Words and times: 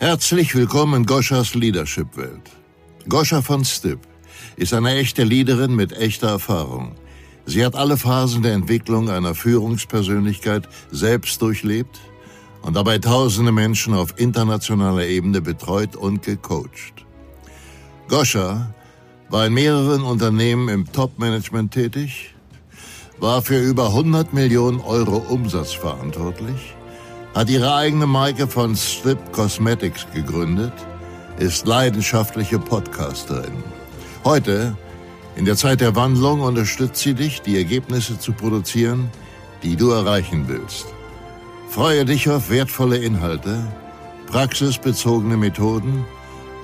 Herzlich 0.00 0.54
willkommen 0.54 0.94
in 1.00 1.06
Goschas 1.06 1.54
Leadership-Welt. 1.56 2.52
Goscha 3.08 3.42
von 3.42 3.64
Stipp 3.64 3.98
ist 4.54 4.72
eine 4.72 4.94
echte 4.94 5.24
Leaderin 5.24 5.74
mit 5.74 5.92
echter 5.92 6.28
Erfahrung. 6.28 6.94
Sie 7.46 7.66
hat 7.66 7.74
alle 7.74 7.96
Phasen 7.96 8.44
der 8.44 8.52
Entwicklung 8.52 9.10
einer 9.10 9.34
Führungspersönlichkeit 9.34 10.68
selbst 10.92 11.42
durchlebt 11.42 11.98
und 12.62 12.76
dabei 12.76 12.98
tausende 12.98 13.50
Menschen 13.50 13.92
auf 13.92 14.14
internationaler 14.20 15.04
Ebene 15.04 15.40
betreut 15.40 15.96
und 15.96 16.22
gecoacht. 16.22 17.04
Goscha 18.06 18.72
war 19.30 19.46
in 19.46 19.54
mehreren 19.54 20.02
Unternehmen 20.02 20.68
im 20.68 20.92
Top-Management 20.92 21.74
tätig, 21.74 22.36
war 23.18 23.42
für 23.42 23.58
über 23.58 23.88
100 23.88 24.32
Millionen 24.32 24.78
Euro 24.78 25.16
Umsatz 25.16 25.72
verantwortlich, 25.72 26.76
hat 27.38 27.48
ihre 27.48 27.72
eigene 27.72 28.08
Marke 28.08 28.48
von 28.48 28.74
Strip 28.74 29.30
Cosmetics 29.30 30.08
gegründet, 30.12 30.72
ist 31.38 31.68
leidenschaftliche 31.68 32.58
Podcasterin. 32.58 33.62
Heute, 34.24 34.76
in 35.36 35.44
der 35.44 35.54
Zeit 35.54 35.80
der 35.80 35.94
Wandlung, 35.94 36.40
unterstützt 36.40 37.00
sie 37.00 37.14
dich, 37.14 37.40
die 37.40 37.56
Ergebnisse 37.56 38.18
zu 38.18 38.32
produzieren, 38.32 39.08
die 39.62 39.76
du 39.76 39.90
erreichen 39.90 40.48
willst. 40.48 40.86
Freue 41.70 42.04
dich 42.04 42.28
auf 42.28 42.50
wertvolle 42.50 42.96
Inhalte, 42.96 43.64
praxisbezogene 44.26 45.36
Methoden 45.36 46.04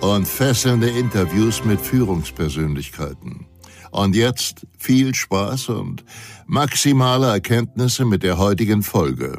und 0.00 0.26
fesselnde 0.26 0.88
Interviews 0.88 1.64
mit 1.64 1.80
Führungspersönlichkeiten. 1.80 3.46
Und 3.92 4.16
jetzt 4.16 4.66
viel 4.76 5.14
Spaß 5.14 5.68
und 5.68 6.04
maximale 6.46 7.28
Erkenntnisse 7.28 8.04
mit 8.04 8.24
der 8.24 8.38
heutigen 8.38 8.82
Folge. 8.82 9.38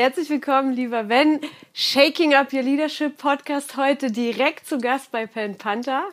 Herzlich 0.00 0.30
willkommen, 0.30 0.72
lieber 0.72 1.04
Ben. 1.04 1.40
Shaking 1.74 2.32
Up 2.32 2.54
Your 2.54 2.62
Leadership 2.62 3.18
Podcast 3.18 3.76
heute 3.76 4.10
direkt 4.10 4.66
zu 4.66 4.78
Gast 4.78 5.12
bei 5.12 5.26
Pen 5.26 5.58
Panther. 5.58 6.04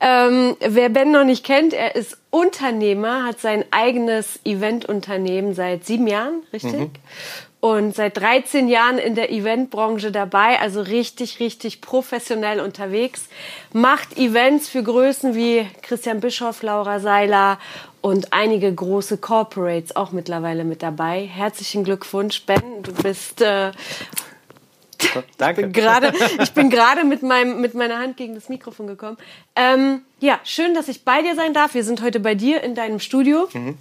Ähm, 0.00 0.56
wer 0.60 0.88
Ben 0.88 1.10
noch 1.10 1.24
nicht 1.24 1.44
kennt, 1.44 1.72
er 1.72 1.96
ist 1.96 2.16
Unternehmer, 2.30 3.24
hat 3.24 3.40
sein 3.40 3.64
eigenes 3.72 4.38
Eventunternehmen 4.44 5.52
seit 5.52 5.84
sieben 5.84 6.06
Jahren, 6.06 6.44
richtig? 6.52 6.74
Mhm 6.74 6.90
und 7.64 7.94
seit 7.94 8.18
13 8.18 8.68
Jahren 8.68 8.98
in 8.98 9.14
der 9.14 9.32
Eventbranche 9.32 10.12
dabei, 10.12 10.60
also 10.60 10.82
richtig, 10.82 11.40
richtig 11.40 11.80
professionell 11.80 12.60
unterwegs, 12.60 13.30
macht 13.72 14.18
Events 14.18 14.68
für 14.68 14.82
Größen 14.82 15.34
wie 15.34 15.66
Christian 15.80 16.20
Bischoff, 16.20 16.62
Laura 16.62 17.00
Seiler 17.00 17.58
und 18.02 18.34
einige 18.34 18.70
große 18.70 19.16
Corporates 19.16 19.96
auch 19.96 20.12
mittlerweile 20.12 20.64
mit 20.64 20.82
dabei. 20.82 21.24
Herzlichen 21.24 21.84
Glückwunsch, 21.84 22.44
Ben, 22.44 22.82
du 22.82 22.92
bist 22.92 23.40
äh, 23.40 23.72
Danke. 25.38 25.70
Ich 26.42 26.52
bin 26.52 26.68
gerade 26.68 27.04
mit, 27.04 27.22
meinem, 27.22 27.62
mit 27.62 27.72
meiner 27.72 27.98
Hand 27.98 28.18
gegen 28.18 28.34
das 28.34 28.50
Mikrofon 28.50 28.88
gekommen. 28.88 29.16
Ähm, 29.56 30.02
ja, 30.20 30.38
schön, 30.44 30.74
dass 30.74 30.88
ich 30.88 31.02
bei 31.02 31.22
dir 31.22 31.34
sein 31.34 31.54
darf. 31.54 31.72
Wir 31.72 31.84
sind 31.84 32.02
heute 32.02 32.20
bei 32.20 32.34
dir 32.34 32.62
in 32.62 32.74
deinem 32.74 33.00
Studio. 33.00 33.48
Mhm 33.54 33.78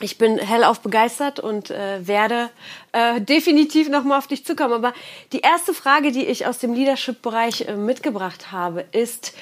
ich 0.00 0.18
bin 0.18 0.38
hellauf 0.38 0.80
begeistert 0.80 1.40
und 1.40 1.70
äh, 1.70 2.06
werde 2.06 2.50
äh, 2.92 3.20
definitiv 3.20 3.88
nochmal 3.88 4.18
auf 4.18 4.26
dich 4.26 4.44
zukommen. 4.44 4.74
Aber 4.74 4.92
die 5.32 5.40
erste 5.40 5.74
Frage, 5.74 6.12
die 6.12 6.26
ich 6.26 6.46
aus 6.46 6.58
dem 6.58 6.74
Leadership-Bereich 6.74 7.68
äh, 7.68 7.76
mitgebracht 7.76 8.52
habe, 8.52 8.84
ist, 8.92 9.32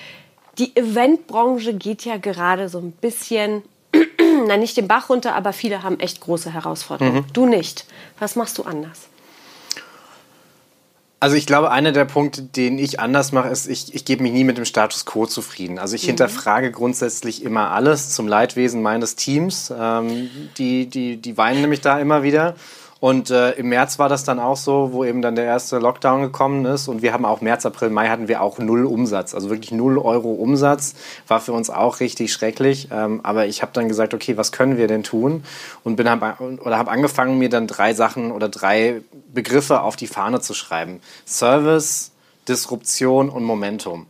die 0.59 0.77
Eventbranche 0.77 1.75
geht 1.75 2.05
ja 2.05 2.17
gerade 2.17 2.69
so 2.69 2.79
ein 2.79 2.93
bisschen, 2.93 3.63
na 4.47 4.57
nicht 4.57 4.77
den 4.77 4.89
Bach 4.89 5.09
runter, 5.09 5.35
aber 5.35 5.53
viele 5.53 5.83
haben 5.83 5.99
echt 6.01 6.21
große 6.21 6.53
Herausforderungen. 6.53 7.23
Mhm. 7.23 7.33
Du 7.33 7.47
nicht. 7.47 7.87
Was 8.19 8.37
machst 8.37 8.59
du 8.59 8.65
anders? 8.65 9.10
Also 11.23 11.37
ich 11.37 11.45
glaube, 11.45 11.71
einer 11.71 11.93
der 11.93 12.07
Punkte, 12.07 12.43
den 12.43 12.79
ich 12.79 12.99
anders 12.99 13.31
mache, 13.31 13.49
ist, 13.51 13.69
ich, 13.69 13.95
ich 13.95 14.07
gebe 14.07 14.23
mich 14.23 14.33
nie 14.33 14.43
mit 14.43 14.57
dem 14.57 14.65
Status 14.65 15.05
quo 15.05 15.27
zufrieden. 15.27 15.79
Also 15.79 15.95
ich 15.95 16.05
mhm. 16.05 16.09
hinterfrage 16.09 16.71
grundsätzlich 16.71 17.45
immer 17.45 17.73
alles 17.73 18.09
zum 18.11 18.27
Leidwesen 18.27 18.81
meines 18.81 19.17
Teams. 19.17 19.71
Ähm, 19.79 20.31
die, 20.57 20.87
die, 20.87 21.19
die 21.19 21.37
weinen 21.37 21.61
nämlich 21.61 21.83
da 21.83 22.01
immer 22.01 22.23
wieder. 22.23 22.55
Und 23.01 23.31
äh, 23.31 23.53
im 23.53 23.71
März 23.71 23.99
war 23.99 24.11
das 24.11 24.25
dann 24.25 24.39
auch 24.39 24.59
so, 24.59 24.93
wo 24.93 25.05
eben 25.05 25.23
dann 25.23 25.35
der 25.35 25.47
erste 25.47 25.79
Lockdown 25.79 26.21
gekommen 26.21 26.67
ist. 26.67 26.87
Und 26.87 27.01
wir 27.01 27.15
haben 27.15 27.25
auch 27.25 27.41
März, 27.41 27.65
April, 27.65 27.89
Mai 27.89 28.09
hatten 28.09 28.29
wir 28.29 28.43
auch 28.43 28.59
null 28.59 28.85
Umsatz. 28.85 29.35
Also 29.35 29.49
wirklich 29.49 29.73
null 29.73 29.97
Euro 29.97 30.33
Umsatz. 30.33 30.95
War 31.27 31.41
für 31.41 31.55
uns 31.55 31.71
auch 31.71 32.01
richtig 32.01 32.31
schrecklich. 32.31 32.89
Ähm, 32.93 33.21
aber 33.23 33.47
ich 33.47 33.63
habe 33.63 33.73
dann 33.73 33.89
gesagt, 33.89 34.13
okay, 34.13 34.37
was 34.37 34.53
können 34.53 34.77
wir 34.77 34.87
denn 34.87 35.03
tun? 35.03 35.45
Und 35.83 35.97
bin 35.97 36.11
hab, 36.11 36.41
oder 36.41 36.77
habe 36.77 36.91
angefangen, 36.91 37.39
mir 37.39 37.49
dann 37.49 37.67
drei 37.67 37.95
Sachen 37.95 38.33
oder 38.33 38.51
drei 38.51 39.01
Begriffe 39.33 39.81
auf 39.81 39.97
die 39.97 40.07
Fahne 40.07 40.41
zu 40.41 40.53
schreiben. 40.53 41.01
Service, 41.27 42.13
Disruption 42.49 43.31
und 43.31 43.45
Momentum. 43.45 44.07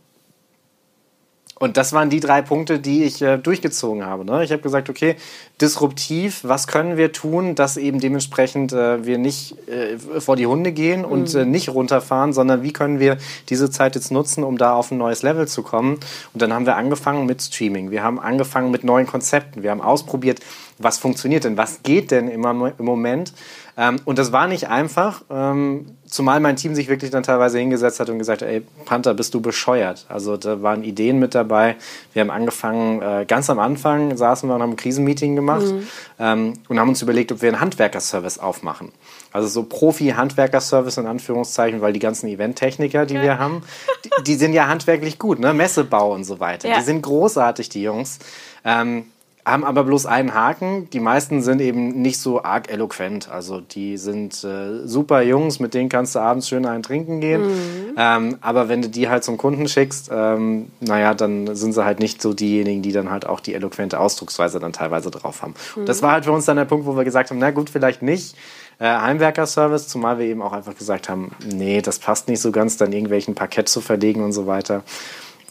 Und 1.61 1.77
das 1.77 1.93
waren 1.93 2.09
die 2.09 2.19
drei 2.19 2.41
Punkte, 2.41 2.79
die 2.79 3.03
ich 3.03 3.21
äh, 3.21 3.37
durchgezogen 3.37 4.03
habe. 4.03 4.25
Ne? 4.25 4.43
Ich 4.43 4.51
habe 4.51 4.63
gesagt, 4.63 4.89
okay, 4.89 5.15
disruptiv, 5.61 6.39
was 6.41 6.65
können 6.65 6.97
wir 6.97 7.11
tun, 7.11 7.53
dass 7.53 7.77
eben 7.77 7.99
dementsprechend 7.99 8.73
äh, 8.73 9.05
wir 9.05 9.19
nicht 9.19 9.55
äh, 9.69 9.99
vor 10.19 10.35
die 10.35 10.47
Hunde 10.47 10.71
gehen 10.71 11.05
und 11.05 11.35
mhm. 11.35 11.39
Äh, 11.39 11.45
nicht 11.45 11.69
runterfahren, 11.69 12.33
sondern 12.33 12.63
wie 12.63 12.73
können 12.73 12.99
wir 12.99 13.19
diese 13.49 13.69
Zeit 13.69 13.93
jetzt 13.93 14.11
nutzen, 14.11 14.43
um 14.43 14.57
da 14.57 14.73
auf 14.73 14.89
ein 14.89 14.97
neues 14.97 15.21
Level 15.21 15.47
zu 15.47 15.61
kommen. 15.61 15.99
Und 16.33 16.41
dann 16.41 16.51
haben 16.51 16.65
wir 16.65 16.77
angefangen 16.77 17.27
mit 17.27 17.43
Streaming. 17.43 17.91
Wir 17.91 18.01
haben 18.01 18.19
angefangen 18.19 18.71
mit 18.71 18.83
neuen 18.83 19.05
Konzepten. 19.05 19.61
Wir 19.61 19.69
haben 19.69 19.81
ausprobiert, 19.81 20.39
was 20.79 20.97
funktioniert 20.97 21.43
denn, 21.43 21.57
was 21.57 21.83
geht 21.83 22.09
denn 22.09 22.27
im 22.27 22.41
Moment. 22.79 23.33
Ähm, 23.81 23.95
und 24.05 24.19
das 24.19 24.31
war 24.31 24.47
nicht 24.47 24.69
einfach, 24.69 25.23
ähm, 25.31 25.97
zumal 26.05 26.39
mein 26.39 26.55
Team 26.55 26.75
sich 26.75 26.87
wirklich 26.87 27.09
dann 27.09 27.23
teilweise 27.23 27.57
hingesetzt 27.57 27.99
hat 27.99 28.11
und 28.11 28.19
gesagt 28.19 28.43
hat, 28.43 28.47
ey, 28.47 28.61
Panther, 28.85 29.15
bist 29.15 29.33
du 29.33 29.41
bescheuert? 29.41 30.05
Also 30.07 30.37
da 30.37 30.61
waren 30.61 30.83
Ideen 30.83 31.17
mit 31.17 31.33
dabei. 31.33 31.77
Wir 32.13 32.21
haben 32.21 32.29
angefangen, 32.29 33.01
äh, 33.01 33.25
ganz 33.27 33.49
am 33.49 33.57
Anfang 33.57 34.15
saßen 34.15 34.47
wir 34.47 34.53
und 34.53 34.61
haben 34.61 34.73
ein 34.73 34.75
Krisenmeeting 34.75 35.35
gemacht 35.35 35.65
mhm. 35.65 35.87
ähm, 36.19 36.53
und 36.69 36.79
haben 36.79 36.89
uns 36.89 37.01
überlegt, 37.01 37.31
ob 37.31 37.41
wir 37.41 37.49
einen 37.49 37.59
Handwerkerservice 37.59 38.37
aufmachen. 38.37 38.91
Also 39.33 39.47
so 39.47 39.63
Profi-Handwerker-Service 39.63 40.97
in 40.97 41.07
Anführungszeichen, 41.07 41.81
weil 41.81 41.93
die 41.93 41.99
ganzen 41.99 42.27
Eventtechniker, 42.27 43.07
die 43.07 43.15
ja. 43.15 43.23
wir 43.23 43.39
haben, 43.39 43.63
die, 44.05 44.09
die, 44.27 44.35
sind 44.35 44.53
ja 44.53 44.67
handwerklich 44.67 45.17
gut, 45.17 45.39
ne? 45.39 45.55
Messebau 45.55 46.13
und 46.13 46.23
so 46.23 46.39
weiter. 46.39 46.69
Ja. 46.69 46.77
Die 46.77 46.83
sind 46.83 47.01
großartig, 47.01 47.69
die 47.69 47.81
Jungs. 47.81 48.19
Ähm, 48.63 49.05
haben 49.45 49.63
aber 49.63 49.83
bloß 49.83 50.05
einen 50.05 50.33
Haken. 50.33 50.89
Die 50.91 50.99
meisten 50.99 51.41
sind 51.41 51.61
eben 51.61 52.01
nicht 52.01 52.19
so 52.19 52.43
arg 52.43 52.71
eloquent. 52.71 53.29
Also 53.29 53.59
die 53.59 53.97
sind 53.97 54.43
äh, 54.43 54.85
super 54.85 55.21
Jungs, 55.21 55.59
mit 55.59 55.73
denen 55.73 55.89
kannst 55.89 56.15
du 56.15 56.19
abends 56.19 56.47
schön 56.47 56.65
einen 56.65 56.83
trinken 56.83 57.21
gehen. 57.21 57.41
Mhm. 57.41 57.95
Ähm, 57.97 58.37
aber 58.41 58.69
wenn 58.69 58.81
du 58.81 58.89
die 58.89 59.09
halt 59.09 59.23
zum 59.23 59.37
Kunden 59.37 59.67
schickst, 59.67 60.09
ähm, 60.13 60.67
naja, 60.79 61.13
dann 61.13 61.55
sind 61.55 61.73
sie 61.73 61.83
halt 61.83 61.99
nicht 61.99 62.21
so 62.21 62.33
diejenigen, 62.33 62.81
die 62.81 62.91
dann 62.91 63.09
halt 63.09 63.25
auch 63.25 63.39
die 63.39 63.53
eloquente 63.53 63.99
Ausdrucksweise 63.99 64.59
dann 64.59 64.73
teilweise 64.73 65.09
drauf 65.11 65.41
haben. 65.41 65.55
Mhm. 65.75 65.85
Das 65.85 66.01
war 66.01 66.11
halt 66.11 66.25
für 66.25 66.31
uns 66.31 66.45
dann 66.45 66.57
der 66.57 66.65
Punkt, 66.65 66.85
wo 66.85 66.95
wir 66.95 67.03
gesagt 67.03 67.31
haben, 67.31 67.39
na 67.39 67.51
gut, 67.51 67.69
vielleicht 67.69 68.01
nicht. 68.01 68.35
Äh, 68.79 68.85
Heimwerker-Service, 68.85 69.87
zumal 69.87 70.17
wir 70.17 70.25
eben 70.25 70.41
auch 70.41 70.53
einfach 70.53 70.75
gesagt 70.75 71.07
haben, 71.07 71.31
nee, 71.45 71.81
das 71.81 71.99
passt 71.99 72.27
nicht 72.27 72.41
so 72.41 72.51
ganz, 72.51 72.77
dann 72.77 72.91
irgendwelchen 72.91 73.35
Parkett 73.35 73.69
zu 73.69 73.79
verlegen 73.79 74.23
und 74.23 74.31
so 74.31 74.47
weiter. 74.47 74.83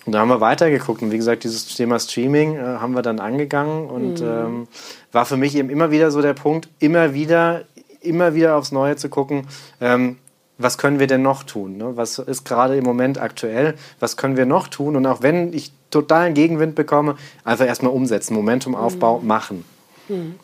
Und 0.06 0.12
da 0.12 0.20
haben 0.20 0.28
wir 0.28 0.40
weitergeguckt 0.40 1.02
und 1.02 1.10
wie 1.10 1.16
gesagt, 1.16 1.44
dieses 1.44 1.66
Thema 1.74 1.98
Streaming 1.98 2.56
äh, 2.56 2.60
haben 2.60 2.94
wir 2.94 3.02
dann 3.02 3.20
angegangen 3.20 3.88
und 3.88 4.20
mhm. 4.20 4.26
ähm, 4.26 4.68
war 5.12 5.26
für 5.26 5.36
mich 5.36 5.54
eben 5.56 5.68
immer 5.70 5.90
wieder 5.90 6.10
so 6.10 6.22
der 6.22 6.34
Punkt, 6.34 6.68
immer 6.78 7.12
wieder, 7.12 7.64
immer 8.00 8.34
wieder 8.34 8.56
aufs 8.56 8.72
Neue 8.72 8.96
zu 8.96 9.08
gucken, 9.08 9.46
ähm, 9.80 10.16
was 10.56 10.76
können 10.76 10.98
wir 10.98 11.06
denn 11.06 11.22
noch 11.22 11.42
tun? 11.42 11.78
Ne? 11.78 11.96
Was 11.96 12.18
ist 12.18 12.44
gerade 12.44 12.76
im 12.76 12.84
Moment 12.84 13.18
aktuell? 13.18 13.74
Was 13.98 14.16
können 14.16 14.36
wir 14.36 14.46
noch 14.46 14.68
tun? 14.68 14.94
Und 14.94 15.06
auch 15.06 15.22
wenn 15.22 15.52
ich 15.54 15.72
totalen 15.90 16.34
Gegenwind 16.34 16.74
bekomme, 16.74 17.16
einfach 17.44 17.66
erstmal 17.66 17.92
umsetzen, 17.92 18.34
Momentumaufbau 18.34 19.20
mhm. 19.20 19.26
machen. 19.26 19.64
Mhm. 20.08 20.34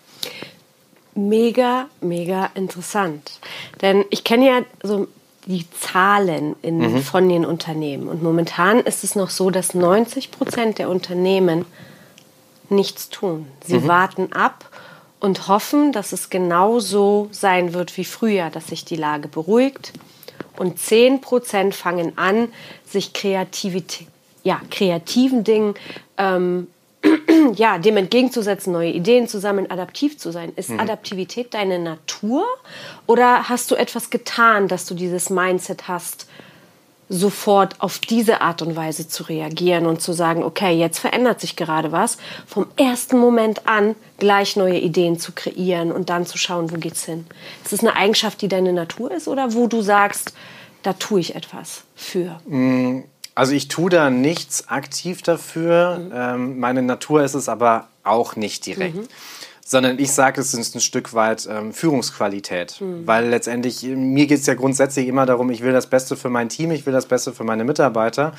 Mega, 1.14 1.86
mega 2.00 2.50
interessant. 2.54 3.40
Denn 3.80 4.04
ich 4.10 4.24
kenne 4.24 4.46
ja 4.46 4.60
so 4.82 5.08
die 5.46 5.64
Zahlen 5.70 6.56
in, 6.62 6.78
mhm. 6.78 7.02
von 7.02 7.28
den 7.28 7.44
Unternehmen. 7.44 8.08
Und 8.08 8.22
momentan 8.22 8.80
ist 8.80 9.04
es 9.04 9.14
noch 9.14 9.30
so, 9.30 9.50
dass 9.50 9.74
90 9.74 10.32
Prozent 10.32 10.78
der 10.78 10.88
Unternehmen 10.88 11.64
nichts 12.68 13.08
tun. 13.08 13.46
Sie 13.64 13.78
mhm. 13.78 13.88
warten 13.88 14.32
ab 14.32 14.68
und 15.20 15.48
hoffen, 15.48 15.92
dass 15.92 16.12
es 16.12 16.30
genauso 16.30 17.28
sein 17.30 17.72
wird 17.74 17.96
wie 17.96 18.04
früher, 18.04 18.50
dass 18.50 18.68
sich 18.68 18.84
die 18.84 18.96
Lage 18.96 19.28
beruhigt. 19.28 19.92
Und 20.56 20.78
10 20.78 21.20
Prozent 21.20 21.74
fangen 21.74 22.18
an, 22.18 22.48
sich 22.84 23.12
Kreativität, 23.12 24.08
ja, 24.42 24.60
kreativen 24.70 25.44
Dingen 25.44 25.74
ähm, 26.18 26.66
ja, 27.54 27.78
dem 27.78 27.96
entgegenzusetzen, 27.96 28.72
neue 28.72 28.90
Ideen 28.90 29.28
zu 29.28 29.38
sammeln, 29.38 29.70
adaptiv 29.70 30.18
zu 30.18 30.30
sein. 30.30 30.52
Ist 30.56 30.70
mhm. 30.70 30.80
Adaptivität 30.80 31.54
deine 31.54 31.78
Natur 31.78 32.44
oder 33.06 33.48
hast 33.48 33.70
du 33.70 33.74
etwas 33.74 34.10
getan, 34.10 34.68
dass 34.68 34.86
du 34.86 34.94
dieses 34.94 35.30
Mindset 35.30 35.88
hast, 35.88 36.26
sofort 37.08 37.80
auf 37.80 37.98
diese 37.98 38.40
Art 38.40 38.62
und 38.62 38.74
Weise 38.74 39.08
zu 39.08 39.22
reagieren 39.24 39.86
und 39.86 40.00
zu 40.00 40.12
sagen, 40.12 40.42
okay, 40.42 40.76
jetzt 40.76 40.98
verändert 40.98 41.40
sich 41.40 41.54
gerade 41.54 41.92
was, 41.92 42.18
vom 42.46 42.66
ersten 42.76 43.18
Moment 43.18 43.66
an 43.68 43.94
gleich 44.18 44.56
neue 44.56 44.78
Ideen 44.78 45.18
zu 45.18 45.32
kreieren 45.32 45.92
und 45.92 46.10
dann 46.10 46.26
zu 46.26 46.36
schauen, 46.36 46.70
wo 46.72 46.76
geht's 46.76 47.04
hin? 47.04 47.26
Ist 47.64 47.72
es 47.72 47.80
eine 47.80 47.94
Eigenschaft, 47.94 48.42
die 48.42 48.48
deine 48.48 48.72
Natur 48.72 49.12
ist 49.12 49.28
oder 49.28 49.54
wo 49.54 49.68
du 49.68 49.82
sagst, 49.82 50.34
da 50.82 50.94
tue 50.94 51.20
ich 51.20 51.34
etwas 51.36 51.84
für? 51.94 52.40
Also 53.36 53.52
ich 53.52 53.68
tue 53.68 53.90
da 53.90 54.10
nichts 54.10 54.68
aktiv 54.68 55.22
dafür. 55.22 55.98
Mhm. 55.98 56.12
Ähm, 56.12 56.58
meine 56.58 56.82
Natur 56.82 57.22
ist 57.22 57.34
es 57.34 57.48
aber 57.48 57.86
auch 58.02 58.34
nicht 58.34 58.66
direkt. 58.66 58.96
Mhm 58.96 59.08
sondern 59.68 59.98
ich 59.98 60.12
sage, 60.12 60.40
es 60.40 60.54
ist 60.54 60.76
ein 60.76 60.80
Stück 60.80 61.12
weit 61.12 61.48
ähm, 61.50 61.72
Führungsqualität. 61.72 62.80
Mhm. 62.80 63.04
Weil 63.04 63.28
letztendlich, 63.28 63.82
mir 63.82 64.28
geht 64.28 64.38
es 64.38 64.46
ja 64.46 64.54
grundsätzlich 64.54 65.08
immer 65.08 65.26
darum, 65.26 65.50
ich 65.50 65.60
will 65.60 65.72
das 65.72 65.88
Beste 65.88 66.16
für 66.16 66.30
mein 66.30 66.48
Team, 66.48 66.70
ich 66.70 66.86
will 66.86 66.92
das 66.92 67.06
Beste 67.06 67.32
für 67.32 67.42
meine 67.42 67.64
Mitarbeiter. 67.64 68.32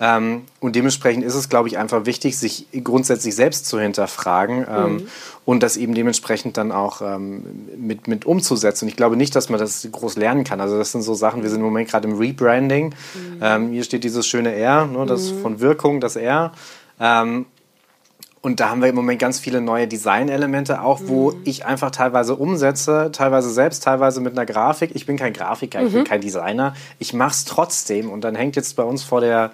Ähm, 0.00 0.42
und 0.58 0.74
dementsprechend 0.74 1.24
ist 1.24 1.36
es, 1.36 1.48
glaube 1.48 1.68
ich, 1.68 1.78
einfach 1.78 2.04
wichtig, 2.04 2.36
sich 2.36 2.66
grundsätzlich 2.82 3.36
selbst 3.36 3.66
zu 3.66 3.78
hinterfragen 3.78 4.66
ähm, 4.68 4.92
mhm. 4.94 5.08
und 5.44 5.62
das 5.62 5.76
eben 5.76 5.94
dementsprechend 5.94 6.56
dann 6.56 6.72
auch 6.72 7.00
ähm, 7.00 7.44
mit, 7.76 8.08
mit 8.08 8.24
umzusetzen. 8.24 8.86
Und 8.86 8.88
ich 8.88 8.96
glaube 8.96 9.16
nicht, 9.16 9.36
dass 9.36 9.50
man 9.50 9.60
das 9.60 9.86
groß 9.88 10.16
lernen 10.16 10.42
kann. 10.42 10.60
Also 10.60 10.76
das 10.78 10.90
sind 10.90 11.02
so 11.02 11.14
Sachen, 11.14 11.44
wir 11.44 11.50
sind 11.50 11.60
im 11.60 11.66
Moment 11.66 11.90
gerade 11.90 12.08
im 12.08 12.18
Rebranding. 12.18 12.92
Mhm. 13.40 13.70
Hier 13.70 13.84
steht 13.84 14.02
dieses 14.02 14.26
schöne 14.26 14.52
R, 14.52 14.86
ne, 14.86 15.06
das 15.06 15.30
mhm. 15.30 15.42
von 15.42 15.60
Wirkung, 15.60 16.00
das 16.00 16.16
R. 16.16 16.52
Ähm, 16.98 17.46
und 18.42 18.58
da 18.58 18.70
haben 18.70 18.82
wir 18.82 18.88
im 18.88 18.96
Moment 18.96 19.20
ganz 19.20 19.38
viele 19.38 19.60
neue 19.60 19.86
Designelemente 19.86 20.82
auch, 20.82 21.00
wo 21.04 21.30
mhm. 21.30 21.42
ich 21.44 21.64
einfach 21.64 21.92
teilweise 21.92 22.34
umsetze, 22.34 23.10
teilweise 23.12 23.50
selbst, 23.50 23.84
teilweise 23.84 24.20
mit 24.20 24.32
einer 24.32 24.44
Grafik. 24.44 24.90
Ich 24.94 25.06
bin 25.06 25.16
kein 25.16 25.32
Grafiker, 25.32 25.80
mhm. 25.80 25.86
ich 25.86 25.92
bin 25.92 26.02
mhm. 26.02 26.06
kein 26.06 26.20
Designer. 26.20 26.74
Ich 26.98 27.14
mache 27.14 27.30
es 27.30 27.44
trotzdem. 27.44 28.10
Und 28.10 28.24
dann 28.24 28.34
hängt 28.34 28.56
jetzt 28.56 28.74
bei 28.74 28.82
uns 28.82 29.04
vor 29.04 29.20
der 29.20 29.52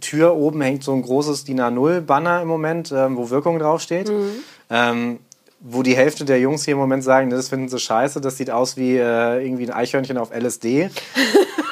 Tür 0.00 0.34
oben 0.36 0.62
hängt 0.62 0.82
so 0.82 0.94
ein 0.94 1.02
großes 1.02 1.44
DIN 1.44 1.60
A0-Banner 1.60 2.40
im 2.40 2.48
Moment, 2.48 2.90
ähm, 2.92 3.16
wo 3.18 3.28
Wirkung 3.28 3.58
draufsteht. 3.58 4.08
Mhm. 4.08 4.30
Ähm, 4.70 5.18
wo 5.60 5.82
die 5.82 5.94
Hälfte 5.94 6.24
der 6.24 6.40
Jungs 6.40 6.64
hier 6.64 6.72
im 6.72 6.78
Moment 6.78 7.04
sagen, 7.04 7.30
das 7.30 7.48
finden 7.48 7.68
sie 7.68 7.78
scheiße, 7.78 8.20
das 8.20 8.36
sieht 8.36 8.50
aus 8.50 8.76
wie 8.76 8.96
äh, 8.96 9.44
irgendwie 9.44 9.66
ein 9.66 9.72
Eichhörnchen 9.72 10.18
auf 10.18 10.30
LSD. 10.34 10.90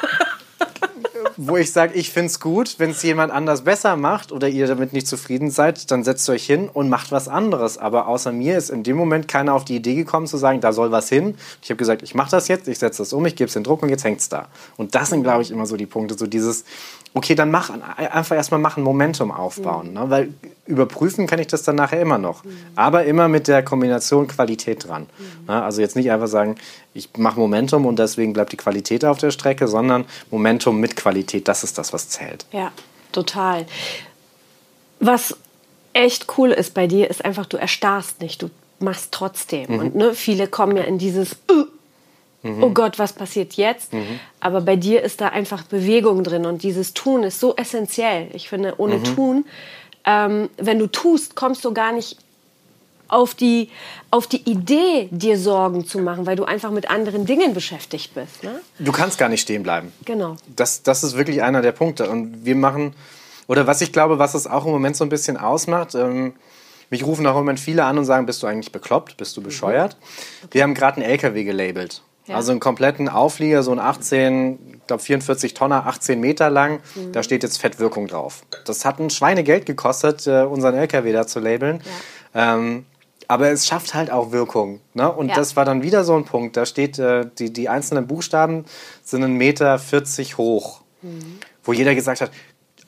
wo 1.42 1.56
ich 1.56 1.72
sage, 1.72 1.94
ich 1.94 2.10
finde 2.10 2.26
es 2.26 2.38
gut, 2.38 2.75
wenn 2.76 2.90
es 2.90 3.02
jemand 3.02 3.32
anders 3.32 3.62
besser 3.62 3.96
macht 3.96 4.31
oder 4.31 4.46
ihr 4.46 4.66
damit 4.66 4.92
nicht 4.92 5.06
zufrieden 5.06 5.50
seid, 5.50 5.90
dann 5.90 6.04
setzt 6.04 6.28
euch 6.28 6.44
hin 6.44 6.69
und 6.70 6.90
macht 6.90 7.12
was 7.12 7.28
anderes. 7.28 7.78
Aber 7.78 8.08
außer 8.08 8.31
mir 8.31 8.58
ist 8.58 8.69
in 8.69 8.82
dem 8.82 8.98
Moment 8.98 9.26
keiner 9.26 9.54
auf 9.54 9.64
die 9.64 9.76
Idee 9.76 9.94
gekommen 9.94 10.26
zu 10.26 10.37
sagen, 10.37 10.60
da 10.60 10.75
soll 10.75 10.92
was 10.92 11.08
hin. 11.08 11.37
Ich 11.62 11.70
habe 11.70 11.78
gesagt, 11.78 12.02
ich 12.02 12.14
mache 12.14 12.31
das 12.31 12.48
jetzt, 12.48 12.69
ich 12.69 12.78
setze 12.78 12.98
das 12.98 13.14
um, 13.14 13.25
ich 13.25 13.37
gebe 13.37 13.48
es 13.48 13.54
den 13.54 13.64
Druck 13.64 13.82
und 13.82 13.88
jetzt 13.88 14.04
hängt 14.04 14.20
es 14.20 14.28
da. 14.28 14.48
Und 14.76 14.94
das 14.94 15.08
sind, 15.08 15.22
glaube 15.22 15.40
ich, 15.40 15.50
immer 15.50 15.64
so 15.64 15.78
die 15.78 15.87
Punkte, 15.87 16.14
so 16.19 16.26
dieses, 16.26 16.66
okay, 17.15 17.35
dann 17.35 17.51
mach, 17.51 17.71
einfach 17.97 18.37
erstmal 18.37 18.61
machen, 18.61 18.83
Momentum 18.83 19.31
aufbauen. 19.31 19.89
Mhm. 19.89 19.95
Ne? 19.95 20.11
Weil 20.11 20.35
überprüfen 20.67 21.27
kann 21.27 21.39
ich 21.39 21.49
das 21.49 21.62
dann 21.62 21.77
nachher 21.77 22.01
immer 22.01 22.19
noch. 22.19 22.45
Mhm. 22.45 22.57
Aber 22.77 23.05
immer 23.05 23.29
mit 23.29 23.49
der 23.49 23.65
Kombination 23.65 24.29
Qualität 24.29 24.87
dran. 24.89 25.03
Mhm. 25.19 25.47
Ne? 25.47 25.62
Also 25.62 25.81
jetzt 25.81 25.97
nicht 25.97 26.11
einfach 26.11 26.29
sagen, 26.29 26.57
ich 26.95 27.09
mache 27.17 27.41
Momentum 27.41 27.87
und 27.87 27.99
deswegen 27.99 28.33
bleibt 28.33 28.53
die 28.53 28.57
Qualität 28.57 29.05
auf 29.05 29.19
der 29.19 29.31
Strecke, 29.31 29.67
sondern 29.67 30.05
Momentum 30.31 30.79
mit 30.79 30.97
Qualität, 30.97 31.49
das 31.49 31.65
ist 31.65 31.79
das, 31.79 31.93
was 31.93 32.09
zählt. 32.09 32.47
Ja, 32.53 32.71
total. 33.12 33.67
Was 35.01 35.37
echt 35.93 36.27
cool 36.39 36.51
ist 36.51 36.75
bei 36.75 36.87
dir, 36.87 37.11
ist 37.11 37.25
einfach, 37.25 37.47
du 37.47 37.57
erstarrst 37.57 38.21
nicht, 38.21 38.43
du 38.43 38.51
machst 38.79 39.09
trotzdem. 39.11 39.73
Mhm. 39.73 39.79
Und 39.79 39.95
ne, 39.97 40.15
viele 40.15 40.47
kommen 40.47 40.77
ja 40.77 40.85
in 40.85 40.99
dieses, 40.99 41.33
uh, 41.51 41.67
Mhm. 42.42 42.62
Oh 42.62 42.70
Gott, 42.70 42.98
was 42.98 43.12
passiert 43.12 43.54
jetzt? 43.54 43.92
Mhm. 43.92 44.20
Aber 44.40 44.60
bei 44.60 44.76
dir 44.76 45.02
ist 45.02 45.20
da 45.20 45.28
einfach 45.28 45.62
Bewegung 45.64 46.25
drin 46.25 46.46
und 46.46 46.62
dieses 46.62 46.94
Tun 46.94 47.22
ist 47.22 47.40
so 47.40 47.54
essentiell. 47.56 48.28
Ich 48.32 48.48
finde, 48.48 48.75
ohne 48.78 48.96
mhm. 48.96 49.04
Tun, 49.04 49.44
ähm, 50.04 50.48
wenn 50.56 50.78
du 50.78 50.87
tust, 50.87 51.37
kommst 51.37 51.64
du 51.64 51.75
gar 51.75 51.92
nicht 51.92 52.16
auf 53.08 53.34
die, 53.34 53.69
auf 54.10 54.26
die 54.26 54.48
Idee, 54.48 55.08
dir 55.10 55.38
Sorgen 55.38 55.84
zu 55.87 55.98
machen, 55.98 56.26
weil 56.26 56.37
du 56.37 56.44
einfach 56.44 56.70
mit 56.70 56.90
anderen 56.90 57.26
Dingen 57.26 57.54
beschäftigt 57.54 58.14
bist. 58.14 58.44
Ne? 58.44 58.60
Du 58.78 58.92
kannst 58.92 59.19
gar 59.19 59.28
nicht 59.28 59.40
stehen 59.40 59.62
bleiben. 59.62 59.92
Genau. 60.04 60.37
Das, 60.54 60.82
das 60.82 61.02
ist 61.02 61.16
wirklich 61.16 61.42
einer 61.42 61.60
der 61.60 61.72
Punkte. 61.72 62.08
Und 62.08 62.44
wir 62.44 62.54
machen, 62.54 62.94
oder 63.48 63.66
was 63.66 63.81
ich 63.81 63.92
glaube, 63.92 64.19
was 64.19 64.34
es 64.34 64.46
auch 64.46 64.64
im 64.64 64.70
Moment 64.70 64.96
so 64.96 65.04
ein 65.04 65.10
bisschen 65.10 65.37
ausmacht, 65.37 65.94
ähm, 65.94 66.34
mich 66.88 67.04
rufen 67.04 67.26
auch 67.26 67.32
im 67.32 67.38
Moment 67.38 67.60
viele 67.60 67.84
an 67.84 67.98
und 67.98 68.04
sagen, 68.04 68.26
bist 68.26 68.42
du 68.42 68.46
eigentlich 68.46 68.72
bekloppt, 68.72 69.16
bist 69.16 69.37
du 69.37 69.42
bescheuert? 69.42 69.96
Mhm. 69.98 70.44
Okay. 70.44 70.54
Wir 70.54 70.62
haben 70.62 70.75
gerade 70.75 70.96
einen 71.00 71.10
LKW 71.10 71.44
gelabelt. 71.44 72.02
Ja. 72.31 72.37
Also 72.37 72.53
einen 72.53 72.61
kompletten 72.61 73.09
Auflieger, 73.09 73.62
so 73.65 73.73
ein 73.73 73.81
18, 73.81 74.59
ich 74.75 74.87
glaube 74.87 75.03
44 75.03 75.53
Tonner, 75.55 75.87
18 75.87 76.21
Meter 76.21 76.49
lang. 76.49 76.81
Mhm. 76.94 77.12
Da 77.12 77.23
steht 77.25 77.43
jetzt 77.43 77.61
Fettwirkung 77.61 78.06
drauf. 78.06 78.44
Das 78.65 78.85
hat 78.85 79.00
ein 79.00 79.11
Schweinegeld 79.11 79.67
gekostet, 79.67 80.27
äh, 80.27 80.43
unseren 80.43 80.77
LKW 80.77 81.12
da 81.12 81.27
zu 81.27 81.41
labeln. 81.41 81.82
Ja. 82.35 82.55
Ähm, 82.55 82.87
aber 83.27 83.50
es 83.50 83.67
schafft 83.67 83.94
halt 83.94 84.11
auch 84.11 84.32
Wirkung. 84.32 84.81
Ne? 84.94 85.11
Und 85.11 85.29
ja. 85.29 85.35
das 85.35 85.56
war 85.56 85.65
dann 85.65 85.82
wieder 85.82 86.05
so 86.05 86.17
ein 86.17 86.25
Punkt. 86.25 86.56
Da 86.56 86.67
steht, 86.67 86.99
äh, 86.99 87.27
die, 87.38 87.53
die 87.53 87.69
einzelnen 87.69 88.06
Buchstaben 88.06 88.65
sind 89.03 89.25
1,40 89.25 89.29
Meter 89.29 89.79
40 89.79 90.38
hoch. 90.38 90.83
Mhm. 91.03 91.38
Wo 91.65 91.73
jeder 91.73 91.94
gesagt 91.94 92.21
hat, 92.21 92.31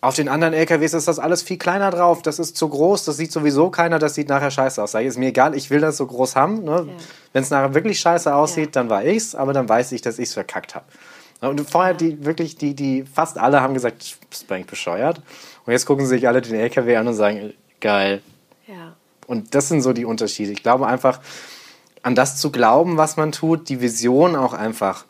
auf 0.02 0.16
den 0.16 0.28
anderen 0.28 0.52
LKWs 0.52 0.94
ist 0.94 1.06
das 1.06 1.20
alles 1.20 1.44
viel 1.44 1.58
kleiner 1.58 1.92
drauf. 1.92 2.22
Das 2.22 2.40
ist 2.40 2.56
zu 2.56 2.68
groß, 2.68 3.04
das 3.04 3.16
sieht 3.16 3.30
sowieso 3.30 3.70
keiner, 3.70 4.00
das 4.00 4.16
sieht 4.16 4.28
nachher 4.28 4.50
scheiße 4.50 4.82
aus. 4.82 4.94
Ich, 4.94 5.06
ist 5.06 5.16
mir 5.16 5.28
egal, 5.28 5.54
ich 5.54 5.70
will 5.70 5.80
das 5.80 5.96
so 5.96 6.06
groß 6.08 6.34
haben. 6.34 6.64
Ne? 6.64 6.86
Ja. 6.88 7.04
Wenn 7.32 7.42
es 7.44 7.50
nachher 7.50 7.72
wirklich 7.72 8.00
scheiße 8.00 8.34
aussieht, 8.34 8.66
ja. 8.66 8.82
dann 8.82 8.90
war 8.90 9.04
ich's, 9.04 9.36
aber 9.36 9.52
dann 9.52 9.68
weiß 9.68 9.92
ich, 9.92 10.02
dass 10.02 10.18
ich 10.18 10.28
es 10.28 10.34
verkackt 10.34 10.74
habe. 10.74 10.86
Und 11.40 11.70
vorher, 11.70 11.94
die 11.94 12.24
wirklich, 12.24 12.56
die, 12.56 12.74
die, 12.74 13.04
fast 13.04 13.38
alle 13.38 13.60
haben 13.60 13.74
gesagt, 13.74 14.18
bist 14.28 14.50
du 14.50 14.54
eigentlich 14.54 14.66
bescheuert? 14.66 15.22
Und 15.64 15.72
jetzt 15.72 15.86
gucken 15.86 16.04
sie 16.04 16.16
sich 16.16 16.26
alle 16.26 16.42
den 16.42 16.56
LKW 16.56 16.96
an 16.96 17.06
und 17.06 17.14
sagen, 17.14 17.54
geil. 17.80 18.22
Ja. 18.66 18.96
Und 19.28 19.54
das 19.54 19.68
sind 19.68 19.82
so 19.82 19.92
die 19.92 20.04
Unterschiede. 20.04 20.50
Ich 20.50 20.64
glaube 20.64 20.88
einfach, 20.88 21.20
an 22.02 22.16
das 22.16 22.38
zu 22.38 22.50
glauben, 22.50 22.96
was 22.96 23.16
man 23.16 23.30
tut, 23.30 23.68
die 23.68 23.80
Vision 23.80 24.34
auch 24.34 24.52
einfach 24.52 25.04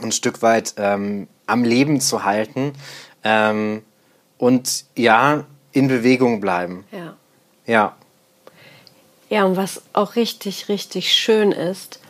ein 0.00 0.12
Stück 0.12 0.42
weit 0.42 0.74
ähm, 0.76 1.26
am 1.46 1.64
Leben 1.64 2.00
zu 2.00 2.24
halten. 2.24 2.72
Ähm, 3.24 3.82
und 4.42 4.86
ja, 4.96 5.44
in 5.70 5.86
Bewegung 5.86 6.40
bleiben. 6.40 6.84
Ja. 6.90 7.14
Ja. 7.64 7.96
Ja, 9.30 9.44
und 9.44 9.56
was 9.56 9.82
auch 9.92 10.16
richtig, 10.16 10.68
richtig 10.68 11.12
schön 11.12 11.52
ist, 11.52 12.00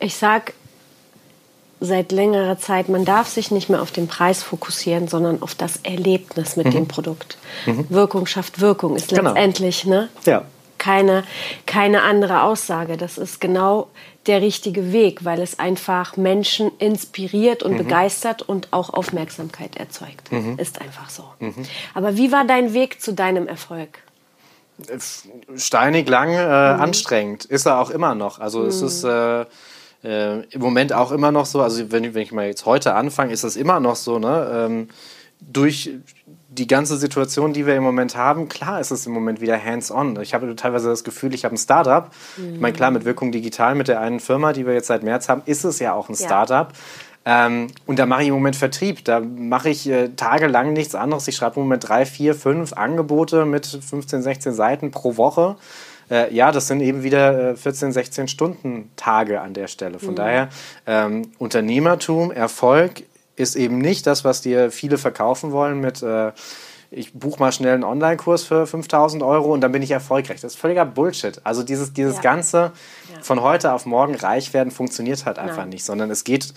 ich 0.00 0.16
sag 0.16 0.54
seit 1.78 2.12
längerer 2.12 2.58
Zeit, 2.58 2.88
man 2.88 3.04
darf 3.04 3.28
sich 3.28 3.50
nicht 3.50 3.68
mehr 3.68 3.82
auf 3.82 3.90
den 3.90 4.08
Preis 4.08 4.42
fokussieren, 4.42 5.06
sondern 5.06 5.42
auf 5.42 5.54
das 5.54 5.76
Erlebnis 5.82 6.56
mit 6.56 6.68
mhm. 6.68 6.70
dem 6.70 6.88
Produkt. 6.88 7.36
Mhm. 7.66 7.84
Wirkung 7.90 8.24
schafft 8.24 8.62
Wirkung, 8.62 8.96
ist 8.96 9.10
genau. 9.10 9.34
letztendlich, 9.34 9.84
ne? 9.84 10.08
Ja 10.24 10.46
keine, 10.78 11.24
keine 11.66 12.02
andere 12.02 12.42
Aussage. 12.42 12.96
Das 12.96 13.18
ist 13.18 13.40
genau 13.40 13.88
der 14.26 14.42
richtige 14.42 14.92
Weg, 14.92 15.24
weil 15.24 15.40
es 15.40 15.58
einfach 15.58 16.16
Menschen 16.16 16.70
inspiriert 16.78 17.62
und 17.62 17.72
mhm. 17.72 17.78
begeistert 17.78 18.42
und 18.42 18.72
auch 18.72 18.90
Aufmerksamkeit 18.90 19.76
erzeugt. 19.76 20.30
Mhm. 20.32 20.58
Ist 20.58 20.80
einfach 20.80 21.10
so. 21.10 21.24
Mhm. 21.38 21.64
Aber 21.94 22.16
wie 22.16 22.32
war 22.32 22.44
dein 22.44 22.74
Weg 22.74 23.00
zu 23.00 23.12
deinem 23.12 23.46
Erfolg? 23.46 24.00
Steinig, 25.56 26.08
lang, 26.08 26.30
äh, 26.30 26.34
mhm. 26.34 26.82
anstrengend. 26.82 27.44
Ist 27.44 27.66
er 27.66 27.80
auch 27.80 27.90
immer 27.90 28.14
noch. 28.14 28.40
Also 28.40 28.64
es 28.66 28.82
ist 28.82 29.04
äh, 29.04 29.46
äh, 30.04 30.42
im 30.50 30.60
Moment 30.60 30.92
auch 30.92 31.12
immer 31.12 31.32
noch 31.32 31.46
so. 31.46 31.62
Also 31.62 31.90
wenn, 31.90 32.14
wenn 32.14 32.22
ich 32.22 32.32
mal 32.32 32.46
jetzt 32.46 32.66
heute 32.66 32.94
anfange, 32.94 33.32
ist 33.32 33.44
es 33.44 33.56
immer 33.56 33.80
noch 33.80 33.96
so. 33.96 34.18
Ne? 34.18 34.50
Ähm, 34.52 34.88
durch 35.40 35.90
die 36.56 36.66
ganze 36.66 36.96
Situation, 36.96 37.52
die 37.52 37.66
wir 37.66 37.76
im 37.76 37.82
Moment 37.82 38.16
haben, 38.16 38.48
klar 38.48 38.80
ist 38.80 38.90
es 38.90 39.06
im 39.06 39.12
Moment 39.12 39.40
wieder 39.40 39.62
hands-on. 39.62 40.20
Ich 40.20 40.34
habe 40.34 40.54
teilweise 40.56 40.88
das 40.88 41.04
Gefühl, 41.04 41.34
ich 41.34 41.44
habe 41.44 41.54
ein 41.54 41.58
Startup. 41.58 42.10
Mhm. 42.36 42.54
Ich 42.54 42.60
meine, 42.60 42.72
klar, 42.74 42.90
mit 42.90 43.04
Wirkung 43.04 43.32
Digital, 43.32 43.74
mit 43.74 43.88
der 43.88 44.00
einen 44.00 44.20
Firma, 44.20 44.52
die 44.52 44.66
wir 44.66 44.74
jetzt 44.74 44.88
seit 44.88 45.02
März 45.02 45.28
haben, 45.28 45.42
ist 45.46 45.64
es 45.64 45.78
ja 45.78 45.92
auch 45.92 46.08
ein 46.08 46.14
ja. 46.14 46.26
Startup. 46.26 46.72
Ähm, 47.24 47.66
und 47.86 47.98
da 47.98 48.06
mache 48.06 48.22
ich 48.22 48.28
im 48.28 48.34
Moment 48.34 48.56
Vertrieb. 48.56 49.04
Da 49.04 49.20
mache 49.20 49.68
ich 49.68 49.88
äh, 49.88 50.08
tagelang 50.10 50.72
nichts 50.72 50.94
anderes. 50.94 51.26
Ich 51.28 51.36
schreibe 51.36 51.56
im 51.56 51.62
Moment 51.62 51.88
drei, 51.88 52.06
vier, 52.06 52.34
fünf 52.34 52.72
Angebote 52.72 53.44
mit 53.44 53.66
15, 53.66 54.22
16 54.22 54.54
Seiten 54.54 54.90
pro 54.92 55.16
Woche. 55.16 55.56
Äh, 56.08 56.32
ja, 56.32 56.52
das 56.52 56.68
sind 56.68 56.80
eben 56.80 57.02
wieder 57.02 57.50
äh, 57.50 57.56
14, 57.56 57.92
16 57.92 58.28
Stunden 58.28 58.90
Tage 58.94 59.40
an 59.40 59.54
der 59.54 59.66
Stelle. 59.66 59.98
Von 59.98 60.10
mhm. 60.10 60.16
daher, 60.16 60.48
ähm, 60.86 61.22
Unternehmertum, 61.38 62.30
Erfolg 62.30 63.02
ist 63.36 63.54
eben 63.54 63.78
nicht 63.78 64.06
das, 64.06 64.24
was 64.24 64.40
dir 64.40 64.70
viele 64.70 64.98
verkaufen 64.98 65.52
wollen 65.52 65.80
mit 65.80 66.02
äh, 66.02 66.32
ich 66.90 67.12
buche 67.12 67.40
mal 67.40 67.52
schnell 67.52 67.74
einen 67.74 67.84
Online-Kurs 67.84 68.44
für 68.44 68.66
5000 68.66 69.22
Euro 69.22 69.52
und 69.52 69.60
dann 69.60 69.72
bin 69.72 69.82
ich 69.82 69.90
erfolgreich. 69.90 70.40
Das 70.40 70.54
ist 70.54 70.58
völliger 70.58 70.84
Bullshit. 70.84 71.40
Also 71.44 71.62
dieses, 71.62 71.92
dieses 71.92 72.16
ja. 72.16 72.22
ganze 72.22 72.58
ja. 72.58 73.22
von 73.22 73.42
heute 73.42 73.72
auf 73.72 73.86
morgen 73.86 74.14
reich 74.14 74.54
werden 74.54 74.70
funktioniert 74.70 75.26
halt 75.26 75.38
einfach 75.38 75.58
Nein. 75.58 75.70
nicht, 75.70 75.84
sondern 75.84 76.10
es 76.10 76.24
geht 76.24 76.54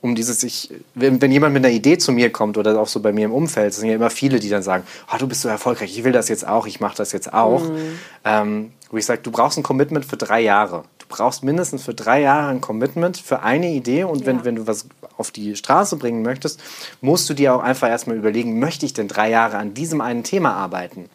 um 0.00 0.14
dieses, 0.14 0.42
ich, 0.42 0.70
wenn, 0.94 1.20
wenn, 1.20 1.32
jemand 1.32 1.54
mit 1.54 1.64
einer 1.64 1.74
Idee 1.74 1.98
zu 1.98 2.12
mir 2.12 2.30
kommt 2.30 2.58
oder 2.58 2.78
auch 2.80 2.86
so 2.86 3.00
bei 3.00 3.12
mir 3.12 3.24
im 3.24 3.32
Umfeld, 3.32 3.70
es 3.70 3.76
sind 3.76 3.88
ja 3.88 3.94
immer 3.94 4.10
viele, 4.10 4.38
die 4.38 4.48
dann 4.48 4.62
sagen, 4.62 4.84
oh, 5.12 5.16
du 5.18 5.26
bist 5.26 5.42
so 5.42 5.48
erfolgreich, 5.48 5.96
ich 5.96 6.04
will 6.04 6.12
das 6.12 6.28
jetzt 6.28 6.46
auch, 6.46 6.66
ich 6.66 6.80
mache 6.80 6.96
das 6.96 7.12
jetzt 7.12 7.32
auch. 7.32 7.62
Mhm. 7.62 7.98
Ähm, 8.24 8.72
wo 8.90 8.96
ich 8.98 9.06
sage, 9.06 9.20
du 9.22 9.30
brauchst 9.30 9.58
ein 9.58 9.62
Commitment 9.62 10.04
für 10.04 10.16
drei 10.16 10.40
Jahre. 10.40 10.84
Du 11.08 11.16
brauchst 11.16 11.44
mindestens 11.44 11.84
für 11.84 11.94
drei 11.94 12.20
Jahre 12.20 12.48
ein 12.48 12.60
Commitment 12.60 13.16
für 13.16 13.42
eine 13.42 13.70
Idee 13.70 14.04
und 14.04 14.20
ja. 14.20 14.26
wenn, 14.26 14.44
wenn 14.44 14.56
du 14.56 14.66
was 14.66 14.86
auf 15.16 15.30
die 15.30 15.56
Straße 15.56 15.96
bringen 15.96 16.22
möchtest, 16.22 16.60
musst 17.00 17.28
du 17.30 17.34
dir 17.34 17.54
auch 17.54 17.62
einfach 17.62 17.88
erstmal 17.88 18.16
überlegen, 18.16 18.58
möchte 18.58 18.86
ich 18.86 18.92
denn 18.92 19.08
drei 19.08 19.30
Jahre 19.30 19.56
an 19.58 19.74
diesem 19.74 20.00
einen 20.00 20.24
Thema 20.24 20.54
arbeiten? 20.54 21.08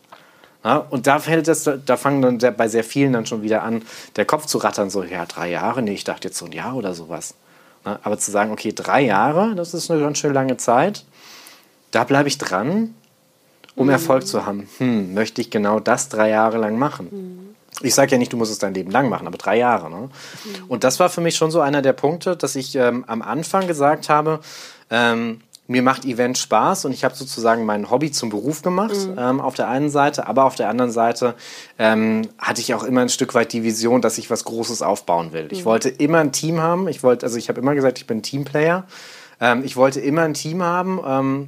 Ja, 0.64 0.78
und 0.78 1.08
da 1.08 1.20
fällt 1.20 1.48
das, 1.48 1.70
da 1.86 1.98
fangen 1.98 2.40
dann 2.40 2.56
bei 2.56 2.68
sehr 2.68 2.84
vielen 2.84 3.14
dann 3.14 3.26
schon 3.26 3.42
wieder 3.42 3.64
an, 3.64 3.82
der 4.16 4.26
Kopf 4.26 4.46
zu 4.46 4.60
rattern, 4.60 4.90
so, 4.90 5.04
ja, 5.04 5.26
drei 5.26 5.50
Jahre, 5.50 5.82
nee, 5.82 5.94
ich 5.94 6.04
dachte 6.04 6.28
jetzt 6.28 6.38
so 6.38 6.46
ein 6.46 6.52
Jahr 6.52 6.76
oder 6.76 6.94
sowas. 6.94 7.34
Ne? 7.84 8.00
Aber 8.04 8.18
zu 8.20 8.30
sagen, 8.30 8.52
okay, 8.52 8.72
drei 8.74 9.02
Jahre, 9.02 9.56
das 9.56 9.74
ist 9.74 9.90
eine 9.90 10.00
ganz 10.00 10.20
schön 10.20 10.34
lange 10.34 10.58
Zeit, 10.58 11.06
da 11.90 12.04
bleibe 12.04 12.30
ich 12.30 12.38
dran, 12.38 12.94
um 13.76 13.88
mhm. 13.88 13.94
Erfolg 13.94 14.28
zu 14.28 14.46
haben. 14.46 14.70
Hm, 14.78 15.14
möchte 15.14 15.42
ich 15.42 15.50
genau 15.50 15.80
das 15.80 16.10
drei 16.10 16.30
Jahre 16.30 16.58
lang 16.58 16.78
machen? 16.78 17.08
Mhm. 17.12 17.51
Ich 17.82 17.96
sage 17.96 18.12
ja 18.12 18.18
nicht, 18.18 18.34
du 18.34 18.38
musst 18.38 18.52
es 18.52 18.60
dein 18.60 18.74
Leben 18.74 18.92
lang 18.92 19.10
machen, 19.10 19.28
aber 19.28 19.38
drei 19.38 19.58
Jahre. 19.58 19.90
Ne? 19.90 19.98
Mhm. 19.98 20.10
Und 20.68 20.84
das 20.84 21.00
war 21.00 21.10
für 21.10 21.22
mich 21.22 21.36
schon 21.36 21.52
so 21.52 21.62
einer 21.62 21.82
der 21.82 21.94
Punkte, 21.94 22.36
dass 22.36 22.56
ich 22.56 22.76
ähm, 22.76 23.04
am 23.08 23.22
Anfang 23.22 23.68
gesagt 23.68 24.10
habe, 24.10 24.40
ähm, 24.90 25.42
mir 25.68 25.82
macht 25.82 26.06
Event 26.06 26.38
Spaß 26.38 26.86
und 26.86 26.92
ich 26.92 27.04
habe 27.04 27.16
sozusagen 27.16 27.66
mein 27.66 27.90
Hobby 27.90 28.12
zum 28.12 28.30
Beruf 28.30 28.62
gemacht 28.62 28.96
mhm. 29.08 29.16
ähm, 29.18 29.40
auf 29.40 29.56
der 29.56 29.70
einen 29.70 29.90
Seite, 29.90 30.28
aber 30.28 30.44
auf 30.44 30.56
der 30.56 30.70
anderen 30.70 30.92
Seite 30.92 31.34
ähm, 31.80 32.28
hatte 32.38 32.62
ich 32.62 32.74
auch 32.74 32.84
immer 32.84 33.02
ein 33.02 33.10
Stück 33.10 33.34
weit 33.34 33.54
die 33.54 33.64
Vision, 33.64 34.02
dass 34.02 34.18
ich 34.18 34.30
was 34.30 34.44
Großes 34.44 34.82
aufbauen 34.82 35.32
will. 35.32 35.46
Mhm. 35.46 35.52
Ich 35.52 35.66
wollte 35.66 35.90
immer 35.90 36.20
ein 36.20 36.34
Team 36.34 36.60
haben. 36.60 36.88
Ich 36.88 37.04
wollte, 37.04 37.26
also 37.26 37.38
ich 37.38 37.48
habe 37.48 37.62
immer 37.62 37.74
gesagt, 37.74 38.00
ich 38.00 38.08
bin 38.08 38.22
Teamplayer. 38.22 38.86
Ähm, 39.40 39.64
ich 39.64 39.78
wollte 39.78 40.02
immer 40.02 40.24
ein 40.24 40.34
Team 40.34 40.62
haben 40.62 41.00
ähm, 41.06 41.48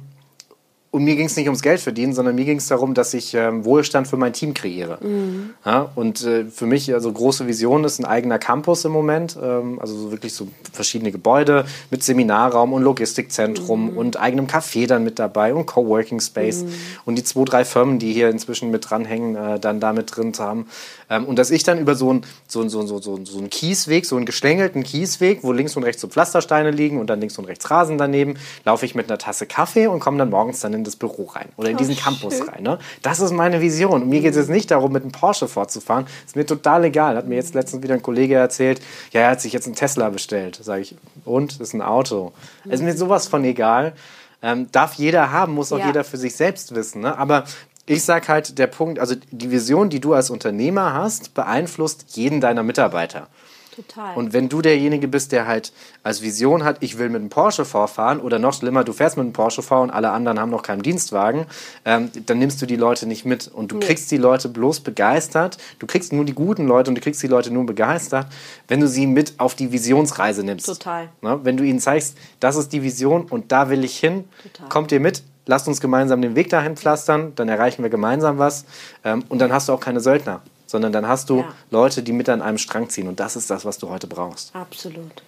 und 0.94 1.02
mir 1.02 1.16
ging 1.16 1.26
es 1.26 1.34
nicht 1.34 1.48
ums 1.48 1.60
Geld 1.60 1.80
verdienen, 1.80 2.12
sondern 2.12 2.36
mir 2.36 2.44
ging 2.44 2.58
es 2.58 2.68
darum, 2.68 2.94
dass 2.94 3.14
ich 3.14 3.34
ähm, 3.34 3.64
Wohlstand 3.64 4.06
für 4.06 4.16
mein 4.16 4.32
Team 4.32 4.54
kreiere. 4.54 4.98
Mhm. 5.00 5.50
Ja, 5.64 5.90
und 5.96 6.22
äh, 6.22 6.44
für 6.44 6.66
mich, 6.66 6.94
also 6.94 7.10
große 7.10 7.48
Vision 7.48 7.82
ist 7.82 7.98
ein 7.98 8.04
eigener 8.04 8.38
Campus 8.38 8.84
im 8.84 8.92
Moment. 8.92 9.36
Ähm, 9.42 9.80
also 9.80 9.96
so 9.96 10.12
wirklich 10.12 10.34
so 10.34 10.46
verschiedene 10.72 11.10
Gebäude 11.10 11.64
mit 11.90 12.04
Seminarraum 12.04 12.72
und 12.72 12.84
Logistikzentrum 12.84 13.90
mhm. 13.90 13.98
und 13.98 14.20
eigenem 14.20 14.46
Café 14.46 14.86
dann 14.86 15.02
mit 15.02 15.18
dabei 15.18 15.52
und 15.52 15.66
Coworking 15.66 16.20
Space. 16.20 16.62
Mhm. 16.62 16.74
Und 17.06 17.16
die 17.16 17.24
zwei, 17.24 17.42
drei 17.42 17.64
Firmen, 17.64 17.98
die 17.98 18.12
hier 18.12 18.30
inzwischen 18.30 18.70
mit 18.70 18.88
dranhängen, 18.88 19.34
äh, 19.34 19.58
dann 19.58 19.80
da 19.80 19.92
mit 19.92 20.16
drin 20.16 20.32
zu 20.32 20.44
haben. 20.44 20.68
Ähm, 21.10 21.24
und 21.24 21.40
dass 21.40 21.50
ich 21.50 21.64
dann 21.64 21.80
über 21.80 21.96
so 21.96 22.10
einen 22.10 22.22
so 22.46 22.68
so, 22.68 22.86
so, 22.86 23.00
so, 23.00 23.18
so 23.24 23.38
einen 23.38 23.50
Kiesweg, 23.50 24.06
so 24.06 24.14
einen 24.14 24.26
geschlängelten 24.26 24.84
Kiesweg, 24.84 25.42
wo 25.42 25.50
links 25.50 25.76
und 25.76 25.82
rechts 25.82 26.00
so 26.00 26.06
Pflastersteine 26.06 26.70
liegen 26.70 27.00
und 27.00 27.10
dann 27.10 27.18
links 27.18 27.36
und 27.36 27.46
rechts 27.46 27.68
Rasen 27.68 27.98
daneben, 27.98 28.36
laufe 28.64 28.86
ich 28.86 28.94
mit 28.94 29.10
einer 29.10 29.18
Tasse 29.18 29.46
Kaffee 29.46 29.88
und 29.88 29.98
komme 29.98 30.18
dann 30.18 30.30
morgens 30.30 30.60
dann 30.60 30.72
in 30.72 30.83
das 30.84 30.96
Büro 30.96 31.24
rein 31.24 31.48
oder 31.56 31.70
in 31.70 31.76
oh, 31.76 31.78
diesen 31.78 31.96
Campus 31.96 32.38
schön. 32.38 32.48
rein. 32.48 32.62
Ne? 32.62 32.78
Das 33.02 33.20
ist 33.20 33.32
meine 33.32 33.60
Vision. 33.60 34.02
Und 34.02 34.08
mir 34.08 34.20
geht 34.20 34.30
es 34.32 34.36
jetzt 34.36 34.50
nicht 34.50 34.70
darum, 34.70 34.92
mit 34.92 35.02
einem 35.02 35.12
Porsche 35.12 35.48
fortzufahren. 35.48 36.06
Ist 36.26 36.36
mir 36.36 36.46
total 36.46 36.84
egal. 36.84 37.16
Hat 37.16 37.26
mir 37.26 37.36
jetzt 37.36 37.54
letztens 37.54 37.82
wieder 37.82 37.94
ein 37.94 38.02
Kollege 38.02 38.34
erzählt, 38.34 38.80
ja, 39.12 39.22
er 39.22 39.30
hat 39.30 39.40
sich 39.40 39.52
jetzt 39.52 39.66
einen 39.66 39.74
Tesla 39.74 40.10
bestellt. 40.10 40.58
Sage 40.62 40.82
ich, 40.82 40.96
und? 41.24 41.60
Das 41.60 41.68
ist 41.68 41.74
ein 41.74 41.82
Auto. 41.82 42.32
Mhm. 42.64 42.70
Ist 42.70 42.82
mir 42.82 42.96
sowas 42.96 43.26
von 43.26 43.44
egal. 43.44 43.94
Ähm, 44.42 44.68
darf 44.72 44.94
jeder 44.94 45.32
haben, 45.32 45.54
muss 45.54 45.72
auch 45.72 45.78
ja. 45.78 45.86
jeder 45.86 46.04
für 46.04 46.18
sich 46.18 46.36
selbst 46.36 46.74
wissen. 46.74 47.00
Ne? 47.00 47.16
Aber 47.16 47.44
ich 47.86 48.02
sage 48.02 48.28
halt, 48.28 48.58
der 48.58 48.66
Punkt, 48.66 48.98
also 48.98 49.14
die 49.30 49.50
Vision, 49.50 49.90
die 49.90 50.00
du 50.00 50.14
als 50.14 50.30
Unternehmer 50.30 50.94
hast, 50.94 51.34
beeinflusst 51.34 52.16
jeden 52.16 52.40
deiner 52.40 52.62
Mitarbeiter. 52.62 53.28
Total. 53.74 54.16
Und 54.16 54.32
wenn 54.32 54.48
du 54.48 54.62
derjenige 54.62 55.08
bist, 55.08 55.32
der 55.32 55.46
halt 55.46 55.72
als 56.02 56.22
Vision 56.22 56.62
hat, 56.62 56.76
ich 56.80 56.98
will 56.98 57.08
mit 57.08 57.20
einem 57.20 57.28
Porsche 57.28 57.64
vorfahren 57.64 58.20
oder 58.20 58.38
noch 58.38 58.54
schlimmer, 58.54 58.84
du 58.84 58.92
fährst 58.92 59.16
mit 59.16 59.24
einem 59.24 59.32
Porsche 59.32 59.62
vor 59.62 59.80
und 59.80 59.90
alle 59.90 60.10
anderen 60.10 60.38
haben 60.38 60.50
noch 60.50 60.62
keinen 60.62 60.82
Dienstwagen, 60.82 61.46
ähm, 61.84 62.10
dann 62.26 62.38
nimmst 62.38 62.62
du 62.62 62.66
die 62.66 62.76
Leute 62.76 63.06
nicht 63.06 63.24
mit 63.24 63.48
und 63.48 63.72
du 63.72 63.76
nee. 63.76 63.86
kriegst 63.86 64.10
die 64.10 64.16
Leute 64.16 64.48
bloß 64.48 64.80
begeistert. 64.80 65.58
Du 65.78 65.86
kriegst 65.86 66.12
nur 66.12 66.24
die 66.24 66.34
guten 66.34 66.66
Leute 66.66 66.90
und 66.90 66.94
du 66.94 67.00
kriegst 67.00 67.22
die 67.22 67.26
Leute 67.26 67.50
nur 67.50 67.66
begeistert, 67.66 68.28
wenn 68.68 68.80
du 68.80 68.86
sie 68.86 69.06
mit 69.06 69.34
auf 69.38 69.54
die 69.54 69.72
Visionsreise 69.72 70.44
nimmst. 70.44 70.66
Total. 70.66 71.08
Ne? 71.20 71.40
Wenn 71.42 71.56
du 71.56 71.64
ihnen 71.64 71.80
zeigst, 71.80 72.16
das 72.40 72.56
ist 72.56 72.72
die 72.72 72.82
Vision 72.82 73.24
und 73.24 73.50
da 73.50 73.70
will 73.70 73.84
ich 73.84 73.98
hin, 73.98 74.24
Total. 74.42 74.68
kommt 74.68 74.92
ihr 74.92 75.00
mit, 75.00 75.24
lasst 75.46 75.66
uns 75.66 75.80
gemeinsam 75.80 76.22
den 76.22 76.36
Weg 76.36 76.48
dahin 76.50 76.76
pflastern, 76.76 77.32
dann 77.34 77.48
erreichen 77.48 77.82
wir 77.82 77.90
gemeinsam 77.90 78.38
was 78.38 78.64
ähm, 79.04 79.24
und 79.28 79.40
dann 79.40 79.52
hast 79.52 79.68
du 79.68 79.72
auch 79.72 79.80
keine 79.80 80.00
Söldner 80.00 80.42
sondern 80.66 80.92
dann 80.92 81.06
hast 81.06 81.30
du 81.30 81.38
ja. 81.38 81.54
Leute, 81.70 82.02
die 82.02 82.12
mit 82.12 82.28
an 82.28 82.42
einem 82.42 82.58
Strang 82.58 82.88
ziehen. 82.88 83.08
Und 83.08 83.20
das 83.20 83.36
ist 83.36 83.50
das, 83.50 83.64
was 83.64 83.78
du 83.78 83.88
heute 83.90 84.06
brauchst. 84.06 84.54
Absolut. 84.54 85.22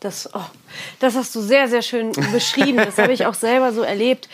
Das, 0.00 0.30
oh, 0.32 0.40
das 1.00 1.16
hast 1.16 1.34
du 1.34 1.40
sehr, 1.40 1.68
sehr 1.68 1.82
schön 1.82 2.12
beschrieben. 2.32 2.76
Das 2.76 2.98
habe 2.98 3.12
ich 3.12 3.26
auch 3.26 3.34
selber 3.34 3.72
so 3.72 3.82
erlebt 3.82 4.28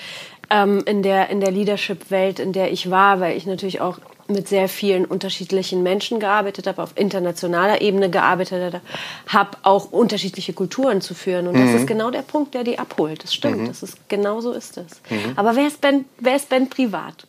ähm, 0.50 0.82
in 0.86 1.02
der, 1.02 1.30
in 1.30 1.40
der 1.40 1.50
Leadership-Welt, 1.50 2.38
in 2.38 2.52
der 2.52 2.70
ich 2.70 2.90
war, 2.90 3.20
weil 3.20 3.36
ich 3.36 3.46
natürlich 3.46 3.80
auch 3.80 3.98
mit 4.26 4.48
sehr 4.48 4.68
vielen 4.68 5.04
unterschiedlichen 5.04 5.82
Menschen 5.82 6.18
gearbeitet 6.18 6.66
habe, 6.66 6.82
auf 6.82 6.92
internationaler 6.96 7.82
Ebene 7.82 8.10
gearbeitet 8.10 8.80
habe, 9.26 9.50
auch 9.62 9.92
unterschiedliche 9.92 10.52
Kulturen 10.52 11.00
zu 11.00 11.14
führen. 11.14 11.46
Und 11.46 11.56
mhm. 11.56 11.66
das 11.66 11.80
ist 11.82 11.86
genau 11.86 12.10
der 12.10 12.22
Punkt, 12.22 12.54
der 12.54 12.64
die 12.64 12.78
abholt. 12.78 13.22
Das 13.22 13.34
stimmt, 13.34 13.58
mhm. 13.60 13.68
das 13.68 13.82
ist, 13.82 14.08
genau 14.08 14.40
so 14.40 14.52
ist 14.52 14.78
es. 14.78 15.00
Mhm. 15.10 15.32
Aber 15.36 15.56
wer 15.56 15.66
ist 15.66 15.80
Ben, 15.80 16.06
wer 16.20 16.36
ist 16.36 16.48
ben 16.48 16.70
privat? 16.70 17.26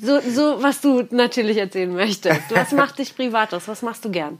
So, 0.00 0.20
so, 0.20 0.62
was 0.62 0.80
du 0.80 1.04
natürlich 1.10 1.56
erzählen 1.56 1.92
möchtest. 1.92 2.42
Was 2.50 2.72
macht 2.72 2.98
dich 2.98 3.14
privat 3.14 3.52
aus? 3.54 3.68
Was 3.68 3.82
machst 3.82 4.04
du 4.04 4.10
gern? 4.10 4.38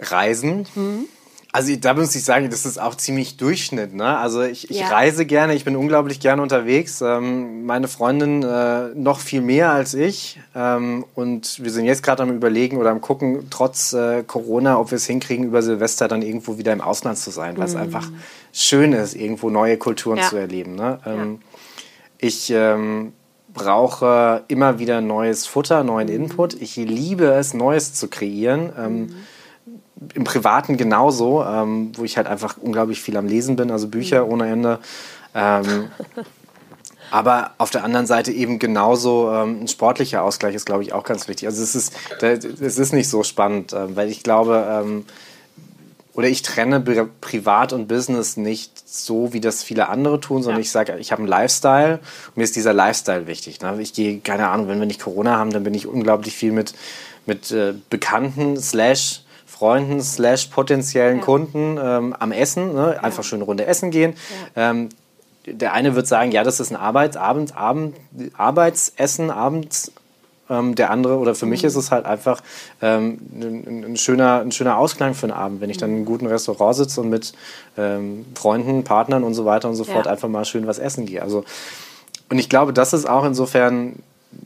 Reisen. 0.00 0.66
Mhm. 0.74 1.08
Also 1.56 1.74
da 1.74 1.94
muss 1.94 2.14
ich 2.14 2.22
sagen, 2.22 2.50
das 2.50 2.66
ist 2.66 2.78
auch 2.78 2.96
ziemlich 2.96 3.38
Durchschnitt. 3.38 3.94
Ne? 3.94 4.18
Also 4.18 4.42
ich, 4.42 4.70
ich 4.70 4.80
ja. 4.80 4.88
reise 4.88 5.24
gerne, 5.24 5.54
ich 5.54 5.64
bin 5.64 5.74
unglaublich 5.74 6.20
gerne 6.20 6.42
unterwegs. 6.42 7.00
Ähm, 7.00 7.64
meine 7.64 7.88
Freundin 7.88 8.42
äh, 8.42 8.88
noch 8.94 9.20
viel 9.20 9.40
mehr 9.40 9.70
als 9.70 9.94
ich. 9.94 10.38
Ähm, 10.54 11.06
und 11.14 11.64
wir 11.64 11.70
sind 11.70 11.86
jetzt 11.86 12.02
gerade 12.02 12.24
am 12.24 12.30
Überlegen 12.30 12.76
oder 12.76 12.90
am 12.90 13.00
Gucken, 13.00 13.46
trotz 13.48 13.94
äh, 13.94 14.22
Corona, 14.22 14.78
ob 14.78 14.90
wir 14.90 14.96
es 14.96 15.06
hinkriegen, 15.06 15.46
über 15.46 15.62
Silvester 15.62 16.08
dann 16.08 16.20
irgendwo 16.20 16.58
wieder 16.58 16.74
im 16.74 16.82
Ausland 16.82 17.16
zu 17.16 17.30
sein, 17.30 17.56
weil 17.56 17.64
es 17.64 17.74
mhm. 17.74 17.80
einfach 17.80 18.10
schön 18.52 18.92
ist, 18.92 19.14
irgendwo 19.14 19.48
neue 19.48 19.78
Kulturen 19.78 20.18
ja. 20.18 20.28
zu 20.28 20.36
erleben. 20.36 20.74
Ne? 20.74 20.98
Ähm, 21.06 21.38
ja. 21.40 21.55
Ich 22.18 22.50
ähm, 22.50 23.12
brauche 23.52 24.44
immer 24.48 24.78
wieder 24.78 25.00
neues 25.00 25.46
Futter, 25.46 25.82
neuen 25.82 26.08
Input. 26.08 26.54
Ich 26.54 26.76
liebe 26.76 27.26
es, 27.26 27.54
Neues 27.54 27.94
zu 27.94 28.08
kreieren. 28.08 28.72
Ähm, 28.78 28.98
mhm. 28.98 29.14
Im 30.14 30.24
Privaten 30.24 30.76
genauso, 30.76 31.42
ähm, 31.42 31.92
wo 31.96 32.04
ich 32.04 32.16
halt 32.16 32.26
einfach 32.26 32.56
unglaublich 32.58 33.00
viel 33.00 33.16
am 33.16 33.26
Lesen 33.26 33.56
bin, 33.56 33.70
also 33.70 33.88
Bücher 33.88 34.26
mhm. 34.26 34.32
ohne 34.32 34.48
Ende. 34.48 34.78
Ähm, 35.34 35.90
aber 37.10 37.52
auf 37.58 37.70
der 37.70 37.84
anderen 37.84 38.06
Seite 38.06 38.32
eben 38.32 38.58
genauso 38.58 39.30
ähm, 39.32 39.62
ein 39.62 39.68
sportlicher 39.68 40.22
Ausgleich 40.22 40.54
ist, 40.54 40.66
glaube 40.66 40.82
ich, 40.82 40.92
auch 40.92 41.04
ganz 41.04 41.28
wichtig. 41.28 41.48
Also 41.48 41.62
es 41.62 41.74
ist, 41.74 41.94
es 42.20 42.78
ist 42.78 42.92
nicht 42.92 43.08
so 43.08 43.22
spannend, 43.22 43.72
äh, 43.72 43.96
weil 43.96 44.10
ich 44.10 44.22
glaube, 44.22 44.66
ähm, 44.68 45.04
oder 46.16 46.28
ich 46.28 46.40
trenne 46.40 46.80
Privat 46.80 47.74
und 47.74 47.88
Business 47.88 48.38
nicht 48.38 48.88
so, 48.88 49.34
wie 49.34 49.40
das 49.40 49.62
viele 49.62 49.90
andere 49.90 50.18
tun, 50.18 50.42
sondern 50.42 50.60
ja. 50.60 50.62
ich 50.62 50.70
sage, 50.70 50.96
ich 50.98 51.12
habe 51.12 51.20
einen 51.20 51.28
Lifestyle 51.28 52.00
und 52.28 52.36
mir 52.38 52.44
ist 52.44 52.56
dieser 52.56 52.72
Lifestyle 52.72 53.26
wichtig. 53.26 53.60
Ne? 53.60 53.76
Ich 53.80 53.92
gehe, 53.92 54.20
keine 54.20 54.48
Ahnung, 54.48 54.66
wenn 54.68 54.78
wir 54.78 54.86
nicht 54.86 55.02
Corona 55.02 55.36
haben, 55.36 55.50
dann 55.52 55.62
bin 55.62 55.74
ich 55.74 55.86
unglaublich 55.86 56.34
viel 56.34 56.52
mit, 56.52 56.72
mit 57.26 57.50
äh, 57.52 57.74
Bekannten, 57.90 58.56
slash 58.58 59.24
Freunden, 59.44 60.02
slash 60.02 60.46
potenziellen 60.46 61.18
ja. 61.18 61.22
Kunden 61.22 61.78
ähm, 61.78 62.16
am 62.18 62.32
Essen, 62.32 62.72
ne? 62.72 62.98
einfach 63.02 63.22
schön 63.22 63.40
eine 63.40 63.44
Runde 63.44 63.66
essen 63.66 63.90
gehen. 63.90 64.14
Ähm, 64.56 64.88
der 65.44 65.74
eine 65.74 65.94
wird 65.94 66.06
sagen, 66.06 66.32
ja, 66.32 66.44
das 66.44 66.60
ist 66.60 66.70
ein 66.70 66.76
Arbeits, 66.76 67.18
Abend, 67.18 67.54
Abend, 67.54 67.94
Arbeitsessen, 68.38 69.30
Abends, 69.30 69.92
ähm, 70.48 70.74
der 70.74 70.90
andere, 70.90 71.18
oder 71.18 71.34
für 71.34 71.46
mich 71.46 71.62
mhm. 71.62 71.68
ist 71.68 71.76
es 71.76 71.90
halt 71.90 72.06
einfach 72.06 72.42
ähm, 72.82 73.18
ein, 73.34 73.84
ein, 73.84 73.96
schöner, 73.96 74.40
ein 74.40 74.52
schöner 74.52 74.78
Ausklang 74.78 75.14
für 75.14 75.24
einen 75.24 75.32
Abend, 75.32 75.60
wenn 75.60 75.70
ich 75.70 75.76
dann 75.76 75.90
in 75.90 75.96
einem 75.96 76.04
guten 76.04 76.26
Restaurant 76.26 76.76
sitze 76.76 77.00
und 77.00 77.10
mit 77.10 77.32
ähm, 77.76 78.26
Freunden, 78.34 78.84
Partnern 78.84 79.24
und 79.24 79.34
so 79.34 79.44
weiter 79.44 79.68
und 79.68 79.74
so 79.74 79.84
fort 79.84 80.06
ja. 80.06 80.12
einfach 80.12 80.28
mal 80.28 80.44
schön 80.44 80.66
was 80.66 80.78
essen 80.78 81.06
gehe. 81.06 81.22
Also, 81.22 81.44
und 82.28 82.38
ich 82.38 82.48
glaube, 82.48 82.72
das 82.72 82.92
ist 82.92 83.08
auch 83.08 83.24
insofern 83.24 83.96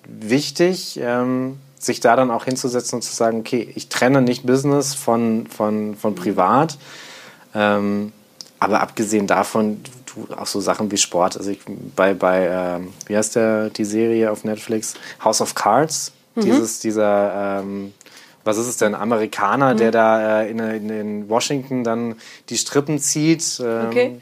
wichtig, 0.06 1.00
ähm, 1.02 1.58
sich 1.78 2.00
da 2.00 2.14
dann 2.14 2.30
auch 2.30 2.44
hinzusetzen 2.44 2.96
und 2.96 3.02
zu 3.02 3.14
sagen, 3.14 3.40
okay, 3.40 3.68
ich 3.74 3.88
trenne 3.88 4.20
nicht 4.20 4.44
Business 4.44 4.94
von, 4.94 5.46
von, 5.46 5.96
von 5.96 6.14
Privat. 6.14 6.76
Ähm, 7.54 8.12
aber 8.58 8.82
abgesehen 8.82 9.26
davon, 9.26 9.80
auch 10.36 10.46
so 10.46 10.60
Sachen 10.60 10.90
wie 10.90 10.96
Sport. 10.96 11.36
Also 11.36 11.50
ich, 11.50 11.60
bei, 11.96 12.14
bei 12.14 12.46
äh, 12.46 12.80
wie 13.06 13.16
heißt 13.16 13.36
der, 13.36 13.70
die 13.70 13.84
Serie 13.84 14.30
auf 14.30 14.44
Netflix? 14.44 14.94
House 15.24 15.40
of 15.40 15.54
Cards. 15.54 16.12
Mhm. 16.34 16.40
Dieses, 16.42 16.80
dieser, 16.80 17.60
ähm, 17.60 17.92
was 18.44 18.58
ist 18.58 18.66
es 18.66 18.76
denn, 18.76 18.94
Amerikaner, 18.94 19.74
mhm. 19.74 19.78
der 19.78 19.90
da 19.90 20.42
äh, 20.42 20.50
in, 20.50 20.58
in, 20.58 21.28
Washington 21.28 21.84
dann 21.84 22.16
die 22.48 22.56
Strippen 22.56 22.98
zieht. 22.98 23.60
Ähm, 23.64 23.86
okay. 23.88 24.18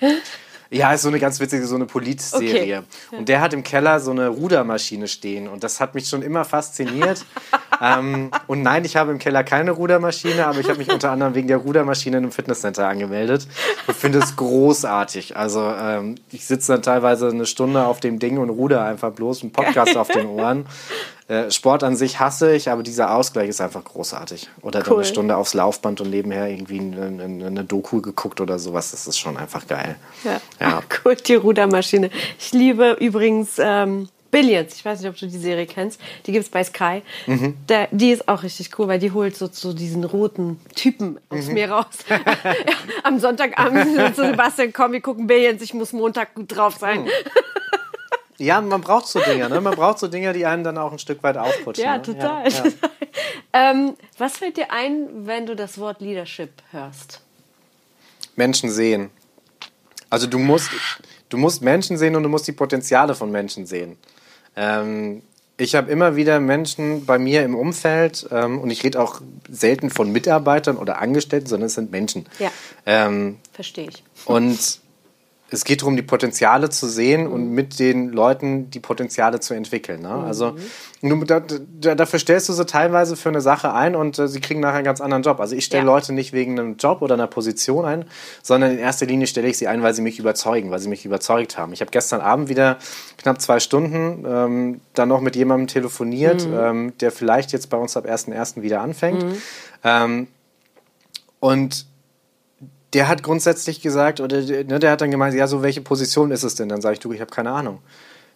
Ja, 0.71 0.93
ist 0.93 1.03
so 1.03 1.09
eine 1.09 1.19
ganz 1.19 1.41
witzige, 1.41 1.67
so 1.67 1.77
eine 1.77 1.87
Politserie. 1.87 2.85
Okay. 3.09 3.17
Und 3.17 3.29
der 3.29 3.41
hat 3.41 3.55
im 3.55 3.63
Keller 3.63 4.01
so 4.01 4.11
eine 4.11 4.29
Rudermaschine 4.29 5.09
stehen. 5.09 5.49
Und 5.49 5.65
das 5.65 5.81
hat 5.81 5.95
mich 5.95 6.09
schon 6.09 6.23
immer 6.23 6.45
fasziniert. 6.45 7.25
ähm, 7.81 8.31
und 8.47 8.63
nein, 8.63 8.85
ich 8.85 8.97
habe 8.97 9.11
im 9.11 9.19
Keller 9.19 9.45
keine 9.45 9.73
Rudermaschine, 9.73 10.47
aber 10.47 10.61
ich 10.61 10.69
habe 10.69 10.79
mich 10.79 10.91
unter 10.91 11.11
anderem 11.11 11.35
wegen 11.35 11.49
der 11.49 11.59
Rudermaschine 11.59 12.19
im 12.19 12.33
Fitnesscenter 12.33 12.89
angemeldet 12.89 13.47
und 13.87 13.97
finde 13.97 14.19
es 14.19 14.37
großartig. 14.37 15.37
Also 15.37 15.61
ähm, 15.63 16.17
ich 16.31 16.47
sitze 16.47 16.73
dann 16.73 16.83
teilweise 16.83 17.29
eine 17.29 17.47
Stunde 17.47 17.87
auf 17.87 18.01
dem 18.01 18.19
Ding 18.19 18.39
und 18.39 18.51
ruder 18.51 18.85
einfach 18.85 19.13
bloß 19.13 19.43
einen 19.43 19.53
Podcast 19.53 19.97
auf 19.97 20.09
den 20.09 20.27
Ohren. 20.27 20.67
Äh, 21.29 21.51
Sport 21.51 21.85
an 21.85 21.95
sich 21.95 22.21
hasse 22.21 22.55
ich, 22.55 22.71
aber 22.71 22.83
dieser 22.83 23.15
Ausgleich 23.15 23.51
ist 23.51 23.61
einfach 23.61 23.85
großartig. 23.85 24.49
Oder 24.63 24.83
cool. 24.87 24.97
eine 24.97 25.05
Stunde 25.05 25.37
aufs 25.37 25.53
Laufband 25.53 26.01
und 26.01 26.09
nebenher 26.09 26.49
irgendwie 26.49 26.81
eine, 26.81 27.23
eine, 27.23 27.47
eine, 27.47 27.65
Doku 27.65 28.01
geguckt 28.01 28.41
oder 28.41 28.59
sowas. 28.59 28.93
Das 28.93 29.07
ist 29.07 29.19
schon 29.19 29.37
einfach 29.37 29.67
geil. 29.67 29.97
Ja, 30.25 30.41
ja. 30.59 30.81
Cool, 31.05 31.17
die 31.17 31.35
Rudermaschine. 31.35 32.09
Ich 32.39 32.53
liebe 32.53 32.93
übrigens 32.93 33.57
ähm, 33.59 34.09
Billions. 34.31 34.75
Ich 34.75 34.85
weiß 34.85 35.01
nicht, 35.01 35.09
ob 35.09 35.17
du 35.17 35.27
die 35.27 35.39
Serie 35.39 35.67
kennst. 35.67 36.01
Die 36.27 36.33
gibt 36.33 36.45
es 36.45 36.51
bei 36.51 36.63
Sky. 36.63 37.03
Mhm. 37.27 37.57
Der, 37.69 37.89
die 37.91 38.11
ist 38.11 38.29
auch 38.29 38.43
richtig 38.43 38.79
cool, 38.79 38.89
weil 38.89 38.99
die 38.99 39.13
holt 39.13 39.37
so, 39.37 39.49
so 39.51 39.73
diesen 39.73 40.05
roten 40.05 40.61
Typen 40.75 41.19
aus 41.31 41.47
mhm. 41.47 41.55
mir 41.55 41.71
raus. 41.71 41.87
ja, 42.09 42.19
am 43.05 43.19
Sonntagabend 43.19 44.15
zu 44.15 44.27
Sebastian, 44.27 44.73
komm, 44.73 44.93
wir 44.93 45.01
gucken 45.01 45.27
Billions. 45.27 45.63
Ich 45.63 45.75
muss 45.75 45.93
Montag 45.93 46.35
gut 46.35 46.55
drauf 46.55 46.77
sein. 46.77 47.05
Mhm. 47.05 47.11
Ja, 48.39 48.61
man 48.61 48.81
braucht 48.81 49.09
so 49.09 49.19
Dinge, 49.19 49.49
ne? 49.49 49.61
Man 49.61 49.75
braucht 49.75 49.99
so 49.99 50.07
Dinge, 50.07 50.33
die 50.33 50.47
einen 50.47 50.63
dann 50.63 50.79
auch 50.79 50.93
ein 50.93 50.99
Stück 51.01 51.23
weit 51.25 51.37
aufputschen. 51.37 51.85
Ja, 51.85 51.97
ne? 51.97 52.03
total. 52.03 52.49
Ja, 52.49 52.65
ja. 52.65 52.73
ähm, 53.53 53.95
was 54.17 54.37
fällt 54.37 54.57
dir 54.57 54.71
ein, 54.71 55.27
wenn 55.27 55.47
du 55.47 55.57
das 55.57 55.79
Wort 55.79 56.01
Leadership 56.01 56.51
hörst? 56.71 57.21
Menschen 58.37 58.71
sehen. 58.71 59.11
Also 60.09 60.29
du 60.29 60.39
musst, 60.39 60.71
du 61.29 61.37
musst 61.37 61.63
Menschen 61.63 61.99
sehen 61.99 62.15
und 62.15 62.23
du 62.23 62.29
musst 62.29 62.47
die 62.47 62.53
Potenziale 62.53 63.17
von 63.17 63.31
Menschen 63.31 63.67
sehen. 63.67 63.99
Ähm, 64.59 65.23
ich 65.57 65.75
habe 65.75 65.91
immer 65.91 66.17
wieder 66.17 66.39
Menschen 66.41 67.07
bei 67.07 67.19
mir 67.19 67.43
im 67.45 67.55
Umfeld 67.55 68.29
ähm, 68.31 68.61
und 68.61 68.71
ich 68.71 68.85
rede 68.85 69.01
auch 69.01 69.21
selten 69.49 69.91
von 69.91 70.13
Mitarbeitern 70.13 70.77
oder 70.77 71.01
Angestellten, 71.01 71.47
sondern 71.47 71.67
es 71.67 71.75
sind 71.75 71.91
Menschen. 71.91 72.27
Ja. 72.39 72.51
Ähm, 72.87 73.39
Verstehe 73.53 73.89
ich. 73.89 74.05
Und 74.25 74.81
es 75.51 75.65
geht 75.65 75.81
darum, 75.81 75.97
die 75.97 76.03
Potenziale 76.03 76.69
zu 76.69 76.87
sehen 76.87 77.25
mhm. 77.25 77.33
und 77.33 77.51
mit 77.51 77.79
den 77.79 78.13
Leuten 78.13 78.71
die 78.71 78.81
Potenziale 78.81 79.41
zu 79.41 79.55
entwickeln. 79.55 80.03
Ne? 80.03 80.11
Also 80.11 80.55
mhm. 81.01 81.27
da, 81.27 81.41
da, 81.41 81.95
dafür 81.95 82.19
stellst 82.19 82.49
du 82.49 82.53
sie 82.53 82.67
teilweise 82.67 83.17
für 83.17 83.31
eine 83.31 83.41
Sache 83.41 83.73
ein 83.73 83.97
und 83.97 84.19
äh, 84.19 84.29
sie 84.29 84.41
kriegen 84.41 84.61
nachher 84.61 84.77
einen 84.77 84.85
ganz 84.85 85.01
anderen 85.01 85.23
Job. 85.23 85.41
Also 85.41 85.57
ich 85.57 85.65
stelle 85.65 85.85
ja. 85.85 85.93
Leute 85.93 86.13
nicht 86.13 86.33
wegen 86.33 86.59
einem 86.59 86.77
Job 86.77 87.01
oder 87.01 87.15
einer 87.15 87.27
Position 87.27 87.87
ein, 87.87 88.05
sondern 88.43 88.73
in 88.73 88.79
erster 88.79 89.07
Linie 89.07 89.27
stelle 89.27 89.49
ich 89.49 89.57
sie 89.57 89.69
ein, 89.69 89.83
weil 89.83 89.95
sie 89.95 90.03
mich 90.03 90.19
überzeugen, 90.19 90.71
weil 90.71 90.81
sie 90.81 90.89
mich 90.89 91.07
überzeugt 91.07 91.57
haben. 91.57 91.73
Ich 91.73 91.81
habe 91.81 91.91
gestern 91.91 92.21
Abend 92.21 92.51
wieder 92.51 92.77
knapp 93.17 93.41
zwei 93.41 93.59
Stunden 93.59 94.25
ähm, 94.29 94.81
dann 94.93 95.09
noch 95.09 95.23
mit 95.23 95.35
jemandem 95.35 95.67
telefoniert, 95.67 96.47
mhm. 96.47 96.59
ähm, 96.59 96.93
der 97.01 97.11
vielleicht 97.11 97.53
jetzt 97.53 97.71
bei 97.71 97.79
uns 97.79 97.97
ab 97.97 98.05
1.1. 98.05 98.61
wieder 98.61 98.83
anfängt. 98.83 99.23
Mhm. 99.23 99.43
Ähm, 99.83 100.27
und 101.41 101.87
der 102.99 103.07
hat 103.07 103.23
grundsätzlich 103.23 103.81
gesagt, 103.81 104.19
oder 104.19 104.41
ne, 104.41 104.81
der 104.81 104.91
hat 104.91 105.01
dann 105.01 105.13
gemeint, 105.13 105.33
ja, 105.33 105.47
so 105.47 105.63
welche 105.63 105.81
Position 105.81 106.33
ist 106.33 106.43
es 106.43 106.57
denn? 106.57 106.69
Dann 106.69 106.81
sage 106.81 106.95
ich, 106.95 106.99
du, 106.99 107.13
ich 107.13 107.21
habe 107.21 107.31
keine 107.31 107.53
Ahnung. 107.53 107.79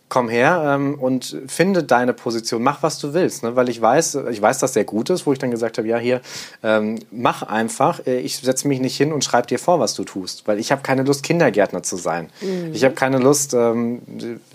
Komm 0.08 0.28
her 0.28 0.62
ähm, 0.64 1.00
und 1.00 1.36
finde 1.48 1.82
deine 1.82 2.12
Position, 2.12 2.62
mach 2.62 2.80
was 2.80 3.00
du 3.00 3.12
willst, 3.12 3.42
ne? 3.42 3.56
weil 3.56 3.68
ich 3.68 3.82
weiß, 3.82 4.18
ich 4.30 4.40
weiß, 4.40 4.58
dass 4.58 4.72
der 4.72 4.84
gut 4.84 5.10
ist, 5.10 5.26
wo 5.26 5.32
ich 5.32 5.40
dann 5.40 5.50
gesagt 5.50 5.78
habe, 5.78 5.88
ja 5.88 5.98
hier, 5.98 6.20
ähm, 6.62 7.00
mach 7.10 7.42
einfach, 7.42 8.06
äh, 8.06 8.20
ich 8.20 8.36
setze 8.36 8.68
mich 8.68 8.78
nicht 8.78 8.96
hin 8.96 9.12
und 9.12 9.24
schreibe 9.24 9.48
dir 9.48 9.58
vor, 9.58 9.80
was 9.80 9.94
du 9.94 10.04
tust, 10.04 10.46
weil 10.46 10.60
ich 10.60 10.70
habe 10.70 10.82
keine 10.82 11.02
Lust, 11.02 11.24
Kindergärtner 11.24 11.82
zu 11.82 11.96
sein. 11.96 12.30
Mhm. 12.40 12.70
Ich 12.72 12.84
habe 12.84 12.94
keine 12.94 13.18
Lust, 13.18 13.54
ähm, 13.54 14.00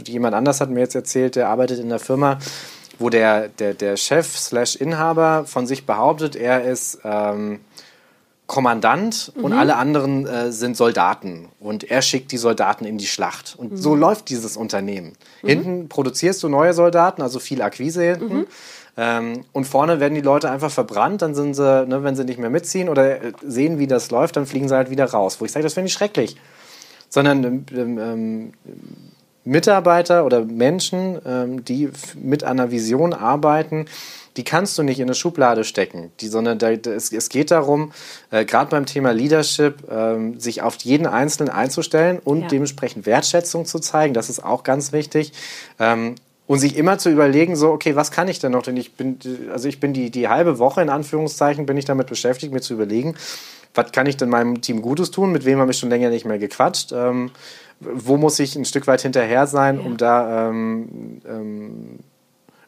jemand 0.05 0.35
anders 0.35 0.61
hat 0.61 0.69
mir 0.69 0.79
jetzt 0.79 0.95
erzählt, 0.95 1.35
der 1.35 1.49
arbeitet 1.49 1.79
in 1.79 1.89
der 1.89 1.99
Firma, 1.99 2.39
wo 2.97 3.09
der, 3.09 3.49
der, 3.49 3.73
der 3.73 3.97
Chef 3.97 4.37
slash 4.37 4.77
Inhaber 4.77 5.43
von 5.45 5.67
sich 5.67 5.85
behauptet, 5.85 6.37
er 6.37 6.63
ist 6.63 6.99
ähm, 7.03 7.59
Kommandant 8.47 9.33
mhm. 9.35 9.43
und 9.43 9.53
alle 9.53 9.75
anderen 9.75 10.25
äh, 10.25 10.51
sind 10.51 10.77
Soldaten. 10.77 11.49
Und 11.59 11.83
er 11.83 12.01
schickt 12.01 12.31
die 12.31 12.37
Soldaten 12.37 12.85
in 12.85 12.97
die 12.97 13.05
Schlacht. 13.05 13.55
Und 13.57 13.73
mhm. 13.73 13.77
so 13.77 13.93
läuft 13.93 14.29
dieses 14.29 14.55
Unternehmen. 14.55 15.13
Mhm. 15.43 15.47
Hinten 15.47 15.89
produzierst 15.89 16.41
du 16.43 16.49
neue 16.49 16.73
Soldaten, 16.73 17.21
also 17.21 17.39
viel 17.39 17.61
Akquise 17.61 18.03
hinten. 18.03 18.37
Mhm. 18.37 18.47
Ähm, 18.95 19.45
und 19.51 19.65
vorne 19.65 19.99
werden 19.99 20.15
die 20.15 20.21
Leute 20.21 20.49
einfach 20.49 20.71
verbrannt, 20.71 21.21
dann 21.21 21.35
sind 21.35 21.53
sie, 21.53 21.85
ne, 21.85 22.03
wenn 22.03 22.15
sie 22.15 22.23
nicht 22.23 22.39
mehr 22.39 22.49
mitziehen 22.49 22.89
oder 22.89 23.21
äh, 23.21 23.31
sehen, 23.45 23.77
wie 23.77 23.85
das 23.85 24.09
läuft, 24.09 24.37
dann 24.37 24.47
fliegen 24.47 24.67
sie 24.67 24.75
halt 24.75 24.89
wieder 24.89 25.05
raus. 25.05 25.39
Wo 25.39 25.45
ich 25.45 25.51
sage, 25.51 25.63
das 25.63 25.75
finde 25.75 25.87
ich 25.87 25.93
schrecklich. 25.93 26.35
Sondern 27.09 27.65
ähm, 27.75 27.97
ähm, 27.99 28.53
Mitarbeiter 29.43 30.25
oder 30.25 30.43
Menschen, 30.45 31.19
ähm, 31.25 31.63
die 31.63 31.89
mit 32.15 32.43
einer 32.43 32.71
Vision 32.71 33.13
arbeiten, 33.13 33.85
die 34.37 34.43
kannst 34.43 34.77
du 34.77 34.83
nicht 34.83 34.99
in 34.99 35.05
eine 35.05 35.15
Schublade 35.15 35.63
stecken, 35.63 36.11
die, 36.19 36.27
sondern 36.27 36.59
da, 36.59 36.71
es, 36.71 37.11
es, 37.11 37.29
geht 37.29 37.51
darum, 37.51 37.91
äh, 38.29 38.45
gerade 38.45 38.69
beim 38.69 38.85
Thema 38.85 39.11
Leadership, 39.11 39.83
ähm, 39.89 40.39
sich 40.39 40.61
auf 40.61 40.75
jeden 40.77 41.07
Einzelnen 41.07 41.49
einzustellen 41.49 42.19
und 42.23 42.43
ja. 42.43 42.47
dementsprechend 42.47 43.05
Wertschätzung 43.05 43.65
zu 43.65 43.79
zeigen. 43.79 44.13
Das 44.13 44.29
ist 44.29 44.43
auch 44.43 44.63
ganz 44.63 44.91
wichtig. 44.91 45.33
Ähm, 45.79 46.15
und 46.45 46.59
sich 46.59 46.77
immer 46.77 46.97
zu 46.97 47.09
überlegen, 47.09 47.57
so, 47.57 47.71
okay, 47.71 47.97
was 47.97 48.11
kann 48.11 48.29
ich 48.29 48.39
denn 48.39 48.53
noch? 48.53 48.63
Denn 48.63 48.77
ich 48.77 48.93
bin, 48.93 49.19
also 49.51 49.67
ich 49.67 49.81
bin 49.81 49.91
die, 49.91 50.11
die 50.11 50.29
halbe 50.29 50.59
Woche 50.59 50.81
in 50.81 50.89
Anführungszeichen, 50.89 51.65
bin 51.65 51.75
ich 51.75 51.83
damit 51.83 52.07
beschäftigt, 52.07 52.53
mir 52.53 52.61
zu 52.61 52.73
überlegen, 52.73 53.15
was 53.73 53.91
kann 53.91 54.07
ich 54.07 54.15
denn 54.15 54.29
meinem 54.29 54.61
Team 54.61 54.81
Gutes 54.81 55.11
tun? 55.11 55.33
Mit 55.33 55.43
wem 55.43 55.59
habe 55.59 55.71
ich 55.71 55.77
schon 55.77 55.89
länger 55.89 56.09
nicht 56.09 56.25
mehr 56.25 56.39
gequatscht? 56.39 56.93
Ähm, 56.93 57.31
wo 57.79 58.17
muss 58.17 58.39
ich 58.39 58.55
ein 58.55 58.65
Stück 58.65 58.87
weit 58.87 59.01
hinterher 59.01 59.45
sein, 59.45 59.79
ja. 59.79 59.85
um 59.85 59.97
da 59.97 60.49
ähm, 60.49 61.21
ähm, 61.27 61.99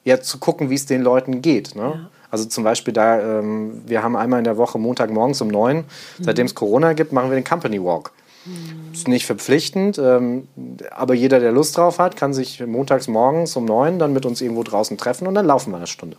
ja, 0.03 0.21
zu 0.21 0.37
gucken, 0.39 0.69
wie 0.69 0.75
es 0.75 0.85
den 0.85 1.01
Leuten 1.01 1.41
geht. 1.41 1.75
Ne? 1.75 1.81
Ja. 1.81 2.09
Also 2.31 2.45
zum 2.45 2.63
Beispiel 2.63 2.93
da, 2.93 3.39
ähm, 3.39 3.81
wir 3.85 4.03
haben 4.03 4.15
einmal 4.15 4.39
in 4.39 4.43
der 4.43 4.57
Woche 4.57 4.77
Montagmorgens 4.77 5.41
um 5.41 5.47
neun, 5.47 5.77
mhm. 5.77 5.83
seitdem 6.19 6.45
es 6.45 6.55
Corona 6.55 6.93
gibt, 6.93 7.11
machen 7.11 7.29
wir 7.29 7.35
den 7.35 7.43
Company 7.43 7.83
Walk. 7.83 8.11
Mhm. 8.45 8.93
Ist 8.93 9.07
nicht 9.07 9.25
verpflichtend, 9.25 9.97
ähm, 9.97 10.47
aber 10.91 11.13
jeder, 11.13 11.39
der 11.39 11.51
Lust 11.51 11.77
drauf 11.77 11.99
hat, 11.99 12.15
kann 12.15 12.33
sich 12.33 12.65
montags 12.65 13.07
morgens 13.07 13.55
um 13.55 13.65
neun 13.65 13.99
dann 13.99 14.13
mit 14.13 14.25
uns 14.25 14.41
irgendwo 14.41 14.63
draußen 14.63 14.97
treffen 14.97 15.27
und 15.27 15.35
dann 15.35 15.45
laufen 15.45 15.71
wir 15.71 15.77
eine 15.77 15.87
Stunde. 15.87 16.17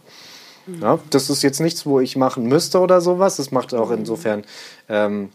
Mhm. 0.67 0.83
Ja, 0.83 0.99
das 1.11 1.31
ist 1.31 1.43
jetzt 1.43 1.61
nichts, 1.61 1.87
wo 1.87 2.01
ich 2.01 2.17
machen 2.17 2.45
müsste 2.45 2.81
oder 2.81 3.01
sowas. 3.01 3.37
Das 3.37 3.51
macht 3.51 3.73
auch 3.75 3.91
mhm. 3.91 3.99
insofern 3.99 4.45
ähm, 4.89 5.31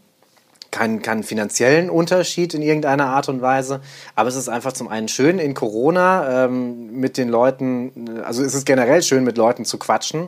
keinen, 0.71 1.01
keinen 1.01 1.23
finanziellen 1.23 1.89
Unterschied 1.89 2.53
in 2.53 2.61
irgendeiner 2.61 3.07
Art 3.07 3.29
und 3.29 3.41
Weise. 3.41 3.81
Aber 4.15 4.29
es 4.29 4.35
ist 4.35 4.49
einfach 4.49 4.73
zum 4.73 4.87
einen 4.87 5.07
schön 5.07 5.39
in 5.39 5.53
Corona 5.53 6.45
ähm, 6.45 6.99
mit 6.99 7.17
den 7.17 7.29
Leuten, 7.29 8.19
also 8.23 8.43
es 8.43 8.53
ist 8.53 8.65
generell 8.65 9.01
schön 9.01 9.23
mit 9.23 9.37
Leuten 9.37 9.65
zu 9.65 9.77
quatschen. 9.77 10.27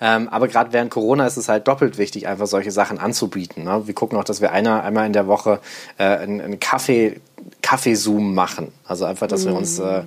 Ähm, 0.00 0.28
aber 0.28 0.48
gerade 0.48 0.72
während 0.72 0.90
Corona 0.90 1.26
ist 1.26 1.36
es 1.36 1.48
halt 1.48 1.68
doppelt 1.68 1.98
wichtig, 1.98 2.26
einfach 2.26 2.46
solche 2.46 2.72
Sachen 2.72 2.98
anzubieten. 2.98 3.64
Ne? 3.64 3.86
Wir 3.86 3.94
gucken 3.94 4.18
auch, 4.18 4.24
dass 4.24 4.40
wir 4.40 4.52
einer, 4.52 4.82
einmal 4.82 5.06
in 5.06 5.12
der 5.12 5.28
Woche 5.28 5.60
äh, 5.98 6.04
einen, 6.04 6.40
einen 6.40 6.60
Kaffee, 6.60 7.20
Kaffeezoom 7.62 8.34
machen. 8.34 8.72
Also 8.84 9.04
einfach, 9.04 9.28
dass 9.28 9.44
mhm. 9.44 9.50
wir 9.50 9.56
uns 9.56 9.78
äh, 9.78 10.02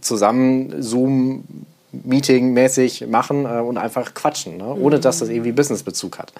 zusammen 0.00 0.82
Zoom 0.82 1.44
Meeting-mäßig 1.92 3.06
machen 3.08 3.44
äh, 3.44 3.60
und 3.60 3.78
einfach 3.78 4.14
quatschen, 4.14 4.56
ne? 4.58 4.74
ohne 4.74 5.00
dass 5.00 5.18
das 5.18 5.28
irgendwie 5.28 5.52
Businessbezug 5.52 6.18
hat. 6.18 6.32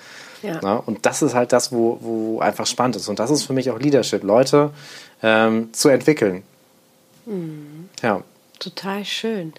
Ja. 0.42 0.61
Ne? 0.61 0.83
Und 0.87 1.07
das 1.07 1.22
ist 1.22 1.35
halt 1.35 1.53
das, 1.53 1.72
wo, 1.72 1.98
wo 2.00 2.40
einfach 2.40 2.66
spannend 2.66 2.96
ist. 2.96 3.09
Und 3.09 3.18
das 3.18 3.31
ist 3.31 3.44
für 3.44 3.53
mich 3.53 3.70
auch 3.70 3.79
Leadership, 3.79 4.22
Leute 4.22 4.70
ähm, 5.22 5.72
zu 5.72 5.88
entwickeln. 5.88 6.42
Mhm. 7.26 7.88
Ja. 8.03 8.22
Total 8.59 9.05
schön. 9.05 9.53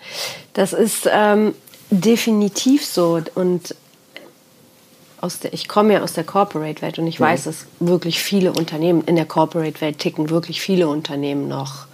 Das 0.53 0.73
ist 0.73 1.09
ähm, 1.11 1.55
definitiv 1.89 2.85
so. 2.85 3.21
Und 3.35 3.75
aus 5.19 5.39
der, 5.39 5.53
ich 5.53 5.67
komme 5.67 5.93
ja 5.93 6.01
aus 6.01 6.13
der 6.13 6.23
Corporate-Welt 6.23 6.99
und 6.99 7.07
ich 7.07 7.19
mhm. 7.19 7.25
weiß, 7.25 7.45
dass 7.45 7.65
wirklich 7.79 8.19
viele 8.21 8.51
Unternehmen 8.51 9.03
in 9.05 9.15
der 9.15 9.25
Corporate-Welt 9.25 9.99
ticken, 9.99 10.29
wirklich 10.29 10.61
viele 10.61 10.87
Unternehmen 10.87 11.47
noch 11.47 11.87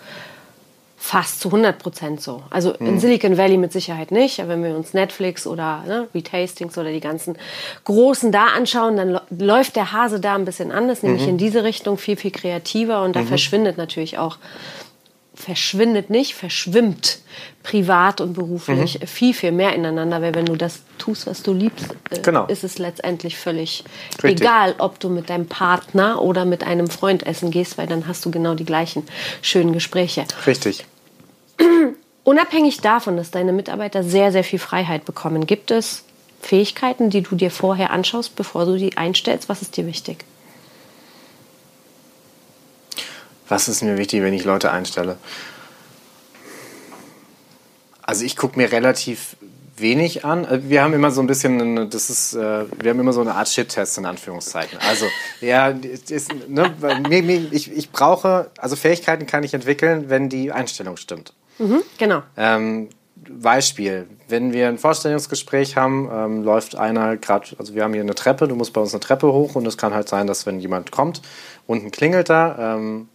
fast 1.08 1.39
zu 1.39 1.48
100 1.48 1.80
Prozent 1.80 2.20
so. 2.20 2.43
Also 2.50 2.74
mhm. 2.80 2.88
in 2.88 3.00
Silicon 3.00 3.38
Valley 3.38 3.56
mit 3.56 3.72
Sicherheit 3.72 4.12
nicht, 4.12 4.41
aber 4.41 4.50
wenn 4.50 4.63
wir 4.65 4.76
uns 4.76 4.93
Netflix 4.93 5.48
oder 5.48 5.84
ne, 5.88 6.08
Retastings 6.13 6.78
oder 6.78 6.91
die 6.91 7.00
ganzen 7.00 7.38
großen 7.86 8.34
da 8.34 8.48
anschauen, 8.48 8.98
dann 8.98 9.22
läuft 9.30 9.78
der 9.78 9.93
Hase 9.93 10.20
da 10.20 10.36
ein 10.36 10.43
bisschen 10.43 10.70
anders, 10.70 11.04
nämlich 11.04 11.24
mhm. 11.24 11.30
in 11.30 11.38
diese 11.38 11.63
Richtung 11.63 11.98
viel, 11.98 12.17
viel 12.17 12.32
kreativer 12.32 13.04
und 13.04 13.15
da 13.15 13.22
mhm. 13.22 13.28
verschwindet 13.28 13.78
natürlich 13.78 14.17
auch 14.17 14.38
verschwindet 15.34 16.10
nicht, 16.10 16.34
verschwimmt 16.34 17.20
privat 17.62 18.22
und 18.22 18.34
beruflich 18.34 19.00
mhm. 19.00 19.08
viel, 19.08 19.34
viel 19.36 19.52
mehr 19.52 19.74
ineinander, 19.76 20.22
weil 20.22 20.34
wenn 20.34 20.46
du 20.46 20.56
das 20.56 20.82
tust, 20.98 21.28
was 21.28 21.43
du 21.43 21.54
liebst, 21.54 21.96
äh, 22.10 22.20
genau. 22.22 22.48
ist 22.48 22.63
es 22.63 22.80
letztendlich 22.80 23.38
völlig 23.38 23.84
Richtig. 24.24 24.41
egal, 24.41 24.76
ob 24.80 25.00
du 25.00 25.10
mit 25.10 25.30
deinem 25.30 25.46
Partner 25.46 26.22
oder 26.22 26.43
mit 26.43 26.65
einem 26.65 26.89
Freund 26.89 27.26
essen 27.26 27.52
gehst, 27.52 27.78
weil 27.78 27.86
dann 27.86 28.08
hast 28.08 28.26
du 28.26 28.32
genau 28.32 28.56
die 28.56 28.65
gleichen 28.65 29.04
schönen 29.43 29.74
Gespräche. 29.74 30.26
Richtig. 30.48 30.86
Unabhängig 32.24 32.82
davon, 32.82 33.15
dass 33.17 33.32
deine 33.32 33.54
Mitarbeiter 33.54 34.04
sehr, 34.04 34.32
sehr 34.32 34.43
viel 34.43 34.60
Freiheit 34.60 35.06
bekommen, 35.06 35.48
gibt 35.48 35.72
es 35.72 36.04
Fähigkeiten, 36.41 37.10
die 37.10 37.22
du 37.22 37.36
dir 37.36 37.52
vorher 37.52 37.91
anschaust, 37.91 38.36
bevor 38.36 38.65
du 38.65 38.78
die 38.78 38.98
einstellst? 38.98 39.50
Was 39.50 39.62
ist 39.62 39.78
dir 39.78 39.86
wichtig? 39.86 40.26
Was 43.48 43.67
ist 43.67 43.82
mir 43.82 43.98
wichtig, 43.98 44.22
wenn 44.22 44.34
ich 44.34 44.43
Leute 44.43 44.72
einstelle? 44.72 45.17
Also 48.02 48.26
ich 48.26 48.36
gucke 48.36 48.58
mir 48.58 48.72
relativ 48.72 49.38
wenig 49.78 50.26
an. 50.26 50.46
Äh, 50.46 50.70
wir 50.70 50.84
haben 50.84 50.93
immer 50.93 51.12
so 51.12 51.22
ein 51.22 51.28
bisschen, 51.28 51.89
das 51.89 52.10
ist, 52.10 52.34
äh, 52.34 52.65
wir 52.82 52.91
haben 52.91 53.00
immer 53.00 53.13
so 53.13 53.22
eine 53.22 53.36
Art 53.36 53.50
Shit-Test 53.50 53.98
in 53.98 54.06
Anführungszeichen. 54.06 54.80
Also, 54.80 55.06
ja, 55.41 55.70
ist, 55.70 56.32
ne, 56.48 56.74
ich, 57.52 57.72
ich 57.72 57.91
brauche, 57.91 58.52
also 58.58 58.76
Fähigkeiten 58.76 59.28
kann 59.28 59.43
ich 59.43 59.54
entwickeln, 59.54 60.10
wenn 60.10 60.30
die 60.30 60.52
Einstellung 60.52 60.98
stimmt. 60.98 61.34
Mhm, 61.60 61.82
genau. 61.98 62.24
Ähm, 62.36 62.89
Beispiel, 63.30 64.08
wenn 64.28 64.54
wir 64.54 64.67
ein 64.67 64.78
Vorstellungsgespräch 64.78 65.76
haben, 65.76 66.10
ähm, 66.12 66.43
läuft 66.43 66.76
einer 66.76 67.17
gerade, 67.17 67.48
also 67.58 67.76
wir 67.76 67.84
haben 67.84 67.93
hier 67.93 68.04
eine 68.04 68.15
Treppe, 68.15 68.48
du 68.48 68.56
musst 68.56 68.74
bei 68.74 68.82
uns 68.82 68.93
eine 68.93 69.00
Treppe 69.00 69.32
hoch 69.32 69.56
und 69.56 69.65
es 69.65 69.78
kann 69.78 69.93
halt 69.93 70.08
sein, 70.08 70.28
dass 70.28 70.46
wenn 70.46 70.60
jemand 70.60 70.91
kommt, 70.91 71.22
unten 71.65 71.91
klingelt 71.91 72.30
da, 72.30 72.76
ähm, 72.76 73.10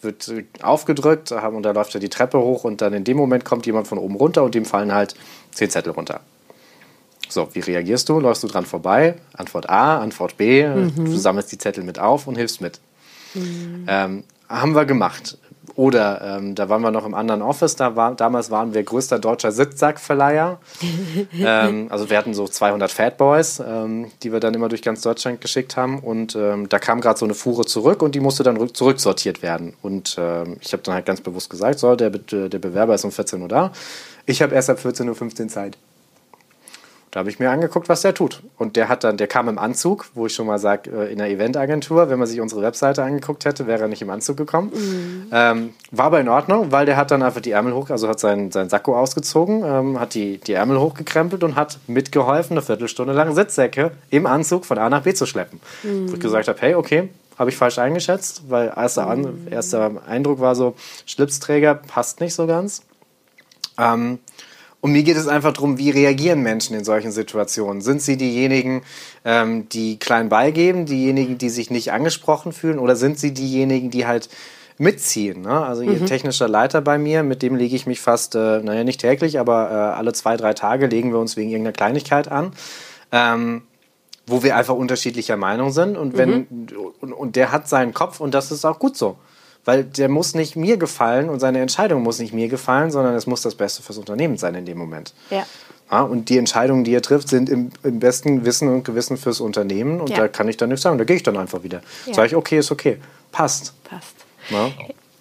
wird 0.00 0.32
aufgedrückt 0.62 1.30
und 1.30 1.62
da 1.62 1.70
läuft 1.70 1.94
er 1.94 2.00
die 2.00 2.08
Treppe 2.08 2.38
hoch 2.38 2.64
und 2.64 2.80
dann 2.80 2.92
in 2.92 3.04
dem 3.04 3.16
Moment 3.16 3.44
kommt 3.44 3.66
jemand 3.66 3.86
von 3.86 3.98
oben 3.98 4.16
runter 4.16 4.42
und 4.42 4.54
dem 4.54 4.64
fallen 4.64 4.92
halt 4.92 5.14
zehn 5.52 5.70
Zettel 5.70 5.92
runter. 5.92 6.20
So, 7.28 7.48
wie 7.52 7.60
reagierst 7.60 8.08
du? 8.08 8.18
Läufst 8.18 8.42
du 8.42 8.48
dran 8.48 8.66
vorbei? 8.66 9.14
Antwort 9.32 9.70
A, 9.70 9.98
Antwort 9.98 10.36
B, 10.36 10.66
mhm. 10.66 11.04
du 11.04 11.16
sammelst 11.16 11.52
die 11.52 11.58
Zettel 11.58 11.84
mit 11.84 11.98
auf 11.98 12.26
und 12.26 12.36
hilfst 12.36 12.60
mit. 12.60 12.80
Mhm. 13.34 13.86
Ähm, 13.86 14.24
haben 14.48 14.74
wir 14.74 14.84
gemacht. 14.84 15.38
Oder 15.74 16.20
ähm, 16.22 16.54
da 16.54 16.68
waren 16.68 16.82
wir 16.82 16.90
noch 16.90 17.06
im 17.06 17.14
anderen 17.14 17.42
Office, 17.42 17.76
da 17.76 17.96
war, 17.96 18.14
damals 18.14 18.50
waren 18.50 18.74
wir 18.74 18.82
größter 18.82 19.18
deutscher 19.18 19.52
Sitzsackverleiher. 19.52 20.58
ähm, 21.38 21.86
also 21.90 22.10
wir 22.10 22.18
hatten 22.18 22.34
so 22.34 22.46
200 22.46 22.90
Fatboys, 22.90 23.60
ähm, 23.60 24.10
die 24.22 24.32
wir 24.32 24.40
dann 24.40 24.54
immer 24.54 24.68
durch 24.68 24.82
ganz 24.82 25.00
Deutschland 25.02 25.40
geschickt 25.40 25.76
haben. 25.76 25.98
Und 25.98 26.36
ähm, 26.36 26.68
da 26.68 26.78
kam 26.78 27.00
gerade 27.00 27.18
so 27.18 27.24
eine 27.24 27.34
Fuhre 27.34 27.64
zurück 27.64 28.02
und 28.02 28.14
die 28.14 28.20
musste 28.20 28.42
dann 28.42 28.74
zurücksortiert 28.74 29.42
werden. 29.42 29.74
Und 29.82 30.16
ähm, 30.18 30.56
ich 30.60 30.72
habe 30.72 30.82
dann 30.82 30.94
halt 30.94 31.06
ganz 31.06 31.20
bewusst 31.20 31.50
gesagt, 31.50 31.78
so, 31.78 31.96
der, 31.96 32.10
der 32.10 32.58
Bewerber 32.58 32.94
ist 32.94 33.04
um 33.04 33.12
14 33.12 33.40
Uhr 33.40 33.48
da. 33.48 33.72
Ich 34.26 34.42
habe 34.42 34.54
erst 34.54 34.70
ab 34.70 34.78
14.15 34.78 35.42
Uhr 35.42 35.48
Zeit. 35.48 35.76
Da 37.12 37.20
habe 37.20 37.28
ich 37.28 37.38
mir 37.38 37.50
angeguckt, 37.50 37.90
was 37.90 38.00
der 38.00 38.14
tut. 38.14 38.42
Und 38.56 38.74
der 38.74 38.88
hat 38.88 39.04
dann, 39.04 39.18
der 39.18 39.26
kam 39.26 39.46
im 39.50 39.58
Anzug, 39.58 40.06
wo 40.14 40.24
ich 40.24 40.34
schon 40.34 40.46
mal 40.46 40.58
sage, 40.58 40.90
äh, 40.90 41.12
in 41.12 41.18
der 41.18 41.28
Eventagentur, 41.28 42.08
wenn 42.08 42.18
man 42.18 42.26
sich 42.26 42.40
unsere 42.40 42.62
Webseite 42.62 43.02
angeguckt 43.02 43.44
hätte, 43.44 43.66
wäre 43.66 43.82
er 43.82 43.88
nicht 43.88 44.00
im 44.00 44.08
Anzug 44.08 44.38
gekommen. 44.38 44.72
Mhm. 44.74 45.26
Ähm, 45.30 45.74
war 45.90 46.06
aber 46.06 46.20
in 46.20 46.28
Ordnung, 46.30 46.72
weil 46.72 46.86
der 46.86 46.96
hat 46.96 47.10
dann 47.10 47.22
einfach 47.22 47.42
die 47.42 47.50
Ärmel 47.50 47.74
hoch, 47.74 47.90
also 47.90 48.08
hat 48.08 48.18
seinen, 48.18 48.50
seinen 48.50 48.70
Sakko 48.70 48.96
ausgezogen, 48.98 49.62
ähm, 49.62 50.00
hat 50.00 50.14
die, 50.14 50.38
die 50.38 50.54
Ärmel 50.54 50.80
hochgekrempelt 50.80 51.44
und 51.44 51.54
hat 51.54 51.78
mitgeholfen, 51.86 52.54
eine 52.54 52.62
Viertelstunde 52.62 53.12
lang 53.12 53.34
Sitzsäcke 53.34 53.90
im 54.08 54.24
Anzug 54.24 54.64
von 54.64 54.78
A 54.78 54.88
nach 54.88 55.02
B 55.02 55.12
zu 55.12 55.26
schleppen. 55.26 55.60
Mhm. 55.82 56.10
Wo 56.10 56.14
ich 56.14 56.20
gesagt 56.20 56.48
habe, 56.48 56.58
hey, 56.62 56.74
okay, 56.76 57.10
habe 57.38 57.50
ich 57.50 57.56
falsch 57.58 57.78
eingeschätzt, 57.78 58.44
weil 58.48 58.72
erster, 58.74 59.14
mhm. 59.14 59.48
erster 59.50 59.90
Eindruck 60.08 60.40
war 60.40 60.54
so, 60.54 60.76
Schlipsträger 61.04 61.74
passt 61.74 62.20
nicht 62.20 62.32
so 62.32 62.46
ganz. 62.46 62.84
Ähm, 63.78 64.18
und 64.82 64.90
mir 64.90 65.04
geht 65.04 65.16
es 65.16 65.28
einfach 65.28 65.52
darum, 65.52 65.78
wie 65.78 65.90
reagieren 65.90 66.42
Menschen 66.42 66.76
in 66.76 66.82
solchen 66.82 67.12
Situationen? 67.12 67.82
Sind 67.82 68.02
sie 68.02 68.16
diejenigen, 68.16 68.82
ähm, 69.24 69.68
die 69.68 69.96
klein 69.96 70.28
beigeben, 70.28 70.86
diejenigen, 70.86 71.38
die 71.38 71.50
sich 71.50 71.70
nicht 71.70 71.92
angesprochen 71.92 72.52
fühlen, 72.52 72.80
oder 72.80 72.96
sind 72.96 73.16
sie 73.16 73.32
diejenigen, 73.32 73.90
die 73.90 74.08
halt 74.08 74.28
mitziehen? 74.78 75.42
Ne? 75.42 75.64
Also 75.64 75.84
mhm. 75.84 75.92
ihr 75.92 76.04
technischer 76.04 76.48
Leiter 76.48 76.80
bei 76.80 76.98
mir, 76.98 77.22
mit 77.22 77.42
dem 77.42 77.54
lege 77.54 77.76
ich 77.76 77.86
mich 77.86 78.00
fast, 78.00 78.34
äh, 78.34 78.58
naja, 78.58 78.82
nicht 78.82 79.00
täglich, 79.00 79.38
aber 79.38 79.70
äh, 79.70 79.74
alle 79.96 80.12
zwei, 80.14 80.36
drei 80.36 80.52
Tage 80.52 80.88
legen 80.88 81.12
wir 81.12 81.20
uns 81.20 81.36
wegen 81.36 81.50
irgendeiner 81.50 81.74
Kleinigkeit 81.74 82.26
an. 82.26 82.50
Ähm, 83.12 83.62
wo 84.26 84.42
wir 84.42 84.56
einfach 84.56 84.74
unterschiedlicher 84.74 85.36
Meinung 85.36 85.70
sind 85.72 85.96
und 85.96 86.16
wenn 86.16 86.46
mhm. 86.48 86.68
und, 87.00 87.12
und 87.12 87.36
der 87.36 87.50
hat 87.50 87.68
seinen 87.68 87.92
Kopf 87.92 88.20
und 88.20 88.34
das 88.34 88.50
ist 88.50 88.64
auch 88.64 88.78
gut 88.78 88.96
so. 88.96 89.16
Weil 89.64 89.84
der 89.84 90.08
muss 90.08 90.34
nicht 90.34 90.56
mir 90.56 90.76
gefallen 90.76 91.28
und 91.28 91.38
seine 91.38 91.60
Entscheidung 91.60 92.02
muss 92.02 92.18
nicht 92.18 92.34
mir 92.34 92.48
gefallen, 92.48 92.90
sondern 92.90 93.14
es 93.14 93.26
muss 93.26 93.42
das 93.42 93.54
Beste 93.54 93.82
fürs 93.82 93.98
Unternehmen 93.98 94.36
sein 94.36 94.54
in 94.54 94.66
dem 94.66 94.76
Moment. 94.76 95.14
Ja. 95.30 95.46
ja 95.90 96.02
und 96.02 96.28
die 96.28 96.38
Entscheidungen, 96.38 96.82
die 96.82 96.94
er 96.94 97.02
trifft, 97.02 97.28
sind 97.28 97.48
im, 97.48 97.70
im 97.84 98.00
besten 98.00 98.44
Wissen 98.44 98.68
und 98.68 98.84
Gewissen 98.84 99.16
fürs 99.16 99.40
Unternehmen. 99.40 100.00
Und 100.00 100.10
ja. 100.10 100.16
da 100.16 100.28
kann 100.28 100.48
ich 100.48 100.56
dann 100.56 100.70
nichts 100.70 100.82
sagen. 100.82 100.98
Da 100.98 101.04
gehe 101.04 101.16
ich 101.16 101.22
dann 101.22 101.36
einfach 101.36 101.62
wieder. 101.62 101.80
Ja. 102.06 102.14
Sage 102.14 102.28
ich, 102.28 102.36
okay, 102.36 102.58
ist 102.58 102.72
okay. 102.72 102.98
Passt. 103.30 103.72
Passt. 103.84 104.16
Ja? 104.50 104.70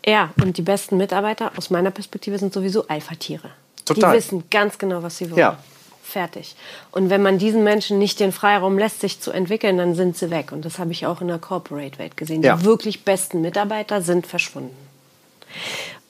ja, 0.05 0.29
und 0.41 0.57
die 0.57 0.63
besten 0.63 0.97
Mitarbeiter 0.97 1.51
aus 1.55 1.69
meiner 1.69 1.91
Perspektive 1.91 2.39
sind 2.39 2.51
sowieso 2.51 2.87
Alpha-Tiere. 2.87 3.51
Total. 3.85 4.11
Die 4.11 4.17
wissen 4.17 4.43
ganz 4.49 4.77
genau, 4.77 5.03
was 5.03 5.17
sie 5.17 5.29
wollen. 5.29 5.39
Ja. 5.39 5.59
Fertig. 6.03 6.55
Und 6.91 7.09
wenn 7.09 7.21
man 7.21 7.37
diesen 7.37 7.63
Menschen 7.63 7.99
nicht 7.99 8.19
den 8.19 8.31
Freiraum 8.31 8.77
lässt, 8.77 9.01
sich 9.01 9.19
zu 9.19 9.31
entwickeln, 9.31 9.77
dann 9.77 9.95
sind 9.95 10.17
sie 10.17 10.29
weg. 10.29 10.51
Und 10.51 10.65
das 10.65 10.79
habe 10.79 10.91
ich 10.91 11.05
auch 11.05 11.21
in 11.21 11.27
der 11.27 11.37
Corporate-Welt 11.39 12.17
gesehen. 12.17 12.43
Ja. 12.43 12.57
Die 12.57 12.65
wirklich 12.65 13.05
besten 13.05 13.41
Mitarbeiter 13.41 14.01
sind 14.01 14.27
verschwunden. 14.27 14.75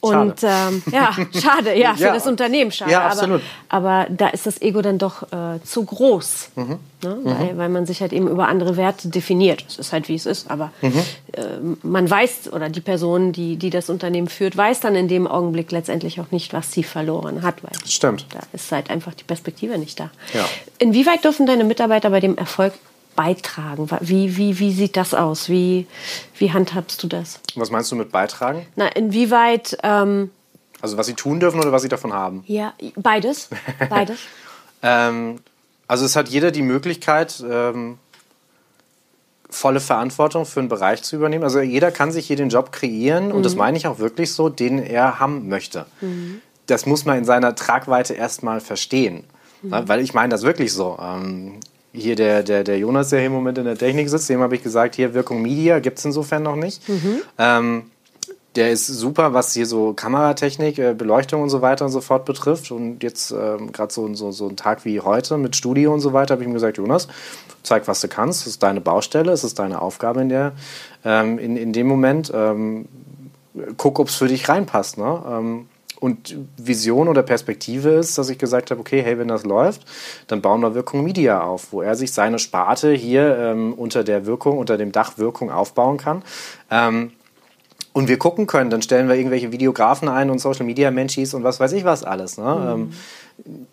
Und 0.02 0.42
ähm, 0.42 0.82
ja, 0.92 1.12
schade, 1.40 1.78
ja, 1.78 1.94
für 1.94 2.06
ja. 2.06 2.14
das 2.14 2.26
Unternehmen 2.26 2.72
schade. 2.72 2.92
Ja, 2.92 3.08
absolut. 3.08 3.42
Aber, 3.70 3.90
aber, 3.90 4.10
da 4.10 4.30
ist 4.30 4.48
das 4.48 4.60
Ego 4.60 4.82
dann 4.82 4.98
doch 4.98 5.24
äh, 5.32 5.64
zu 5.64 5.86
groß, 5.86 6.50
mhm. 6.56 6.80
Ne? 7.04 7.16
Mhm. 7.16 7.26
Weil, 7.26 7.58
weil, 7.58 7.70
man 7.70 7.86
sich 7.86 8.02
halt 8.02 8.14
eben 8.14 8.28
über 8.28 8.48
andere 8.48 8.78
Werte 8.78 9.10
definiert. 9.10 9.66
Es 9.68 9.80
ist 9.80 9.94
halt 9.94 10.08
wie 10.08 10.16
es 10.16 10.26
ist, 10.26 10.52
aber 10.52 10.72
mhm. 10.82 10.94
äh, 11.34 11.42
man 11.84 12.10
weiß 12.10 12.54
oder 12.54 12.70
die 12.70 12.82
Person, 12.82 13.32
die, 13.32 13.58
die 13.58 13.70
das 13.70 13.90
Unternehmen 13.90 14.28
führt, 14.28 14.56
weiß 14.56 14.82
dann 14.82 14.96
in 14.96 15.08
dem 15.08 15.28
Augenblick 15.28 15.72
letztendlich 15.72 16.20
auch 16.20 16.30
nicht, 16.32 16.54
was 16.54 16.72
sie 16.72 16.84
verloren 16.84 17.42
hat. 17.42 17.64
Weil 17.64 17.72
Stimmt. 17.86 18.28
Da 18.32 18.40
ist 18.54 18.72
halt 18.72 18.90
einfach 18.90 19.14
die 19.14 19.24
Perspektive 19.24 19.78
nicht 19.78 20.00
da. 20.00 20.12
Ja. 20.34 20.46
Inwieweit 20.78 21.24
dürfen 21.24 21.46
deine 21.46 21.64
Mitarbeiter 21.64 22.12
bei 22.12 22.20
dem 22.20 22.38
Erfolg 22.38 22.74
beitragen? 23.16 23.90
Wie, 24.00 24.38
wie, 24.38 24.60
wie 24.60 24.72
sieht 24.72 24.98
das 24.98 25.14
aus? 25.14 25.50
Wie, 25.50 25.88
wie 26.38 26.52
handhabst 26.52 27.02
du 27.04 27.08
das? 27.08 27.40
Was 27.56 27.72
meinst 27.72 27.92
du 27.92 27.96
mit 27.96 28.12
beitragen? 28.12 28.66
Na, 28.76 28.88
inwieweit. 28.88 29.78
Ähm, 29.84 30.32
also, 30.82 30.98
was 30.98 31.06
sie 31.06 31.14
tun 31.14 31.40
dürfen 31.40 31.60
oder 31.60 31.72
was 31.72 31.84
sie 31.84 31.90
davon 31.90 32.14
haben? 32.14 32.44
Ja, 32.48 32.74
beides. 32.96 33.50
Beides. 33.90 34.20
ähm, 34.82 35.40
also, 35.88 36.06
es 36.06 36.16
hat 36.16 36.30
jeder 36.30 36.52
die 36.52 36.64
Möglichkeit, 36.64 37.44
ähm, 37.48 38.00
volle 39.50 39.80
Verantwortung 39.80 40.46
für 40.46 40.60
einen 40.62 40.70
Bereich 40.70 41.04
zu 41.04 41.16
übernehmen. 41.16 41.44
Also, 41.44 41.60
jeder 41.60 41.92
kann 41.92 42.12
sich 42.12 42.26
hier 42.26 42.38
den 42.38 42.50
Job 42.50 42.72
kreieren 42.72 43.28
mhm. 43.28 43.34
und 43.34 43.44
das 43.44 43.54
mhm. 43.54 43.60
meine 43.60 43.78
ich 43.78 43.88
auch 43.88 44.00
wirklich 44.00 44.34
so, 44.34 44.50
den 44.50 44.80
er 44.80 45.20
haben 45.20 45.50
möchte. 45.50 45.86
Mhm. 46.02 46.42
Das 46.66 46.86
muss 46.86 47.06
man 47.06 47.18
in 47.18 47.26
seiner 47.26 47.54
Tragweite 47.56 48.14
erstmal 48.14 48.60
verstehen. 48.60 49.26
Mhm. 49.62 49.88
Weil 49.88 50.00
ich 50.00 50.14
meine 50.14 50.30
das 50.30 50.42
wirklich 50.42 50.74
so. 50.74 50.98
Ähm, 51.94 52.02
hier 52.02 52.16
der, 52.16 52.44
der, 52.44 52.64
der 52.64 52.78
Jonas, 52.78 53.10
der 53.10 53.20
hier 53.20 53.28
im 53.28 53.34
Moment 53.34 53.58
in 53.58 53.66
der 53.66 53.78
Technik 53.78 54.10
sitzt, 54.10 54.30
dem 54.30 54.42
habe 54.42 54.56
ich 54.56 54.64
gesagt, 54.64 54.96
hier 54.96 55.14
Wirkung 55.14 55.42
Media 55.42 55.80
gibt 55.80 56.00
es 56.00 56.06
insofern 56.06 56.44
noch 56.44 56.56
nicht. 56.56 56.88
Mhm. 56.88 57.22
Ähm, 57.38 57.84
der 58.56 58.72
ist 58.72 58.88
super, 58.88 59.34
was 59.34 59.54
hier 59.54 59.66
so 59.66 59.94
Kameratechnik, 59.94 60.78
äh, 60.78 60.94
Beleuchtung 60.94 61.42
und 61.42 61.50
so 61.50 61.62
weiter 61.62 61.86
und 61.86 61.92
so 61.92 62.02
fort 62.02 62.26
betrifft. 62.26 62.72
Und 62.72 63.02
jetzt 63.02 63.32
ähm, 63.32 63.72
gerade 63.72 63.94
so, 63.94 64.14
so, 64.14 64.32
so 64.32 64.48
ein 64.50 64.58
Tag 64.58 64.84
wie 64.84 65.00
heute 65.00 65.38
mit 65.38 65.56
Studio 65.56 65.94
und 65.94 66.02
so 66.02 66.12
weiter, 66.12 66.34
habe 66.34 66.44
ich 66.44 66.50
ihm 66.50 66.54
gesagt, 66.54 66.78
Jonas, 66.78 67.08
zeig, 67.64 67.88
was 67.88 68.02
du 68.02 68.10
kannst. 68.10 68.42
Das 68.42 68.48
ist 68.48 68.64
deine 68.64 68.82
Baustelle, 68.82 69.32
es 69.32 69.44
ist 69.44 69.60
deine 69.60 69.82
Aufgabe 69.82 70.22
in, 70.22 70.30
der, 70.30 70.52
ähm, 71.06 71.40
in, 71.40 71.56
in 71.56 71.72
dem 71.72 71.88
Moment. 71.88 72.32
Ähm, 72.34 72.88
guck, 73.78 74.00
ob 74.00 74.10
es 74.10 74.16
für 74.16 74.28
dich 74.28 74.50
reinpasst. 74.50 74.98
Ne? 74.98 75.64
Und 76.02 76.36
Vision 76.58 77.08
oder 77.08 77.22
Perspektive 77.22 77.92
ist, 77.92 78.18
dass 78.18 78.30
ich 78.30 78.40
gesagt 78.40 78.72
habe, 78.72 78.82
okay, 78.82 79.04
hey, 79.04 79.20
wenn 79.20 79.28
das 79.28 79.46
läuft, 79.46 79.86
dann 80.26 80.42
bauen 80.42 80.60
wir 80.62 80.74
Wirkung 80.74 81.04
Media 81.04 81.42
auf, 81.42 81.72
wo 81.72 81.84
er 81.84 81.96
sich 81.96 82.12
seine 82.12 82.40
Sparte 82.40 82.92
hier 82.92 83.38
ähm, 83.38 83.74
unter 83.74 84.04
der 84.04 84.26
Wirkung, 84.26 84.58
unter 84.58 84.80
dem 84.80 84.92
Dach 84.92 85.20
Wirkung 85.20 85.52
aufbauen 85.52 85.98
kann. 85.98 86.24
Ähm, 86.72 87.12
und 87.94 88.08
wir 88.08 88.18
gucken 88.18 88.48
können, 88.48 88.72
dann 88.72 88.82
stellen 88.82 89.10
wir 89.10 89.16
irgendwelche 89.16 89.52
Videografen 89.52 90.10
ein 90.10 90.32
und 90.32 90.40
Social 90.40 90.66
Media 90.66 90.90
Menschis 90.90 91.36
und 91.36 91.44
was 91.44 91.60
weiß 91.60 91.74
ich 91.74 91.86
was 91.86 92.04
alles. 92.04 92.40
Ne? 92.40 92.56
Mhm. 92.76 92.94
Ähm, 93.46 93.68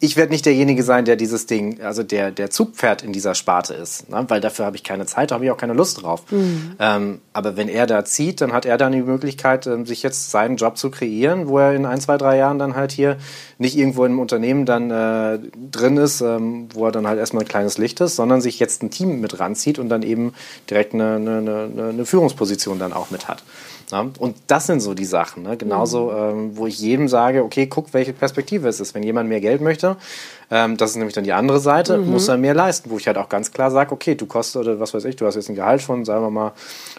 ich 0.00 0.16
werde 0.16 0.32
nicht 0.32 0.44
derjenige 0.44 0.82
sein, 0.82 1.06
der 1.06 1.16
dieses 1.16 1.46
Ding, 1.46 1.80
also 1.80 2.02
der, 2.02 2.30
der 2.30 2.50
Zugpferd 2.50 3.02
in 3.02 3.12
dieser 3.12 3.34
Sparte 3.34 3.72
ist, 3.72 4.10
ne? 4.10 4.22
weil 4.28 4.40
dafür 4.40 4.66
habe 4.66 4.76
ich 4.76 4.84
keine 4.84 5.06
Zeit, 5.06 5.30
da 5.30 5.36
habe 5.36 5.46
ich 5.46 5.50
auch 5.50 5.56
keine 5.56 5.72
Lust 5.72 6.02
drauf. 6.02 6.30
Mhm. 6.30 6.76
Ähm, 6.78 7.20
aber 7.32 7.56
wenn 7.56 7.68
er 7.68 7.86
da 7.86 8.04
zieht, 8.04 8.42
dann 8.42 8.52
hat 8.52 8.66
er 8.66 8.76
dann 8.76 8.92
die 8.92 9.00
Möglichkeit, 9.00 9.66
ähm, 9.66 9.86
sich 9.86 10.02
jetzt 10.02 10.30
seinen 10.30 10.56
Job 10.56 10.76
zu 10.76 10.90
kreieren, 10.90 11.48
wo 11.48 11.58
er 11.58 11.74
in 11.74 11.86
ein, 11.86 12.00
zwei, 12.00 12.18
drei 12.18 12.36
Jahren 12.36 12.58
dann 12.58 12.76
halt 12.76 12.92
hier 12.92 13.16
nicht 13.56 13.78
irgendwo 13.78 14.04
in 14.04 14.12
einem 14.12 14.20
Unternehmen 14.20 14.66
dann 14.66 14.90
äh, 14.90 15.38
drin 15.70 15.96
ist, 15.96 16.20
ähm, 16.20 16.68
wo 16.74 16.84
er 16.84 16.92
dann 16.92 17.06
halt 17.06 17.18
erstmal 17.18 17.44
ein 17.44 17.48
kleines 17.48 17.78
Licht 17.78 18.00
ist, 18.00 18.16
sondern 18.16 18.42
sich 18.42 18.58
jetzt 18.58 18.82
ein 18.82 18.90
Team 18.90 19.20
mit 19.22 19.40
ranzieht 19.40 19.78
und 19.78 19.88
dann 19.88 20.02
eben 20.02 20.34
direkt 20.68 20.92
eine, 20.92 21.16
eine, 21.16 21.38
eine, 21.38 21.88
eine 21.88 22.04
Führungsposition 22.04 22.78
dann 22.78 22.92
auch 22.92 23.10
mit 23.10 23.26
hat. 23.26 23.42
Ne? 23.90 24.10
Und 24.18 24.36
das 24.46 24.66
sind 24.66 24.80
so 24.80 24.94
die 24.94 25.04
Sachen. 25.04 25.44
Ne? 25.44 25.56
Genauso, 25.56 26.10
mhm. 26.10 26.18
ähm, 26.18 26.56
wo 26.56 26.66
ich 26.66 26.78
jedem 26.78 27.08
sage, 27.08 27.42
okay, 27.42 27.66
guck, 27.66 27.94
welche 27.94 28.12
Perspektive 28.12 28.68
es 28.68 28.80
ist. 28.80 28.94
Wenn 28.94 29.02
jemand 29.02 29.28
mehr 29.28 29.40
Geld 29.40 29.60
möchte, 29.60 29.96
ähm, 30.50 30.76
das 30.76 30.90
ist 30.90 30.96
nämlich 30.96 31.14
dann 31.14 31.24
die 31.24 31.32
andere 31.32 31.60
Seite, 31.60 31.98
mhm. 31.98 32.10
muss 32.10 32.28
er 32.28 32.36
mehr 32.36 32.54
leisten. 32.54 32.90
Wo 32.90 32.98
ich 32.98 33.06
halt 33.06 33.16
auch 33.16 33.28
ganz 33.28 33.52
klar 33.52 33.70
sage, 33.70 33.92
okay, 33.92 34.14
du 34.14 34.26
kostest, 34.26 34.56
oder 34.56 34.80
was 34.80 34.94
weiß 34.94 35.04
ich, 35.04 35.16
du 35.16 35.26
hast 35.26 35.36
jetzt 35.36 35.48
ein 35.48 35.54
Gehalt 35.54 35.82
von, 35.82 36.04
sagen 36.04 36.22
wir 36.22 36.30
mal, 36.30 36.52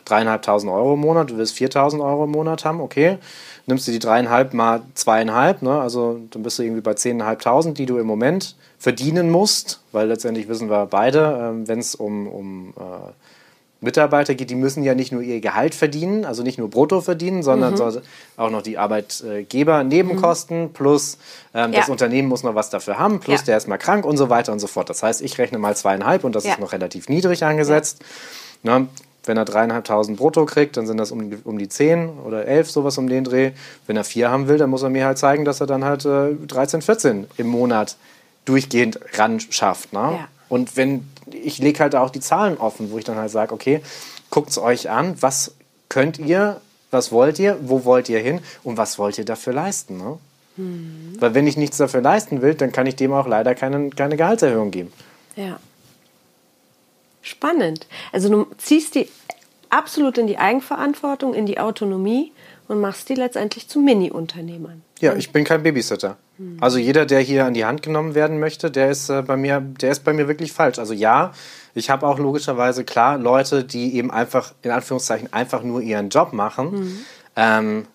dreieinhalbtausend 0.05 0.71
Euro 0.71 0.95
im 0.95 1.01
Monat, 1.01 1.29
du 1.29 1.37
willst 1.37 1.55
4.000 1.55 2.03
Euro 2.03 2.23
im 2.25 2.31
Monat 2.31 2.65
haben, 2.65 2.81
okay, 2.81 3.17
nimmst 3.67 3.87
du 3.87 3.91
die 3.91 3.99
dreieinhalb 3.99 4.53
mal 4.53 4.81
zweieinhalb, 4.95 5.61
ne? 5.61 5.79
also 5.79 6.19
dann 6.31 6.43
bist 6.43 6.57
du 6.57 6.63
irgendwie 6.63 6.81
bei 6.81 6.95
zehneinhalbtausend, 6.95 7.77
die 7.77 7.85
du 7.85 7.97
im 7.97 8.07
Moment 8.07 8.55
verdienen 8.79 9.29
musst, 9.29 9.81
weil 9.91 10.07
letztendlich 10.07 10.47
wissen 10.47 10.69
wir 10.69 10.85
beide, 10.87 11.39
ähm, 11.41 11.67
wenn 11.67 11.79
es 11.79 11.95
um, 11.95 12.27
um 12.27 12.73
äh, 12.77 13.11
Mitarbeiter 13.81 14.35
geht, 14.35 14.49
die 14.49 14.55
müssen 14.55 14.83
ja 14.83 14.93
nicht 14.93 15.11
nur 15.11 15.21
ihr 15.21 15.39
Gehalt 15.39 15.73
verdienen, 15.73 16.25
also 16.25 16.43
nicht 16.43 16.57
nur 16.57 16.69
brutto 16.69 16.99
verdienen, 16.99 17.43
sondern 17.43 17.75
mhm. 17.75 18.01
auch 18.35 18.49
noch 18.49 18.61
die 18.61 18.77
Arbeitgeber 18.77 19.83
Nebenkosten 19.83 20.63
mhm. 20.63 20.73
plus 20.73 21.17
ähm, 21.53 21.71
ja. 21.71 21.79
das 21.79 21.89
Unternehmen 21.89 22.27
muss 22.27 22.43
noch 22.43 22.55
was 22.55 22.69
dafür 22.69 22.99
haben, 22.99 23.19
plus 23.21 23.41
ja. 23.41 23.45
der 23.47 23.57
ist 23.57 23.67
mal 23.67 23.77
krank 23.77 24.05
und 24.05 24.17
so 24.17 24.29
weiter 24.29 24.51
und 24.51 24.59
so 24.59 24.67
fort. 24.67 24.89
Das 24.89 25.01
heißt, 25.01 25.21
ich 25.21 25.37
rechne 25.37 25.59
mal 25.59 25.75
zweieinhalb 25.77 26.25
und 26.25 26.35
das 26.35 26.43
ja. 26.43 26.53
ist 26.53 26.59
noch 26.59 26.73
relativ 26.73 27.07
niedrig 27.07 27.43
angesetzt. 27.43 28.03
Ne? 28.63 28.87
Wenn 29.23 29.37
er 29.37 29.45
dreieinhalbtausend 29.45 30.17
brutto 30.17 30.45
kriegt, 30.45 30.75
dann 30.75 30.87
sind 30.87 30.97
das 30.97 31.11
um, 31.11 31.31
um 31.43 31.57
die 31.57 31.69
zehn 31.69 32.09
oder 32.25 32.45
elf, 32.45 32.69
sowas 32.69 32.97
um 32.97 33.07
den 33.07 33.23
Dreh. 33.23 33.51
Wenn 33.85 33.95
er 33.95 34.03
vier 34.03 34.29
haben 34.29 34.47
will, 34.47 34.57
dann 34.57 34.69
muss 34.69 34.81
er 34.81 34.89
mir 34.89 35.05
halt 35.05 35.17
zeigen, 35.17 35.45
dass 35.45 35.61
er 35.61 35.67
dann 35.67 35.85
halt 35.85 36.03
äh, 36.05 36.33
13, 36.47 36.81
14 36.81 37.27
im 37.37 37.47
Monat 37.47 37.95
durchgehend 38.45 38.99
ran 39.17 39.39
schafft. 39.39 39.93
Ne? 39.93 40.19
Und 40.49 40.75
wenn 40.75 41.07
ich 41.31 41.59
lege 41.59 41.79
halt 41.79 41.95
auch 41.95 42.09
die 42.09 42.19
Zahlen 42.19 42.57
offen, 42.57 42.91
wo 42.91 42.97
ich 42.97 43.05
dann 43.05 43.17
halt 43.17 43.31
sage, 43.31 43.53
okay, 43.53 43.81
guckt 44.29 44.49
es 44.49 44.57
euch 44.57 44.89
an, 44.89 45.21
was 45.21 45.53
könnt 45.87 46.17
ihr 46.19 46.59
was 46.91 47.11
wollt 47.11 47.39
ihr, 47.39 47.57
wo 47.61 47.85
wollt 47.85 48.09
ihr 48.09 48.19
hin 48.19 48.41
und 48.63 48.77
was 48.77 48.97
wollt 48.97 49.17
ihr 49.17 49.25
dafür 49.25 49.53
leisten. 49.53 49.97
Ne? 49.97 50.17
Mhm. 50.57 51.15
Weil 51.19 51.33
wenn 51.35 51.47
ich 51.47 51.57
nichts 51.57 51.77
dafür 51.77 52.01
leisten 52.01 52.41
will, 52.41 52.55
dann 52.55 52.71
kann 52.71 52.87
ich 52.87 52.95
dem 52.95 53.13
auch 53.13 53.27
leider 53.27 53.55
keine, 53.55 53.89
keine 53.91 54.17
Gehaltserhöhung 54.17 54.71
geben. 54.71 54.91
Ja. 55.35 55.59
Spannend. 57.21 57.87
Also 58.11 58.29
du 58.29 58.47
ziehst 58.57 58.95
die 58.95 59.07
absolut 59.69 60.17
in 60.17 60.27
die 60.27 60.37
Eigenverantwortung, 60.37 61.33
in 61.33 61.45
die 61.45 61.59
Autonomie 61.59 62.31
und 62.67 62.81
machst 62.81 63.09
die 63.09 63.15
letztendlich 63.15 63.67
zu 63.67 63.79
Mini-Unternehmern. 63.79 64.81
Ja, 64.99 65.15
ich 65.15 65.31
bin 65.31 65.45
kein 65.45 65.63
Babysitter. 65.63 66.17
Mhm. 66.37 66.57
Also 66.59 66.77
jeder, 66.77 67.05
der 67.05 67.21
hier 67.21 67.45
an 67.45 67.53
die 67.53 67.65
Hand 67.65 67.81
genommen 67.81 68.15
werden 68.15 68.39
möchte, 68.39 68.69
der 68.69 68.91
ist 68.91 69.09
äh, 69.09 69.21
bei 69.21 69.37
mir, 69.37 69.59
der 69.59 69.91
ist 69.91 70.03
bei 70.03 70.13
mir 70.13 70.27
wirklich 70.27 70.51
falsch. 70.51 70.77
Also 70.77 70.93
ja, 70.93 71.33
ich 71.73 71.89
habe 71.89 72.05
auch 72.05 72.19
logischerweise 72.19 72.83
klar 72.83 73.17
Leute, 73.17 73.63
die 73.63 73.95
eben 73.95 74.11
einfach 74.11 74.53
in 74.61 74.71
Anführungszeichen 74.71 75.31
einfach 75.31 75.63
nur 75.63 75.81
ihren 75.81 76.09
Job 76.09 76.33
machen. 76.33 76.71
Mhm. 76.71 76.99
Ähm, 77.35 77.85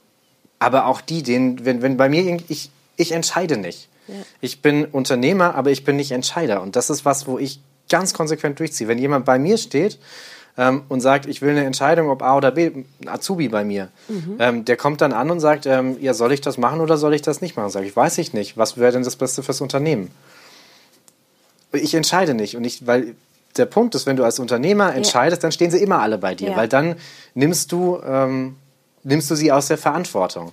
aber 0.59 0.87
auch 0.87 1.01
die, 1.01 1.23
denen, 1.23 1.65
wenn, 1.65 1.83
wenn 1.83 1.97
bei 1.97 2.09
mir 2.09 2.39
ich, 2.49 2.71
ich 2.97 3.13
entscheide 3.13 3.59
nicht. 3.59 3.89
Ja. 4.09 4.15
Ich 4.41 4.63
bin 4.63 4.85
Unternehmer, 4.87 5.55
aber 5.55 5.71
ich 5.71 5.85
bin 5.85 5.97
nicht 5.97 6.13
Entscheider. 6.13 6.63
Und 6.63 6.77
das 6.77 6.91
ist 6.91 7.05
was, 7.05 7.27
wo 7.27 7.39
ich 7.39 7.61
ganz 7.91 8.15
konsequent 8.15 8.59
durchziehe. 8.61 8.89
Wenn 8.89 8.99
jemand 8.99 9.27
bei 9.27 9.39
mir 9.39 9.59
steht 9.59 9.99
ähm, 10.57 10.83
und 10.89 11.01
sagt, 11.01 11.27
ich 11.27 11.43
will 11.43 11.51
eine 11.51 11.65
Entscheidung, 11.65 12.09
ob 12.09 12.23
A 12.23 12.37
oder 12.37 12.51
B, 12.53 12.67
ein 12.67 13.09
Azubi 13.09 13.49
bei 13.49 13.65
mir, 13.65 13.89
mhm. 14.09 14.37
ähm, 14.39 14.65
der 14.65 14.77
kommt 14.77 15.01
dann 15.01 15.13
an 15.13 15.31
und 15.31 15.41
sagt, 15.41 15.67
ähm, 15.67 15.97
ja, 16.01 16.15
soll 16.15 16.33
ich 16.33 16.41
das 16.41 16.59
machen 16.59 16.81
oder 16.81 16.97
soll 16.97 17.15
ich 17.15 17.23
das 17.23 17.41
nicht 17.41 17.57
machen? 17.57 17.71
Sage 17.71 17.87
ich, 17.87 17.97
weiß 17.97 18.19
ich 18.19 18.33
nicht. 18.33 18.57
Was 18.57 18.77
wäre 18.79 18.93
denn 18.93 19.03
das 19.03 19.17
Beste 19.17 19.43
fürs 19.43 19.61
Unternehmen? 19.61 20.11
Ich 21.73 21.95
entscheide 21.95 22.35
nicht. 22.35 22.57
Und 22.57 22.65
ich, 22.65 22.87
weil 22.87 23.17
der 23.57 23.67
Punkt 23.67 23.95
ist, 23.95 24.07
wenn 24.07 24.17
du 24.17 24.25
als 24.25 24.39
Unternehmer 24.39 24.95
entscheidest, 24.95 25.43
ja. 25.43 25.47
dann 25.47 25.53
stehen 25.53 25.71
sie 25.71 25.79
immer 25.79 26.01
alle 26.01 26.19
bei 26.19 26.35
dir, 26.35 26.51
ja. 26.51 26.57
weil 26.57 26.69
dann 26.69 26.97
nimmst 27.35 27.73
du, 27.73 28.01
ähm, 28.05 28.57
nimmst 29.03 29.31
du 29.31 29.35
sie 29.35 29.53
aus 29.53 29.69
der 29.69 29.79
Verantwortung. 29.79 30.53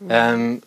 Mhm. 0.00 0.06
Ähm, 0.10 0.62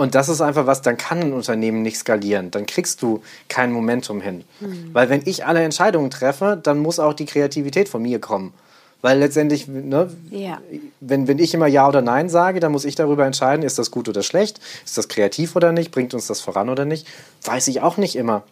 und 0.00 0.14
das 0.14 0.30
ist 0.30 0.40
einfach 0.40 0.66
was, 0.66 0.80
dann 0.80 0.96
kann 0.96 1.20
ein 1.20 1.34
Unternehmen 1.34 1.82
nicht 1.82 1.98
skalieren. 1.98 2.50
Dann 2.50 2.64
kriegst 2.64 3.02
du 3.02 3.20
kein 3.48 3.70
Momentum 3.70 4.22
hin. 4.22 4.44
Mhm. 4.60 4.94
Weil 4.94 5.10
wenn 5.10 5.20
ich 5.26 5.44
alle 5.44 5.62
Entscheidungen 5.62 6.10
treffe, 6.10 6.58
dann 6.62 6.78
muss 6.78 6.98
auch 6.98 7.12
die 7.12 7.26
Kreativität 7.26 7.86
von 7.90 8.00
mir 8.00 8.18
kommen. 8.18 8.54
Weil 9.02 9.18
letztendlich, 9.18 9.68
ne, 9.68 10.10
ja. 10.30 10.58
wenn, 11.00 11.28
wenn 11.28 11.38
ich 11.38 11.52
immer 11.52 11.66
Ja 11.66 11.86
oder 11.86 12.00
Nein 12.00 12.30
sage, 12.30 12.60
dann 12.60 12.72
muss 12.72 12.86
ich 12.86 12.94
darüber 12.94 13.26
entscheiden, 13.26 13.62
ist 13.62 13.78
das 13.78 13.90
gut 13.90 14.08
oder 14.08 14.22
schlecht, 14.22 14.58
ist 14.86 14.96
das 14.96 15.08
kreativ 15.08 15.54
oder 15.54 15.70
nicht, 15.70 15.90
bringt 15.90 16.14
uns 16.14 16.26
das 16.26 16.40
voran 16.40 16.70
oder 16.70 16.86
nicht. 16.86 17.06
Weiß 17.44 17.68
ich 17.68 17.82
auch 17.82 17.98
nicht 17.98 18.16
immer. 18.16 18.42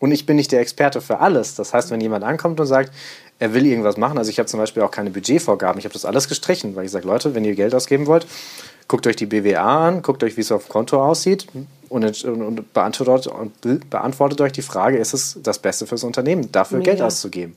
Und 0.00 0.12
ich 0.12 0.26
bin 0.26 0.36
nicht 0.36 0.52
der 0.52 0.60
Experte 0.60 1.00
für 1.00 1.20
alles. 1.20 1.54
Das 1.54 1.72
heißt, 1.72 1.90
wenn 1.90 2.02
jemand 2.02 2.22
ankommt 2.22 2.60
und 2.60 2.66
sagt, 2.66 2.92
er 3.38 3.54
will 3.54 3.64
irgendwas 3.64 3.96
machen, 3.96 4.18
also 4.18 4.28
ich 4.28 4.38
habe 4.38 4.46
zum 4.46 4.60
Beispiel 4.60 4.82
auch 4.82 4.90
keine 4.90 5.08
Budgetvorgaben, 5.08 5.78
ich 5.78 5.86
habe 5.86 5.94
das 5.94 6.04
alles 6.04 6.28
gestrichen, 6.28 6.76
weil 6.76 6.84
ich 6.84 6.90
sage, 6.90 7.06
Leute, 7.06 7.34
wenn 7.34 7.46
ihr 7.46 7.54
Geld 7.54 7.74
ausgeben 7.74 8.06
wollt, 8.06 8.26
guckt 8.88 9.06
euch 9.06 9.16
die 9.16 9.26
BWA 9.26 9.88
an, 9.88 10.02
guckt 10.02 10.24
euch, 10.24 10.36
wie 10.36 10.40
es 10.40 10.50
auf 10.50 10.64
dem 10.64 10.70
Konto 10.70 11.02
aussieht 11.02 11.46
und, 11.88 12.24
und, 12.24 12.72
beantwortet, 12.72 13.32
und 13.32 13.90
beantwortet 13.90 14.40
euch 14.40 14.52
die 14.52 14.62
Frage, 14.62 14.96
ist 14.96 15.14
es 15.14 15.38
das 15.42 15.58
Beste 15.58 15.86
fürs 15.86 16.04
Unternehmen, 16.04 16.50
dafür 16.50 16.78
Mega. 16.78 16.92
Geld 16.92 17.02
auszugeben? 17.02 17.54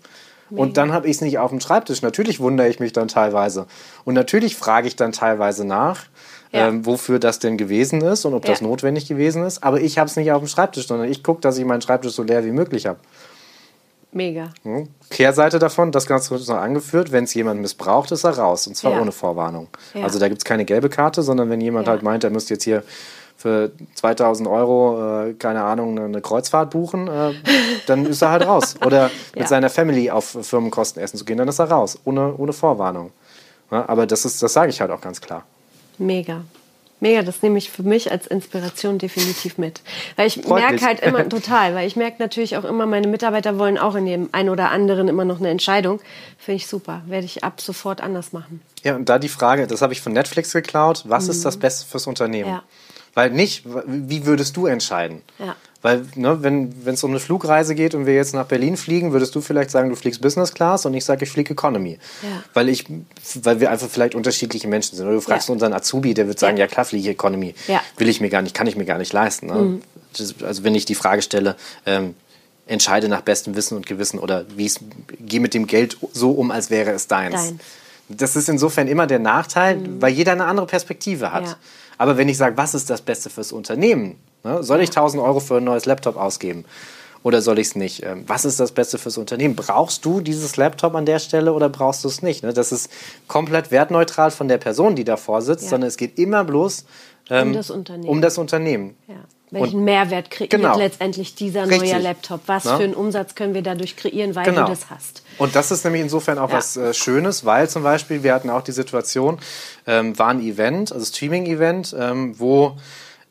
Mega. 0.49 0.61
Und 0.61 0.77
dann 0.77 0.91
habe 0.91 1.07
ich 1.07 1.15
es 1.15 1.21
nicht 1.21 1.39
auf 1.39 1.49
dem 1.49 1.61
Schreibtisch. 1.61 2.01
Natürlich 2.01 2.41
wundere 2.41 2.67
ich 2.67 2.81
mich 2.81 2.91
dann 2.91 3.07
teilweise. 3.07 3.67
Und 4.03 4.15
natürlich 4.15 4.57
frage 4.57 4.87
ich 4.87 4.97
dann 4.97 5.13
teilweise 5.13 5.63
nach, 5.65 6.03
ja. 6.51 6.67
ähm, 6.67 6.85
wofür 6.85 7.19
das 7.19 7.39
denn 7.39 7.57
gewesen 7.57 8.01
ist 8.01 8.25
und 8.25 8.33
ob 8.33 8.43
ja. 8.43 8.51
das 8.51 8.61
notwendig 8.61 9.07
gewesen 9.07 9.45
ist. 9.45 9.63
Aber 9.63 9.79
ich 9.79 9.97
habe 9.97 10.09
es 10.09 10.17
nicht 10.17 10.31
auf 10.33 10.41
dem 10.41 10.49
Schreibtisch, 10.49 10.87
sondern 10.87 11.09
ich 11.09 11.23
gucke, 11.23 11.39
dass 11.39 11.57
ich 11.57 11.63
meinen 11.63 11.81
Schreibtisch 11.81 12.11
so 12.11 12.23
leer 12.23 12.43
wie 12.43 12.51
möglich 12.51 12.85
habe. 12.85 12.99
Mega. 14.13 14.49
Kehrseite 15.09 15.57
davon, 15.57 15.91
das 15.91 16.05
Ganze 16.05 16.31
wird 16.31 16.45
noch 16.47 16.57
angeführt, 16.57 17.11
wenn 17.11 17.23
es 17.23 17.33
jemand 17.33 17.61
missbraucht, 17.61 18.11
ist 18.11 18.25
er 18.25 18.37
raus. 18.37 18.67
Und 18.67 18.75
zwar 18.75 18.91
ja. 18.91 19.01
ohne 19.01 19.13
Vorwarnung. 19.13 19.67
Ja. 19.93 20.03
Also 20.03 20.19
da 20.19 20.27
gibt 20.27 20.41
es 20.41 20.45
keine 20.45 20.65
gelbe 20.65 20.89
Karte, 20.89 21.23
sondern 21.23 21.49
wenn 21.49 21.61
jemand 21.61 21.87
ja. 21.87 21.93
halt 21.93 22.03
meint, 22.03 22.23
er 22.23 22.29
müsste 22.29 22.55
jetzt 22.55 22.63
hier 22.63 22.83
für 23.37 23.71
2000 23.95 24.47
Euro, 24.49 25.27
äh, 25.29 25.33
keine 25.33 25.63
Ahnung, 25.63 25.97
eine 25.97 26.21
Kreuzfahrt 26.21 26.71
buchen, 26.71 27.07
äh, 27.07 27.33
dann 27.87 28.05
ist 28.05 28.21
er 28.21 28.31
halt 28.31 28.45
raus. 28.45 28.75
Oder 28.85 29.09
mit 29.35 29.47
seiner 29.47 29.69
Family 29.69 30.11
auf 30.11 30.37
Firmenkosten 30.41 31.01
essen 31.01 31.17
zu 31.17 31.23
gehen, 31.23 31.37
dann 31.37 31.47
ist 31.47 31.59
er 31.59 31.71
raus. 31.71 31.97
Ohne, 32.03 32.35
ohne 32.35 32.53
Vorwarnung. 32.53 33.11
aber 33.69 34.05
das, 34.05 34.23
das 34.23 34.53
sage 34.53 34.69
ich 34.69 34.81
halt 34.81 34.91
auch 34.91 35.01
ganz 35.01 35.21
klar. 35.21 35.45
Mega. 35.97 36.41
Mega, 37.01 37.23
das 37.23 37.41
nehme 37.41 37.57
ich 37.57 37.71
für 37.71 37.81
mich 37.81 38.11
als 38.11 38.27
Inspiration 38.27 38.99
definitiv 38.99 39.57
mit. 39.57 39.81
Weil 40.15 40.27
ich 40.27 40.45
merke 40.45 40.85
halt 40.85 40.99
immer, 40.99 41.27
total, 41.29 41.73
weil 41.73 41.87
ich 41.87 41.95
merke 41.95 42.21
natürlich 42.21 42.57
auch 42.57 42.63
immer, 42.63 42.85
meine 42.85 43.07
Mitarbeiter 43.07 43.57
wollen 43.57 43.79
auch 43.79 43.95
in 43.95 44.05
dem 44.05 44.29
einen 44.33 44.49
oder 44.49 44.69
anderen 44.69 45.07
immer 45.07 45.25
noch 45.25 45.39
eine 45.39 45.49
Entscheidung. 45.49 45.99
Finde 46.37 46.57
ich 46.57 46.67
super. 46.67 47.01
Werde 47.07 47.25
ich 47.25 47.43
ab 47.43 47.59
sofort 47.59 48.01
anders 48.01 48.33
machen. 48.33 48.61
Ja, 48.83 48.95
und 48.95 49.09
da 49.09 49.17
die 49.17 49.29
Frage, 49.29 49.65
das 49.65 49.81
habe 49.81 49.93
ich 49.93 50.01
von 50.01 50.13
Netflix 50.13 50.53
geklaut, 50.53 51.03
was 51.07 51.25
mhm. 51.25 51.31
ist 51.31 51.43
das 51.43 51.57
Beste 51.57 51.87
fürs 51.87 52.05
Unternehmen? 52.05 52.49
Ja. 52.49 52.63
Weil 53.15 53.31
nicht, 53.31 53.65
wie 53.65 54.27
würdest 54.27 54.55
du 54.55 54.67
entscheiden? 54.67 55.23
Ja. 55.39 55.55
Weil, 55.81 56.05
ne, 56.15 56.43
wenn 56.43 56.73
es 56.85 57.03
um 57.03 57.09
eine 57.09 57.19
Flugreise 57.19 57.73
geht 57.73 57.95
und 57.95 58.05
wir 58.05 58.13
jetzt 58.13 58.35
nach 58.35 58.45
Berlin 58.45 58.77
fliegen, 58.77 59.13
würdest 59.13 59.33
du 59.33 59.41
vielleicht 59.41 59.71
sagen, 59.71 59.89
du 59.89 59.95
fliegst 59.95 60.21
Business 60.21 60.53
Class 60.53 60.85
und 60.85 60.93
ich 60.93 61.03
sage, 61.03 61.25
ich 61.25 61.31
fliege 61.31 61.53
Economy. 61.53 61.97
Ja. 62.21 62.43
Weil, 62.53 62.69
ich, 62.69 62.85
weil 63.41 63.59
wir 63.59 63.71
einfach 63.71 63.89
vielleicht 63.89 64.13
unterschiedliche 64.13 64.67
Menschen 64.67 64.95
sind. 64.95 65.07
Oder 65.07 65.15
du 65.15 65.21
fragst 65.21 65.47
ja. 65.47 65.53
unseren 65.53 65.73
Azubi, 65.73 66.13
der 66.13 66.27
wird 66.27 66.37
sagen, 66.37 66.57
ja, 66.57 66.65
ja 66.65 66.67
klar 66.67 66.85
fliege 66.85 67.09
ich 67.09 67.15
Economy. 67.15 67.55
Ja. 67.67 67.81
Will 67.97 68.09
ich 68.09 68.21
mir 68.21 68.29
gar 68.29 68.43
nicht, 68.43 68.55
kann 68.55 68.67
ich 68.67 68.75
mir 68.75 68.85
gar 68.85 68.99
nicht 68.99 69.11
leisten. 69.11 69.47
Ne? 69.47 69.55
Mhm. 69.55 69.81
also 70.43 70.63
wenn 70.63 70.75
ich 70.75 70.85
die 70.85 70.95
Frage 70.95 71.23
stelle, 71.23 71.55
ähm, 71.87 72.13
entscheide 72.67 73.09
nach 73.09 73.21
bestem 73.21 73.55
Wissen 73.55 73.75
und 73.75 73.87
Gewissen 73.87 74.19
oder 74.19 74.45
wie 74.55 74.71
geh 75.19 75.39
mit 75.39 75.55
dem 75.55 75.65
Geld 75.65 75.97
so 76.13 76.31
um, 76.31 76.51
als 76.51 76.69
wäre 76.69 76.91
es 76.91 77.07
deins. 77.07 77.47
Dein. 77.47 77.59
Das 78.07 78.35
ist 78.35 78.49
insofern 78.49 78.87
immer 78.87 79.07
der 79.07 79.19
Nachteil, 79.19 79.77
mhm. 79.77 80.01
weil 80.01 80.13
jeder 80.13 80.33
eine 80.33 80.45
andere 80.45 80.67
Perspektive 80.67 81.31
hat. 81.31 81.57
Aber 81.97 82.17
wenn 82.17 82.29
ich 82.29 82.37
sage, 82.37 82.57
was 82.57 82.73
ist 82.75 82.89
das 82.89 83.01
Beste 83.01 83.29
fürs 83.29 83.51
Unternehmen, 83.51 84.17
Ne? 84.43 84.63
Soll 84.63 84.81
ich 84.81 84.89
1000 84.89 85.21
Euro 85.21 85.39
für 85.39 85.57
ein 85.57 85.63
neues 85.63 85.85
Laptop 85.85 86.17
ausgeben? 86.17 86.65
Oder 87.23 87.41
soll 87.41 87.59
ich 87.59 87.67
es 87.67 87.75
nicht? 87.75 88.03
Ähm, 88.03 88.23
was 88.25 88.45
ist 88.45 88.59
das 88.59 88.71
Beste 88.71 88.97
fürs 88.97 89.17
Unternehmen? 89.17 89.55
Brauchst 89.55 90.05
du 90.05 90.21
dieses 90.21 90.57
Laptop 90.57 90.95
an 90.95 91.05
der 91.05 91.19
Stelle 91.19 91.53
oder 91.53 91.69
brauchst 91.69 92.03
du 92.03 92.07
es 92.07 92.23
nicht? 92.23 92.43
Ne? 92.43 92.51
Das 92.53 92.71
ist 92.71 92.91
komplett 93.27 93.69
wertneutral 93.69 94.31
von 94.31 94.47
der 94.47 94.57
Person, 94.57 94.95
die 94.95 95.03
davor 95.03 95.41
sitzt, 95.41 95.65
ja. 95.65 95.69
sondern 95.69 95.87
es 95.89 95.97
geht 95.97 96.17
immer 96.17 96.43
bloß 96.43 96.85
ähm, 97.29 97.49
um 97.49 97.53
das 97.53 97.69
Unternehmen. 97.69 98.09
Um 98.09 98.21
das 98.21 98.37
Unternehmen. 98.37 98.95
Ja. 99.07 99.15
Welchen 99.51 99.79
und, 99.79 99.85
Mehrwert 99.85 100.31
kreiert 100.31 100.51
genau. 100.51 100.77
letztendlich 100.77 101.35
dieser 101.35 101.67
Richtig. 101.67 101.91
neue 101.91 102.01
Laptop? 102.01 102.41
Was 102.45 102.63
Na? 102.63 102.77
für 102.77 102.83
einen 102.83 102.93
Umsatz 102.93 103.35
können 103.35 103.53
wir 103.53 103.61
dadurch 103.61 103.97
kreieren, 103.97 104.33
weil 104.33 104.45
genau. 104.45 104.63
du 104.63 104.69
das 104.69 104.89
hast? 104.89 105.23
Und 105.37 105.55
das 105.55 105.71
ist 105.71 105.83
nämlich 105.83 106.01
insofern 106.01 106.39
auch 106.39 106.49
ja. 106.49 106.57
was 106.57 106.77
äh, 106.77 106.93
Schönes, 106.93 107.43
weil 107.43 107.69
zum 107.69 107.83
Beispiel 107.83 108.23
wir 108.23 108.33
hatten 108.33 108.49
auch 108.49 108.61
die 108.61 108.71
Situation, 108.71 109.39
ähm, 109.85 110.17
war 110.17 110.29
ein 110.29 110.39
Event, 110.39 110.93
also 110.93 111.05
Streaming-Event, 111.05 111.93
ähm, 111.99 112.39
wo 112.39 112.77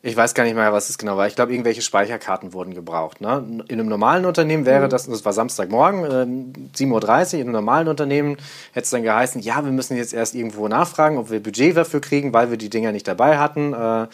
ich 0.03 0.17
weiß 0.17 0.33
gar 0.33 0.45
nicht 0.45 0.55
mehr, 0.55 0.73
was 0.73 0.89
es 0.89 0.97
genau 0.97 1.15
war. 1.17 1.27
Ich 1.27 1.35
glaube, 1.35 1.51
irgendwelche 1.51 1.83
Speicherkarten 1.83 2.53
wurden 2.53 2.73
gebraucht. 2.73 3.21
Ne? 3.21 3.61
In 3.67 3.79
einem 3.79 3.87
normalen 3.87 4.25
Unternehmen 4.25 4.65
wäre 4.65 4.85
mhm. 4.85 4.89
das, 4.89 5.07
das 5.07 5.23
war 5.25 5.33
Samstagmorgen, 5.33 6.03
äh, 6.05 6.77
7.30 6.77 6.87
Uhr, 6.87 7.33
in 7.35 7.41
einem 7.41 7.51
normalen 7.51 7.87
Unternehmen 7.87 8.37
hätte 8.73 8.85
es 8.85 8.89
dann 8.89 9.03
geheißen, 9.03 9.41
ja, 9.41 9.63
wir 9.63 9.71
müssen 9.71 9.97
jetzt 9.97 10.13
erst 10.13 10.33
irgendwo 10.33 10.67
nachfragen, 10.67 11.17
ob 11.17 11.29
wir 11.29 11.41
Budget 11.41 11.77
dafür 11.77 12.01
kriegen, 12.01 12.33
weil 12.33 12.49
wir 12.49 12.57
die 12.57 12.69
Dinger 12.69 12.91
nicht 12.91 13.07
dabei 13.07 13.37
hatten. 13.37 13.73
Äh, 13.73 14.07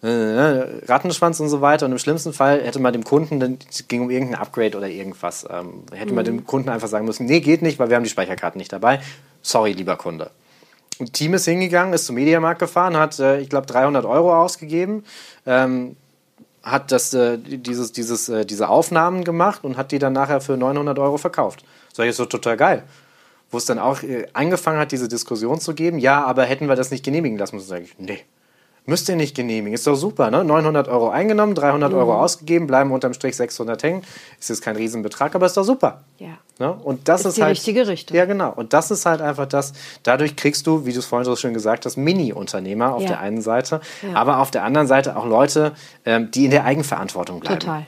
äh, 0.00 0.84
Rattenschwanz 0.86 1.40
und 1.40 1.48
so 1.48 1.60
weiter. 1.60 1.86
Und 1.86 1.92
im 1.92 1.98
schlimmsten 1.98 2.32
Fall 2.32 2.62
hätte 2.62 2.78
man 2.78 2.92
dem 2.92 3.04
Kunden, 3.04 3.40
dann 3.40 3.58
ging 3.88 4.02
um 4.02 4.10
irgendein 4.10 4.40
Upgrade 4.40 4.76
oder 4.76 4.88
irgendwas, 4.88 5.46
ähm, 5.50 5.82
hätte 5.92 6.10
mhm. 6.10 6.14
man 6.14 6.24
dem 6.24 6.46
Kunden 6.46 6.68
einfach 6.68 6.88
sagen 6.88 7.04
müssen, 7.04 7.26
nee, 7.26 7.40
geht 7.40 7.62
nicht, 7.62 7.78
weil 7.78 7.88
wir 7.88 7.96
haben 7.96 8.04
die 8.04 8.10
Speicherkarten 8.10 8.58
nicht 8.58 8.72
dabei. 8.72 9.00
Sorry, 9.42 9.72
lieber 9.72 9.96
Kunde. 9.96 10.30
Ein 11.00 11.12
Team 11.12 11.34
ist 11.34 11.44
hingegangen, 11.44 11.92
ist 11.94 12.06
zum 12.06 12.16
Mediamarkt 12.16 12.58
gefahren, 12.60 12.96
hat, 12.96 13.18
äh, 13.18 13.40
ich 13.40 13.48
glaube, 13.48 13.66
300 13.66 14.04
Euro 14.04 14.34
ausgegeben, 14.34 15.04
ähm, 15.46 15.96
hat 16.62 16.90
das, 16.92 17.14
äh, 17.14 17.38
dieses, 17.38 17.92
dieses, 17.92 18.28
äh, 18.28 18.44
diese 18.44 18.68
Aufnahmen 18.68 19.24
gemacht 19.24 19.64
und 19.64 19.76
hat 19.76 19.92
die 19.92 19.98
dann 19.98 20.12
nachher 20.12 20.40
für 20.40 20.56
900 20.56 20.98
Euro 20.98 21.18
verkauft. 21.18 21.64
Das 21.96 22.06
ist 22.06 22.16
so 22.16 22.26
total 22.26 22.56
geil. 22.56 22.82
Wo 23.50 23.58
es 23.58 23.64
dann 23.64 23.78
auch 23.78 24.02
äh, 24.02 24.26
angefangen 24.32 24.78
hat, 24.78 24.92
diese 24.92 25.08
Diskussion 25.08 25.60
zu 25.60 25.74
geben, 25.74 25.98
ja, 25.98 26.24
aber 26.24 26.44
hätten 26.44 26.68
wir 26.68 26.76
das 26.76 26.90
nicht 26.90 27.04
genehmigen 27.04 27.38
lassen, 27.38 27.56
muss 27.56 27.64
ich 27.64 27.68
sagen, 27.70 27.88
nee, 27.98 28.20
Müsst 28.88 29.06
ihr 29.10 29.16
nicht 29.16 29.36
genehmigen. 29.36 29.74
Ist 29.74 29.86
doch 29.86 29.96
super, 29.96 30.30
ne? 30.30 30.42
900 30.42 30.88
Euro 30.88 31.10
eingenommen, 31.10 31.54
300 31.54 31.92
mhm. 31.92 31.98
Euro 31.98 32.18
ausgegeben, 32.18 32.66
bleiben 32.66 32.90
unterm 32.90 33.12
Strich 33.12 33.36
600 33.36 33.82
hängen. 33.82 34.02
Ist 34.40 34.48
jetzt 34.48 34.62
kein 34.62 34.76
Riesenbetrag, 34.76 35.34
aber 35.34 35.44
ist 35.44 35.58
doch 35.58 35.64
super. 35.64 36.00
Ja. 36.16 36.38
Ne? 36.58 36.72
Und 36.72 37.06
das 37.06 37.20
ist, 37.20 37.26
ist 37.26 37.36
die 37.36 37.42
halt, 37.42 37.50
richtige 37.50 37.86
Richtung. 37.86 38.16
Ja, 38.16 38.24
genau. 38.24 38.50
Und 38.50 38.72
das 38.72 38.90
ist 38.90 39.04
halt 39.04 39.20
einfach 39.20 39.44
das. 39.44 39.74
Dadurch 40.04 40.36
kriegst 40.36 40.66
du, 40.66 40.86
wie 40.86 40.94
du 40.94 41.00
es 41.00 41.04
vorhin 41.04 41.26
so 41.26 41.36
schön 41.36 41.52
gesagt 41.52 41.84
hast, 41.84 41.98
Mini-Unternehmer 41.98 42.94
auf 42.94 43.02
ja. 43.02 43.08
der 43.08 43.20
einen 43.20 43.42
Seite, 43.42 43.82
ja. 44.02 44.14
aber 44.14 44.38
auf 44.38 44.50
der 44.50 44.64
anderen 44.64 44.86
Seite 44.86 45.18
auch 45.18 45.26
Leute, 45.26 45.72
ähm, 46.06 46.30
die 46.30 46.46
in 46.46 46.50
der 46.50 46.64
Eigenverantwortung 46.64 47.40
bleiben. 47.40 47.60
Total. 47.60 47.86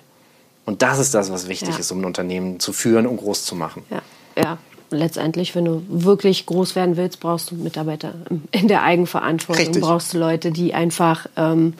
Und 0.67 0.83
das 0.83 0.99
ist 0.99 1.15
das, 1.15 1.33
was 1.33 1.49
wichtig 1.49 1.71
ja. 1.71 1.81
ist, 1.81 1.91
um 1.93 2.03
ein 2.03 2.05
Unternehmen 2.05 2.61
zu 2.61 2.75
führen 2.75 3.07
und 3.07 3.17
groß 3.17 3.47
zu 3.47 3.55
machen. 3.55 3.87
Ja, 3.89 4.03
ja 4.37 4.59
letztendlich, 4.91 5.55
wenn 5.55 5.65
du 5.65 5.83
wirklich 5.89 6.47
groß 6.47 6.77
werden 6.77 6.97
willst, 6.97 7.21
brauchst 7.21 7.51
du 7.51 7.55
Mitarbeiter 7.55 8.15
in 8.51 8.69
der 8.69 8.83
Eigenverantwortung. 8.83 9.65
Richtig. 9.65 9.83
Brauchst 9.83 10.15
du 10.15 10.19
Leute, 10.19 10.51
die 10.51 10.75
einfach 10.75 11.27
ähm, 11.37 11.75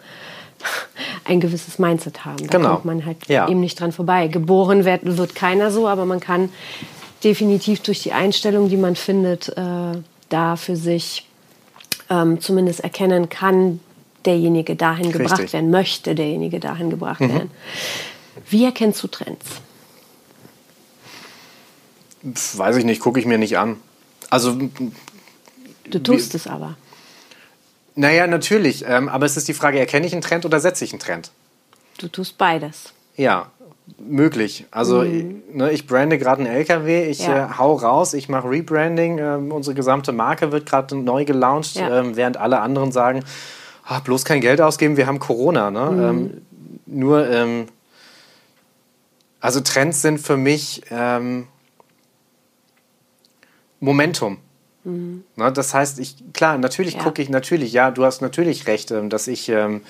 ein 1.25 1.41
gewisses 1.41 1.79
Mindset 1.79 2.25
haben. 2.25 2.47
Da 2.47 2.59
genau. 2.59 2.71
kommt 2.75 2.85
man 2.85 3.07
halt 3.07 3.19
ja. 3.29 3.49
eben 3.49 3.61
nicht 3.61 3.81
dran 3.81 3.93
vorbei. 3.93 4.29
Geboren 4.29 4.85
wird, 4.85 5.01
wird 5.05 5.35
keiner 5.35 5.71
so, 5.71 5.89
aber 5.89 6.07
man 6.07 6.21
kann 6.21 6.51
definitiv 7.25 7.81
durch 7.81 8.03
die 8.03 8.13
Einstellung, 8.13 8.69
die 8.69 8.77
man 8.77 8.97
findet, 8.97 9.49
äh, 9.49 9.99
da 10.29 10.57
für 10.57 10.77
sich 10.77 11.27
ähm, 12.09 12.41
zumindest 12.41 12.81
erkennen 12.81 13.29
kann, 13.29 13.81
derjenige 14.25 14.77
dahin 14.77 15.07
Richtig. 15.07 15.23
gebracht 15.23 15.53
werden, 15.53 15.71
möchte 15.71 16.15
derjenige 16.15 16.61
dahin 16.61 16.91
gebracht 16.91 17.21
werden. 17.21 17.51
Wie 18.49 18.65
erkennst 18.65 19.03
du 19.03 19.09
Trends? 19.09 19.47
Weiß 22.23 22.77
ich 22.77 22.85
nicht, 22.85 23.01
gucke 23.01 23.19
ich 23.21 23.27
mir 23.27 23.39
nicht 23.39 23.59
an. 23.59 23.77
Also, 24.29 24.59
Du 25.91 25.99
tust 25.99 26.35
es 26.35 26.47
aber. 26.47 26.77
naja, 27.95 28.27
natürlich. 28.27 28.85
Ähm, 28.87 29.09
aber 29.09 29.27
es 29.27 29.37
ist 29.37 29.49
die 29.49 29.55
Frage, 29.55 29.79
erkenne 29.81 30.07
ich 30.07 30.13
einen 30.13 30.23
Trend 30.23 30.45
oder 30.45 30.61
setze 30.61 30.85
ich 30.85 30.93
einen 30.93 31.01
Trend? 31.01 31.31
Du 31.99 32.09
tust 32.09 32.39
beides. 32.39 32.93
Ja, 33.17 33.51
möglich. 33.99 34.67
Also 34.71 35.03
ne, 35.03 35.73
ich 35.73 35.87
brande 35.87 36.17
gerade 36.19 36.43
einen 36.45 36.55
LKW, 36.55 37.07
ich 37.11 37.21
Mhm. 37.27 37.33
Ja. 37.35 37.47
äh, 37.47 37.59
hau 37.59 37.75
raus, 37.75 38.15
ich 38.15 38.29
mache 38.29 38.49
Rebranding, 38.49 39.19
ähm, 39.19 39.53
unsere 39.53 39.75
gesamte 39.75 40.13
Marke 40.13 40.53
wird 40.53 40.67
gerade 40.67 40.95
neu 40.97 41.25
gelauncht, 41.25 41.75
Ja. 41.77 42.01
ähm, 42.01 42.17
während 42.17 42.37
alle 42.37 42.61
anderen 42.61 42.93
sagen, 42.93 43.25
ah, 43.85 43.99
bloß 44.01 44.25
kein 44.25 44.41
Geld 44.41 44.61
ausgeben, 44.61 44.97
wir 44.97 45.07
haben 45.09 45.19
Corona. 45.19 45.71
Ne? 45.71 45.91
Mhm. 45.91 46.03
Ähm, 46.03 46.43
nur, 46.87 47.29
ähm, 47.29 47.67
also 49.41 49.61
Trends 49.61 50.03
sind 50.03 50.19
für 50.21 50.37
mich 50.37 50.83
Momentum. 53.81 54.39
Ne, 54.83 55.53
das 55.53 55.75
heißt, 55.75 55.99
ich, 55.99 56.17
klar, 56.33 56.57
natürlich 56.57 56.95
Mhm. 56.95 57.01
Ja. 57.01 57.05
gucke 57.05 57.21
ich, 57.21 57.29
natürlich, 57.29 57.73
ja, 57.73 57.91
du 57.91 58.05
hast 58.05 58.23
natürlich 58.23 58.67
recht, 58.67 58.91
ähm, 58.91 59.11
dass 59.11 59.27
ich 59.27 59.49
ähm, 59.51 59.83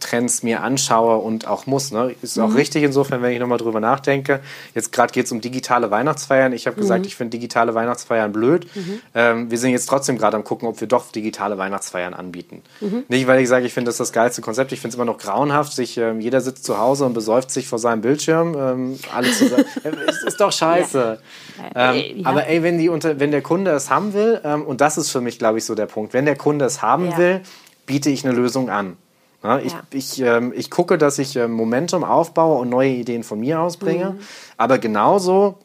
Trends 0.00 0.42
mir 0.42 0.62
anschaue 0.62 1.16
und 1.18 1.46
auch 1.46 1.66
muss. 1.66 1.90
Ne? 1.92 2.14
Ist 2.22 2.36
Mhm. 2.36 2.42
auch 2.44 2.54
richtig 2.54 2.82
insofern, 2.82 3.22
wenn 3.22 3.32
ich 3.32 3.38
nochmal 3.38 3.58
drüber 3.58 3.78
nachdenke. 3.80 4.40
Jetzt 4.74 4.90
gerade 4.92 5.12
geht 5.12 5.26
es 5.26 5.32
um 5.32 5.40
digitale 5.40 5.90
Weihnachtsfeiern. 5.90 6.52
Ich 6.52 6.66
habe 6.66 6.76
Mhm. 6.76 6.80
gesagt, 6.80 7.06
ich 7.06 7.14
finde 7.14 7.30
digitale 7.36 7.74
Weihnachtsfeiern 7.74 8.32
blöd. 8.32 8.66
Ähm, 9.14 9.50
wir 9.50 9.58
sind 9.58 9.70
jetzt 9.72 9.86
trotzdem 9.86 10.18
gerade 10.18 10.36
am 10.36 10.44
gucken, 10.44 10.66
ob 10.68 10.80
wir 10.80 10.88
doch 10.88 11.12
digitale 11.12 11.58
Weihnachtsfeiern 11.58 12.14
anbieten. 12.14 12.62
Mhm. 12.80 13.04
Nicht, 13.08 13.26
weil 13.26 13.40
ich 13.40 13.48
sage, 13.48 13.66
ich 13.66 13.72
finde 13.74 13.90
das 13.90 13.98
das 13.98 14.12
geilste 14.12 14.40
Konzept. 14.42 14.72
Ich 14.72 14.80
finde 14.80 14.90
es 14.90 14.96
immer 14.96 15.04
noch 15.04 15.18
grauenhaft. 15.18 15.72
Sich, 15.72 15.98
ähm, 15.98 16.20
jeder 16.20 16.40
sitzt 16.40 16.64
zu 16.64 16.78
Hause 16.78 17.04
und 17.04 17.12
besäuft 17.14 17.50
sich 17.50 17.68
vor 17.68 17.78
seinem 17.78 18.00
Bildschirm. 18.00 18.54
Ähm, 18.58 18.98
alle 19.14 19.30
zusammen. 19.30 19.64
es 20.08 20.22
ist 20.24 20.40
doch 20.40 20.52
scheiße. 20.52 21.18
Ja. 21.74 21.92
Ähm, 21.94 22.18
Ja. 22.20 22.26
Aber 22.30 22.46
ey, 22.46 22.62
wenn, 22.62 22.78
die 22.78 22.88
unter, 22.88 23.20
wenn 23.20 23.30
der 23.30 23.42
Kunde 23.42 23.70
es 23.72 23.90
haben 23.90 24.14
will, 24.14 24.40
ähm, 24.44 24.62
und 24.62 24.80
das 24.80 24.96
ist 24.98 25.10
für 25.10 25.20
mich, 25.20 25.38
glaube 25.38 25.58
ich, 25.58 25.64
so 25.64 25.74
der 25.74 25.86
Punkt, 25.86 26.12
wenn 26.14 26.24
der 26.24 26.36
Kunde 26.36 26.64
es 26.64 26.82
haben 26.82 27.10
Ja. 27.10 27.18
will, 27.18 27.40
biete 27.86 28.08
ich 28.10 28.24
eine 28.24 28.34
Lösung 28.34 28.70
an. 28.70 28.96
Ja, 29.44 29.58
ich, 29.58 29.72
Ja. 29.72 29.82
ich, 29.92 30.20
ähm, 30.20 30.52
ich 30.56 30.70
gucke, 30.70 30.96
dass 30.98 31.18
ich 31.18 31.36
ähm, 31.36 31.52
Momentum 31.52 32.02
aufbaue 32.02 32.58
und 32.60 32.70
neue 32.70 32.90
Ideen 32.90 33.22
von 33.22 33.38
mir 33.40 33.60
ausbringe. 33.60 34.10
Mhm. 34.12 34.18
Aber 34.56 34.78
genauso 34.78 35.58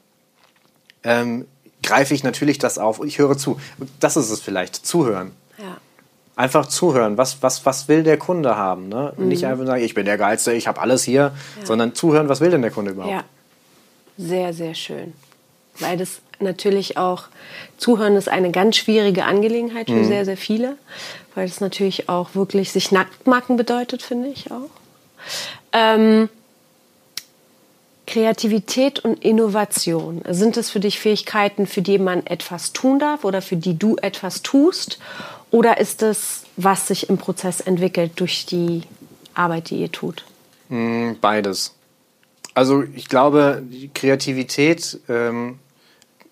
ähm, 1.03 1.45
greife 1.81 2.13
ich 2.13 2.23
natürlich 2.23 2.57
das 2.57 2.77
auf. 2.77 3.01
Ich 3.03 3.17
höre 3.19 3.37
zu. 3.37 3.57
Und 3.79 3.89
Das 4.01 4.17
ist 4.17 4.29
es 4.29 4.41
vielleicht, 4.41 4.75
zuhören. 4.85 5.31
Ja. 5.57 5.77
Einfach 6.35 6.65
zuhören. 6.67 7.17
Was, 7.17 7.41
was, 7.41 7.65
was 7.65 7.87
will 7.87 8.03
der 8.03 8.17
Kunde 8.17 8.55
haben? 8.57 8.89
Ne? 8.89 9.11
Und 9.15 9.19
Mhm. 9.23 9.27
Nicht 9.29 9.45
einfach 9.45 9.65
sagen, 9.65 9.81
ich 9.83 9.93
bin 9.93 10.05
der 10.05 10.17
Geilste, 10.17 10.51
ich 10.53 10.67
habe 10.67 10.81
alles 10.81 11.03
hier, 11.03 11.31
sondern 11.63 11.95
zuhören, 11.95 12.27
was 12.29 12.41
will 12.41 12.51
denn 12.51 12.61
der 12.61 12.71
Kunde 12.71 12.91
überhaupt? 12.91 13.13
Ja, 13.13 13.23
sehr, 14.17 14.53
sehr 14.53 14.73
schön. 14.75 15.13
Weil 15.79 15.97
das 15.97 16.21
natürlich 16.39 16.97
auch, 16.97 17.25
Zuhören 17.77 18.15
ist 18.15 18.29
eine 18.29 18.51
ganz 18.51 18.77
schwierige 18.77 19.25
Angelegenheit 19.25 19.89
für 19.89 20.05
sehr, 20.05 20.25
sehr 20.25 20.37
viele. 20.37 20.77
Weil 21.35 21.47
das 21.47 21.61
natürlich 21.61 22.09
auch 22.09 22.35
wirklich 22.35 22.71
sich 22.71 22.91
nackt 22.91 23.27
machen 23.27 23.57
bedeutet, 23.57 24.01
finde 24.01 24.29
ich 24.29 24.51
auch. 24.51 24.69
Ähm, 25.73 26.29
Kreativität 28.09 28.99
und 28.99 29.23
Innovation. 29.23 30.23
Sind 30.29 30.57
es 30.57 30.71
für 30.71 30.79
dich 30.79 30.99
Fähigkeiten, 30.99 31.67
für 31.67 31.83
die 31.83 31.99
man 31.99 32.25
etwas 32.25 32.73
tun 32.73 32.97
darf 32.97 33.23
oder 33.23 33.41
für 33.41 33.55
die 33.55 33.77
du 33.77 33.97
etwas 33.97 34.41
tust? 34.41 34.99
Oder 35.51 35.79
ist 35.79 36.01
es, 36.01 36.43
was 36.57 36.87
sich 36.87 37.09
im 37.09 37.17
Prozess 37.17 37.61
entwickelt 37.61 38.13
durch 38.15 38.45
die 38.47 38.81
Arbeit, 39.35 39.69
die 39.69 39.81
ihr 39.81 39.91
tut? 39.91 40.25
Beides. 41.21 41.75
Also 42.55 42.83
ich 42.95 43.07
glaube, 43.07 43.61
die 43.63 43.89
Kreativität, 43.93 44.99
ähm, 45.07 45.59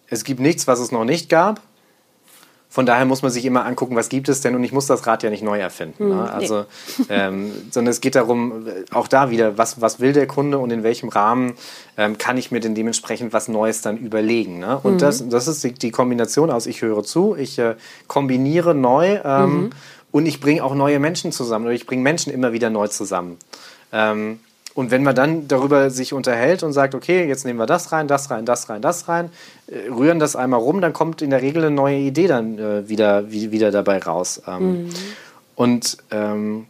es 0.09 0.23
gibt 0.23 0.39
nichts, 0.39 0.67
was 0.67 0.79
es 0.79 0.91
noch 0.91 1.05
nicht 1.05 1.29
gab. 1.29 1.61
Von 2.69 2.85
daher 2.85 3.05
muss 3.05 3.21
man 3.21 3.31
sich 3.31 3.45
immer 3.45 3.65
angucken, 3.65 3.95
was 3.95 4.09
gibt 4.09 4.27
es 4.27 4.41
denn 4.41 4.53
und 4.53 4.63
ich 4.63 4.73
muss 4.73 4.87
das 4.87 5.07
Rad 5.07 5.23
ja 5.23 5.29
nicht 5.29 5.41
neu 5.41 5.57
erfinden. 5.57 6.09
ne? 6.09 6.29
Also, 6.29 6.65
ähm, 7.09 7.51
sondern 7.71 7.91
es 7.91 8.01
geht 8.01 8.15
darum, 8.15 8.67
äh, 8.67 8.83
auch 8.93 9.07
da 9.07 9.31
wieder, 9.31 9.57
was, 9.57 9.79
was 9.79 9.99
will 9.99 10.11
der 10.11 10.27
Kunde 10.27 10.59
und 10.59 10.69
in 10.71 10.83
welchem 10.83 11.09
Rahmen 11.09 11.53
ähm, 11.97 12.17
kann 12.17 12.37
ich 12.37 12.51
mir 12.51 12.59
denn 12.59 12.75
dementsprechend 12.75 13.31
was 13.31 13.47
Neues 13.47 13.81
dann 13.81 13.97
überlegen. 13.97 14.59
Ne? 14.59 14.77
Und 14.77 15.01
das, 15.01 15.27
das 15.29 15.47
ist 15.47 15.63
die, 15.63 15.73
die 15.73 15.91
Kombination 15.91 16.51
aus, 16.51 16.67
ich 16.67 16.81
höre 16.81 17.03
zu, 17.03 17.35
ich 17.35 17.57
äh, 17.57 17.75
kombiniere 18.07 18.75
neu 18.75 19.21
ähm, 19.23 19.69
und 20.11 20.25
ich 20.25 20.41
bringe 20.41 20.63
auch 20.63 20.75
neue 20.75 20.99
Menschen 20.99 21.31
zusammen 21.31 21.65
oder 21.65 21.73
ich 21.73 21.87
bringe 21.87 22.03
Menschen 22.03 22.33
immer 22.33 22.51
wieder 22.51 22.69
neu 22.69 22.89
zusammen. 22.89 23.37
Ähm, 23.93 24.39
und 24.77 24.91
wenn 24.91 25.01
man 25.01 25.15
dann 25.15 25.47
darüber 25.47 25.89
sich 25.89 26.13
unterhält 26.13 26.61
und 26.61 26.71
sagt, 26.71 26.93
okay, 26.93 27.27
jetzt 27.27 27.45
nehmen 27.45 27.57
wir 27.57 27.65
das 27.65 27.91
rein, 27.91 28.07
das 28.07 28.29
rein, 28.29 28.45
das 28.45 28.69
rein, 28.69 28.79
das 28.79 29.07
rein, 29.07 29.31
äh, 29.65 29.89
rühren 29.89 30.19
das 30.19 30.35
einmal 30.35 30.59
rum, 30.59 30.81
dann 30.81 30.93
kommt 30.93 31.23
in 31.23 31.31
der 31.31 31.41
Regel 31.41 31.65
eine 31.65 31.75
neue 31.75 31.97
Idee 31.97 32.27
dann 32.27 32.59
äh, 32.59 32.87
wieder, 32.87 33.31
wie, 33.31 33.51
wieder 33.51 33.71
dabei 33.71 33.97
raus. 33.97 34.39
Ähm, 34.47 34.89
Und 35.55 35.97
ähm, 36.11 36.67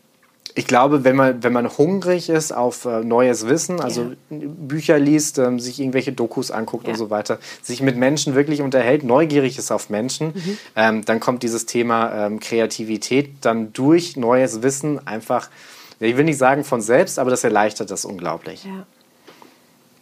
ich 0.55 0.65
glaube, 0.67 1.03
wenn 1.03 1.17
man, 1.17 1.43
wenn 1.43 1.51
man 1.51 1.67
hungrig 1.77 2.29
ist 2.29 2.53
auf 2.53 2.85
äh, 2.85 3.01
neues 3.03 3.45
Wissen, 3.49 3.81
also 3.81 4.13
Bücher 4.29 4.97
liest, 4.99 5.37
ähm, 5.37 5.59
sich 5.59 5.77
irgendwelche 5.81 6.13
Dokus 6.13 6.49
anguckt 6.49 6.85
Ja. 6.85 6.93
und 6.93 6.97
so 6.97 7.09
weiter, 7.09 7.39
sich 7.61 7.81
mit 7.81 7.97
Menschen 7.97 8.35
wirklich 8.35 8.61
unterhält, 8.61 9.03
neugierig 9.03 9.57
ist 9.57 9.69
auf 9.69 9.89
Menschen, 9.89 10.33
ähm, 10.77 11.03
dann 11.03 11.19
kommt 11.19 11.43
dieses 11.43 11.65
Thema 11.65 12.25
ähm, 12.27 12.39
Kreativität 12.39 13.31
dann 13.41 13.73
durch 13.73 14.15
neues 14.15 14.63
Wissen 14.63 15.05
einfach, 15.05 15.49
ich 15.99 16.17
will 16.17 16.25
nicht 16.25 16.37
sagen 16.37 16.63
von 16.63 16.81
selbst, 16.81 17.19
aber 17.19 17.29
das 17.29 17.43
erleichtert 17.43 17.91
das 17.91 18.05
unglaublich. 18.05 18.63
Ja, 18.63 18.85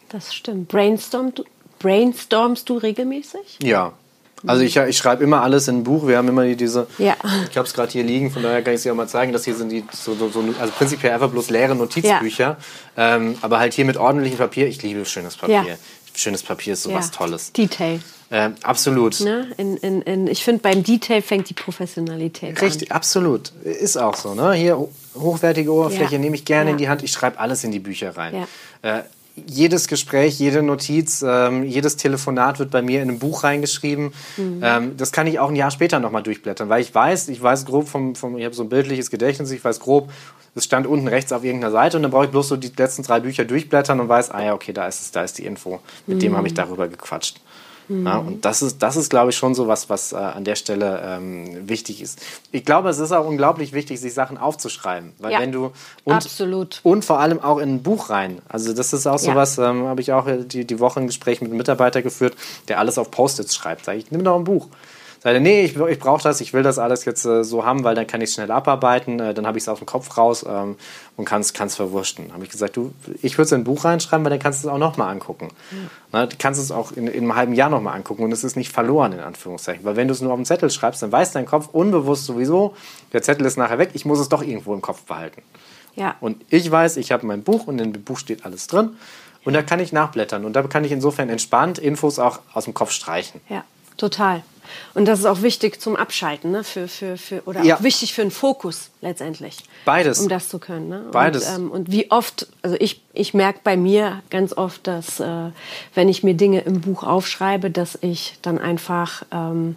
das 0.10 0.34
stimmt. 0.34 0.67
Brainstorm, 0.67 1.34
du, 1.34 1.43
brainstormst 1.79 2.67
du 2.69 2.77
regelmäßig? 2.77 3.60
Ja. 3.62 3.93
Also 4.47 4.63
ich, 4.63 4.75
ich 4.77 4.97
schreibe 4.97 5.23
immer 5.23 5.41
alles 5.41 5.67
in 5.67 5.77
ein 5.77 5.84
Buch. 5.84 6.08
Wir 6.08 6.17
haben 6.17 6.27
immer 6.27 6.43
die, 6.43 6.55
diese. 6.55 6.88
Ja. 6.97 7.15
Ich 7.49 7.58
habe 7.58 7.67
es 7.67 7.73
gerade 7.73 7.91
hier 7.91 8.03
liegen, 8.03 8.29
von 8.29 8.43
daher 8.43 8.62
kann 8.62 8.73
ich 8.73 8.77
es 8.77 8.84
dir 8.84 8.91
auch 8.91 8.95
mal 8.97 9.08
zeigen. 9.08 9.34
Das 9.34 9.45
hier 9.45 9.55
sind 9.55 9.69
die 9.69 9.84
so, 9.91 10.13
so, 10.13 10.29
so 10.29 10.43
also 10.60 10.73
prinzipiell 10.73 11.13
einfach 11.13 11.29
bloß 11.29 11.49
leere 11.49 11.73
Notizbücher, 11.73 12.58
ähm, 12.95 13.38
aber 13.41 13.60
halt 13.60 13.73
hier 13.73 13.86
mit 13.86 13.97
ordentlichem 13.97 14.38
Papier. 14.38 14.67
Ich 14.67 14.84
liebe 14.84 15.03
schönes 15.05 15.36
Papier. 15.36 15.63
Ja. 15.63 15.75
Schönes 16.15 16.43
Papier 16.43 16.73
ist 16.73 16.84
sowas 16.84 17.12
Tolles. 17.12 17.51
Detail. 17.53 17.99
Ähm, 18.31 18.55
absolut. 18.63 19.19
Ne? 19.19 19.51
In, 19.58 19.77
in, 19.77 20.01
in, 20.01 20.27
ich 20.27 20.43
finde, 20.43 20.62
beim 20.62 20.84
Detail 20.84 21.21
fängt 21.21 21.49
die 21.49 21.53
Professionalität 21.53 22.62
Richtig, 22.62 22.91
absolut. 22.91 23.51
Ist 23.63 23.97
auch 23.97 24.15
so. 24.15 24.34
Ne? 24.34 24.53
Hier 24.53 24.88
hochwertige 25.17 25.71
Oberfläche 25.71 26.13
Ja. 26.13 26.19
nehme 26.19 26.36
ich 26.36 26.45
gerne 26.45 26.69
Ja. 26.69 26.71
in 26.73 26.78
die 26.78 26.89
Hand. 26.89 27.04
Ich 27.04 27.12
schreibe 27.12 27.39
alles 27.39 27.63
in 27.63 27.71
die 27.71 27.80
Bücher 27.80 28.15
rein. 28.17 28.45
Ja. 28.84 28.97
Äh, 28.99 29.04
jedes 29.47 29.88
Gespräch, 29.89 30.39
jede 30.39 30.63
Notiz, 30.63 31.21
ähm, 31.28 31.63
jedes 31.63 31.97
Telefonat 31.97 32.58
wird 32.60 32.71
bei 32.71 32.82
mir 32.82 33.01
in 33.01 33.10
ein 33.10 33.19
Buch 33.19 33.43
reingeschrieben. 33.43 34.13
Mhm. 34.38 34.62
Ähm, 34.63 34.97
das 34.97 35.12
kann 35.12 35.28
ich 35.28 35.39
auch 35.39 35.49
ein 35.49 35.58
Jahr 35.58 35.71
später 35.71 35.99
nochmal 35.99 36.23
durchblättern, 36.23 36.69
weil 36.69 36.82
ich 36.82 36.95
weiß, 36.95 37.28
ich 37.28 37.41
weiß 37.43 37.65
grob 37.65 37.89
vom, 37.89 38.15
vom 38.15 38.38
ich 38.38 38.45
habe 38.45 38.56
so 38.56 38.63
ein 38.63 38.69
bildliches 38.69 39.12
Gedächtnis, 39.12 39.51
ich 39.51 39.62
weiß 39.63 39.82
grob, 39.82 40.10
es 40.58 40.63
stand 40.63 40.88
unten 40.88 41.10
rechts 41.10 41.34
auf 41.34 41.43
irgendeiner 41.43 41.73
Seite 41.73 41.97
und 41.97 42.04
dann 42.04 42.12
brauche 42.12 42.25
ich 42.25 42.32
bloß 42.32 42.47
so 42.47 42.56
die 42.56 42.71
letzten 42.78 43.04
drei 43.04 43.19
Bücher 43.19 43.43
durchblättern 43.43 43.99
und 43.99 44.08
weiß, 44.08 44.32
ah 44.32 44.41
ja, 44.41 44.54
okay, 44.54 44.71
da 44.71 44.88
ist 44.88 45.01
es, 45.01 45.12
da 45.12 45.21
ist 45.21 45.38
die 45.38 45.45
Info. 45.45 45.80
Mit 46.08 46.21
dem 46.21 46.32
Mhm. 46.32 46.38
habe 46.38 46.47
ich 46.47 46.54
darüber 46.54 46.88
gequatscht. 46.88 47.41
Ja, 47.88 48.17
und 48.17 48.43
das 48.45 48.62
ist, 48.62 48.82
das 48.82 48.95
ist, 48.95 49.10
glaube 49.10 49.30
ich, 49.30 49.38
schon 49.38 49.54
so 49.54 49.67
was, 49.67 49.89
was 49.89 50.12
äh, 50.12 50.15
an 50.15 50.43
der 50.43 50.56
Stelle 50.56 51.02
ähm, 51.06 51.69
wichtig 51.69 52.02
ist. 52.02 52.19
Ich 52.52 52.65
glaube, 52.65 52.89
es 52.89 52.98
ist 53.00 53.12
auch 53.12 53.28
unglaublich 53.28 53.74
wichtig, 53.74 54.00
sich 54.02 54.13
Sachen 54.13 54.38
aufzuschreiben. 54.38 55.13
Weil 55.19 55.34
Ja, 55.34 55.39
wenn 55.39 55.52
du 55.52 55.71
und, 56.04 56.13
absolut. 56.13 56.80
und 56.84 57.06
vor 57.06 57.19
allem 57.19 57.39
auch 57.39 57.60
in 57.60 57.76
ein 57.76 57.84
Buch 57.84 58.10
rein. 58.10 58.39
Also 58.50 58.74
das 58.74 58.93
ist 58.93 59.06
auch 59.06 59.19
so 59.19 59.30
Ja. 59.32 59.36
was, 59.36 59.58
ähm, 59.58 59.86
habe 59.86 60.02
ich 60.02 60.12
auch 60.13 60.26
äh, 60.28 60.43
die, 60.43 60.65
die 60.65 60.80
Woche 60.80 61.00
ein 61.00 61.08
Gespräch 61.08 61.41
mit 61.41 61.50
einem 61.52 61.58
Mitarbeiter 61.58 62.02
geführt, 62.02 62.36
der 62.67 62.80
alles 62.80 62.98
auf 62.98 63.12
Post-its 63.12 63.56
schreibt. 63.56 63.86
Sag 63.86 63.98
ich, 63.98 64.10
nimm 64.12 64.24
doch 64.24 64.36
ein 64.36 64.43
Buch. 64.45 64.67
Er, 65.25 65.39
nee, 65.39 65.65
ich, 65.65 65.75
ich 65.75 65.99
brauche 65.99 66.21
das, 66.21 66.39
ich 66.39 66.53
will 66.53 66.61
das 66.61 66.77
alles 66.77 67.03
jetzt 67.03 67.25
äh, 67.25 67.43
so 67.43 67.65
haben, 67.65 67.83
weil 67.83 67.95
dann 67.95 68.05
kann 68.05 68.21
ich 68.21 68.29
es 68.29 68.35
schnell 68.35 68.51
abarbeiten, 68.51 69.19
äh, 69.19 69.33
dann 69.33 69.47
habe 69.47 69.57
ich 69.57 69.63
es 69.63 69.67
aus 69.67 69.79
dem 69.79 69.88
Kopf 69.88 70.15
raus 70.19 70.45
ähm, 70.47 70.75
und 71.17 71.25
kann 71.25 71.41
es 71.41 71.75
verwurschten. 71.75 72.31
Habe 72.31 72.43
ich 72.43 72.51
gesagt, 72.51 72.77
du, 72.77 72.93
ich 73.23 73.33
würde 73.39 73.45
es 73.45 73.51
in 73.51 73.61
ein 73.61 73.63
Buch 73.63 73.85
reinschreiben, 73.85 74.23
weil 74.23 74.29
dann 74.29 74.39
kannst 74.39 74.63
du 74.63 74.67
es 74.67 74.73
auch 74.73 74.77
nochmal 74.77 75.09
angucken. 75.09 75.47
Na, 76.11 76.28
du 76.28 76.36
kannst 76.38 76.61
es 76.61 76.71
auch 76.71 76.91
in, 76.91 77.07
in 77.07 77.23
einem 77.23 77.36
halben 77.36 77.53
Jahr 77.53 77.71
nochmal 77.71 77.95
angucken 77.95 78.23
und 78.23 78.32
es 78.34 78.43
ist 78.43 78.55
nicht 78.55 78.71
verloren, 78.71 79.13
in 79.13 79.19
Anführungszeichen. 79.19 79.84
Weil 79.84 79.95
wenn 79.95 80.07
du 80.07 80.13
es 80.13 80.21
nur 80.21 80.32
auf 80.32 80.38
dem 80.38 80.45
Zettel 80.45 80.69
schreibst, 80.69 81.01
dann 81.01 81.11
weiß 81.11 81.32
dein 81.32 81.47
Kopf 81.47 81.69
unbewusst 81.71 82.26
sowieso, 82.26 82.76
der 83.11 83.23
Zettel 83.23 83.47
ist 83.47 83.57
nachher 83.57 83.80
weg, 83.80 83.89
ich 83.93 84.05
muss 84.05 84.19
es 84.19 84.30
doch 84.30 84.43
irgendwo 84.43 84.76
im 84.76 84.82
Kopf 84.84 85.05
behalten. 85.05 85.41
Ja. 85.95 86.17
Und 86.19 86.45
ich 86.51 86.69
weiß, 86.69 86.97
ich 86.97 87.11
habe 87.11 87.26
mein 87.26 87.41
Buch 87.41 87.65
und 87.65 87.82
in 87.82 87.93
dem 87.93 88.03
Buch 88.03 88.19
steht 88.19 88.45
alles 88.45 88.67
drin. 88.67 88.91
Und 89.43 89.53
da 89.53 89.63
kann 89.63 89.80
ich 89.80 89.91
nachblättern. 89.91 90.45
Und 90.45 90.53
da 90.53 90.61
kann 90.63 90.84
ich 90.84 90.91
insofern 90.91 91.30
entspannt 91.30 91.80
Infos 91.80 92.19
auch 92.19 92.41
aus 92.53 92.65
dem 92.65 92.76
Kopf 92.76 92.91
streichen. 92.91 93.41
Ja, 93.49 93.63
total. 93.97 94.43
Und 94.93 95.05
das 95.05 95.20
ist 95.20 95.26
auch 95.26 95.41
wichtig 95.41 95.82
zum 95.82 95.95
Abschalten, 95.95 96.51
ne? 96.51 96.63
Für, 96.63 96.88
für, 96.88 97.18
für, 97.18 97.41
oder 97.45 97.63
Ja. 97.63 97.78
auch 97.78 97.84
wichtig 97.84 98.13
für 98.13 98.22
einen 98.22 98.32
Fokus 98.32 98.89
letztendlich. 99.01 99.57
Beides. 99.86 100.20
Um 100.20 100.30
das 100.30 100.49
zu 100.49 100.59
können. 100.59 100.89
Ne? 100.89 101.05
Beides. 101.11 101.47
Und, 101.49 101.55
ähm, 101.55 101.72
und 101.72 101.91
wie 101.91 102.11
oft, 102.11 102.47
also 102.61 102.76
ich, 102.80 103.01
ich 103.13 103.34
merke 103.34 103.59
bei 103.63 103.78
mir 103.78 104.22
ganz 104.30 104.53
oft, 104.53 104.88
dass 104.88 105.20
äh, 105.20 105.49
wenn 105.93 106.09
ich 106.09 106.24
mir 106.24 106.34
Dinge 106.34 106.61
im 106.61 106.82
Buch 106.82 107.03
aufschreibe, 107.03 107.70
dass 107.70 107.97
ich 108.01 108.38
dann 108.41 108.57
einfach 108.59 109.24
ähm, 109.32 109.76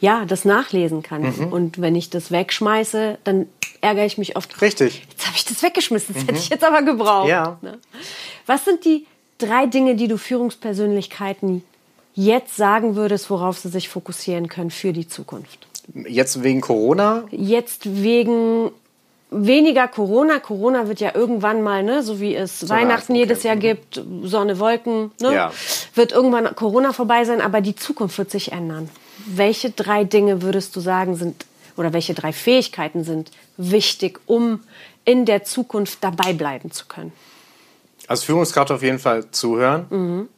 ja, 0.00 0.24
das 0.24 0.44
nachlesen 0.44 1.02
kann. 1.02 1.22
Mhm. 1.22 1.52
Und 1.52 1.80
wenn 1.80 1.96
ich 1.96 2.10
das 2.10 2.30
wegschmeiße, 2.30 3.18
dann 3.24 3.46
ärgere 3.80 4.04
ich 4.04 4.18
mich 4.18 4.36
oft. 4.36 4.60
Richtig. 4.62 5.02
Jetzt 5.10 5.26
habe 5.26 5.36
ich 5.36 5.44
das 5.44 5.62
weggeschmissen, 5.62 6.14
das 6.14 6.22
mhm. 6.22 6.28
hätte 6.28 6.38
ich 6.38 6.48
jetzt 6.48 6.64
aber 6.64 6.82
gebraucht. 6.82 7.28
Ja. 7.28 7.58
Ne? 7.62 7.78
Was 8.46 8.64
sind 8.64 8.84
die 8.84 9.06
drei 9.38 9.66
Dinge, 9.66 9.96
die 9.96 10.08
du 10.08 10.18
Führungspersönlichkeiten 10.18 11.64
jetzt 12.18 12.56
sagen 12.56 12.96
würdest, 12.96 13.30
worauf 13.30 13.58
sie 13.58 13.68
sich 13.68 13.88
fokussieren 13.88 14.48
können 14.48 14.70
für 14.70 14.92
die 14.92 15.06
Zukunft? 15.06 15.68
Jetzt 15.94 16.42
wegen 16.42 16.60
Corona? 16.60 17.24
Jetzt 17.30 18.02
wegen 18.02 18.72
weniger 19.30 19.86
Corona. 19.86 20.40
Corona 20.40 20.88
wird 20.88 20.98
ja 20.98 21.14
irgendwann 21.14 21.62
mal, 21.62 21.84
ne, 21.84 22.02
so 22.02 22.20
wie 22.20 22.34
es 22.34 22.60
so 22.60 22.68
Weihnachten 22.70 23.14
jedes 23.14 23.44
Jahr 23.44 23.54
gibt, 23.54 24.02
Sonne, 24.22 24.58
Wolken, 24.58 25.12
ne, 25.20 25.32
ja. 25.32 25.52
wird 25.94 26.10
irgendwann 26.10 26.54
Corona 26.56 26.92
vorbei 26.92 27.24
sein, 27.24 27.40
aber 27.40 27.60
die 27.60 27.76
Zukunft 27.76 28.18
wird 28.18 28.32
sich 28.32 28.50
ändern. 28.50 28.88
Welche 29.26 29.70
drei 29.70 30.02
Dinge 30.02 30.42
würdest 30.42 30.74
du 30.74 30.80
sagen 30.80 31.14
sind 31.14 31.46
oder 31.76 31.92
welche 31.92 32.14
drei 32.14 32.32
Fähigkeiten 32.32 33.04
sind 33.04 33.30
wichtig, 33.56 34.18
um 34.26 34.60
in 35.04 35.24
der 35.24 35.44
Zukunft 35.44 35.98
dabei 36.02 36.32
bleiben 36.32 36.72
zu 36.72 36.86
können? 36.86 37.12
Als 38.08 38.24
Führungskraft 38.24 38.72
auf 38.72 38.82
jeden 38.82 38.98
Fall 38.98 39.30
zuhören. 39.30 39.86
Mhm. 39.90 40.28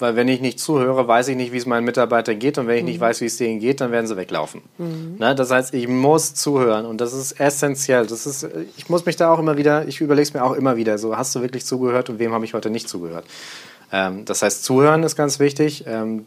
Weil 0.00 0.16
wenn 0.16 0.28
ich 0.28 0.40
nicht 0.40 0.58
zuhöre, 0.58 1.06
weiß 1.06 1.28
ich 1.28 1.36
nicht, 1.36 1.52
wie 1.52 1.56
es 1.56 1.66
meinen 1.66 1.84
Mitarbeitern 1.84 2.38
geht. 2.38 2.58
Und 2.58 2.66
wenn 2.66 2.76
ich 2.76 2.82
mhm. 2.82 2.88
nicht 2.88 3.00
weiß, 3.00 3.20
wie 3.20 3.26
es 3.26 3.36
denen 3.36 3.60
geht, 3.60 3.80
dann 3.80 3.92
werden 3.92 4.06
sie 4.06 4.16
weglaufen. 4.16 4.62
Mhm. 4.78 5.16
Ne? 5.18 5.34
Das 5.34 5.50
heißt, 5.50 5.74
ich 5.74 5.88
muss 5.88 6.34
zuhören. 6.34 6.86
Und 6.86 7.00
das 7.00 7.12
ist 7.12 7.40
essentiell. 7.40 8.06
Das 8.06 8.26
ist, 8.26 8.48
ich 8.76 8.88
muss 8.88 9.06
mich 9.06 9.16
da 9.16 9.32
auch 9.32 9.38
immer 9.38 9.56
wieder, 9.56 9.86
ich 9.86 10.00
überlege 10.00 10.22
es 10.22 10.34
mir 10.34 10.44
auch 10.44 10.52
immer 10.52 10.76
wieder. 10.76 10.98
So, 10.98 11.16
hast 11.16 11.34
du 11.34 11.42
wirklich 11.42 11.64
zugehört 11.64 12.10
und 12.10 12.18
wem 12.18 12.32
habe 12.32 12.44
ich 12.44 12.54
heute 12.54 12.70
nicht 12.70 12.88
zugehört? 12.88 13.24
Ähm, 13.92 14.24
das 14.24 14.42
heißt, 14.42 14.64
zuhören 14.64 15.02
ist 15.02 15.16
ganz 15.16 15.38
wichtig. 15.38 15.84
Ähm, 15.86 16.26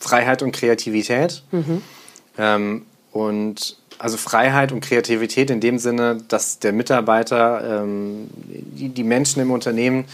Freiheit 0.00 0.42
und 0.42 0.52
Kreativität. 0.52 1.42
Mhm. 1.52 1.82
Ähm, 2.38 2.86
und 3.12 3.76
also 3.98 4.16
Freiheit 4.16 4.72
und 4.72 4.80
Kreativität 4.80 5.50
in 5.50 5.60
dem 5.60 5.78
Sinne, 5.78 6.18
dass 6.28 6.58
der 6.58 6.72
Mitarbeiter, 6.72 7.82
ähm, 7.82 8.28
die, 8.34 8.90
die 8.90 9.04
Menschen 9.04 9.40
im 9.40 9.50
Unternehmen 9.50 10.04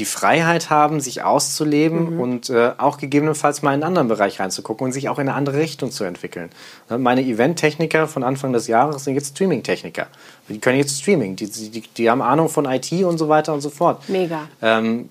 die 0.00 0.06
Freiheit 0.06 0.70
haben, 0.70 0.98
sich 1.00 1.22
auszuleben 1.22 2.14
mhm. 2.14 2.20
und 2.20 2.50
äh, 2.50 2.72
auch 2.78 2.96
gegebenenfalls 2.96 3.60
mal 3.60 3.70
in 3.70 3.74
einen 3.74 3.82
anderen 3.82 4.08
Bereich 4.08 4.40
reinzugucken 4.40 4.86
und 4.86 4.92
sich 4.92 5.10
auch 5.10 5.18
in 5.18 5.28
eine 5.28 5.36
andere 5.36 5.58
Richtung 5.58 5.90
zu 5.90 6.04
entwickeln. 6.04 6.48
Ne, 6.88 6.96
meine 6.96 7.22
Event-Techniker 7.22 8.08
von 8.08 8.24
Anfang 8.24 8.54
des 8.54 8.66
Jahres 8.66 9.04
sind 9.04 9.14
jetzt 9.14 9.36
Streaming-Techniker. 9.36 10.06
Die 10.48 10.58
können 10.58 10.78
jetzt 10.78 11.02
Streaming, 11.02 11.36
die, 11.36 11.50
die, 11.50 11.82
die 11.82 12.10
haben 12.10 12.22
Ahnung 12.22 12.48
von 12.48 12.64
IT 12.64 12.90
und 13.04 13.18
so 13.18 13.28
weiter 13.28 13.52
und 13.52 13.60
so 13.60 13.68
fort. 13.68 14.08
Mega. 14.08 14.48
Ähm, 14.62 15.10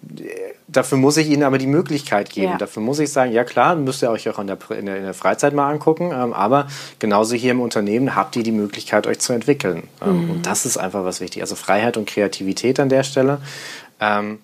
dafür 0.68 0.98
muss 0.98 1.18
ich 1.18 1.30
ihnen 1.30 1.44
aber 1.44 1.60
die 1.60 1.68
Möglichkeit 1.68 2.32
geben. 2.32 2.54
Ja. 2.54 2.58
Dafür 2.58 2.82
muss 2.82 2.98
ich 2.98 3.12
sagen, 3.12 3.32
ja 3.32 3.44
klar, 3.44 3.76
müsst 3.76 4.02
ihr 4.02 4.10
euch 4.10 4.28
auch 4.28 4.40
in 4.40 4.48
der, 4.48 4.58
in 4.72 4.88
der, 4.88 4.98
in 4.98 5.04
der 5.04 5.14
Freizeit 5.14 5.54
mal 5.54 5.70
angucken, 5.70 6.12
ähm, 6.12 6.34
aber 6.34 6.68
genauso 6.98 7.36
hier 7.36 7.52
im 7.52 7.62
Unternehmen 7.62 8.16
habt 8.16 8.36
ihr 8.36 8.44
die 8.44 8.52
Möglichkeit, 8.52 9.06
euch 9.06 9.20
zu 9.20 9.34
entwickeln. 9.34 9.84
Ähm, 10.02 10.26
mhm. 10.26 10.32
Und 10.32 10.46
das 10.48 10.66
ist 10.66 10.78
einfach 10.78 11.06
was 11.06 11.22
wichtig. 11.22 11.44
Also 11.44 11.54
Freiheit 11.54 11.96
und 11.96 12.10
Kreativität 12.10 12.80
an 12.80 12.90
der 12.90 13.04
Stelle. 13.04 13.38
Ähm, 14.00 14.40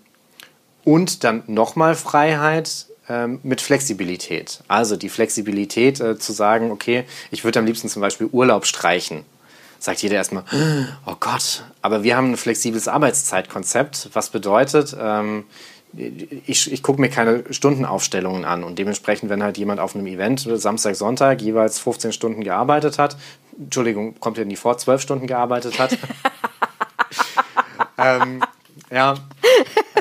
und 0.85 1.25
dann 1.25 1.43
nochmal 1.47 1.95
Freiheit 1.95 2.85
ähm, 3.09 3.39
mit 3.43 3.59
Flexibilität. 3.59 4.61
Also 4.67 4.95
die 4.95 5.09
Flexibilität 5.09 5.99
äh, 5.99 6.17
zu 6.17 6.31
sagen, 6.31 6.71
okay, 6.71 7.03
ich 7.31 7.43
würde 7.43 7.59
am 7.59 7.65
liebsten 7.65 7.89
zum 7.89 8.01
Beispiel 8.01 8.29
Urlaub 8.31 8.65
streichen. 8.65 9.25
Sagt 9.77 10.01
jeder 10.01 10.15
erstmal, 10.15 10.45
oh 11.05 11.15
Gott, 11.19 11.65
aber 11.81 12.03
wir 12.03 12.15
haben 12.15 12.31
ein 12.31 12.37
flexibles 12.37 12.87
Arbeitszeitkonzept, 12.87 14.09
was 14.13 14.29
bedeutet, 14.29 14.95
ähm, 14.99 15.43
ich, 15.97 16.71
ich 16.71 16.83
gucke 16.83 16.99
mir 16.99 17.09
keine 17.09 17.43
Stundenaufstellungen 17.51 18.45
an 18.45 18.63
und 18.63 18.79
dementsprechend, 18.79 19.29
wenn 19.29 19.43
halt 19.43 19.57
jemand 19.57 19.79
auf 19.79 19.95
einem 19.95 20.07
Event 20.07 20.47
Samstag, 20.55 20.95
Sonntag 20.95 21.41
jeweils 21.41 21.79
15 21.79 22.11
Stunden 22.11 22.43
gearbeitet 22.43 22.97
hat, 22.97 23.17
Entschuldigung, 23.57 24.19
kommt 24.19 24.37
ja 24.37 24.45
nie 24.45 24.55
vor, 24.55 24.77
12 24.77 25.01
Stunden 25.01 25.27
gearbeitet 25.27 25.79
hat, 25.79 25.93
ähm, 27.97 28.41
ja, 28.95 29.15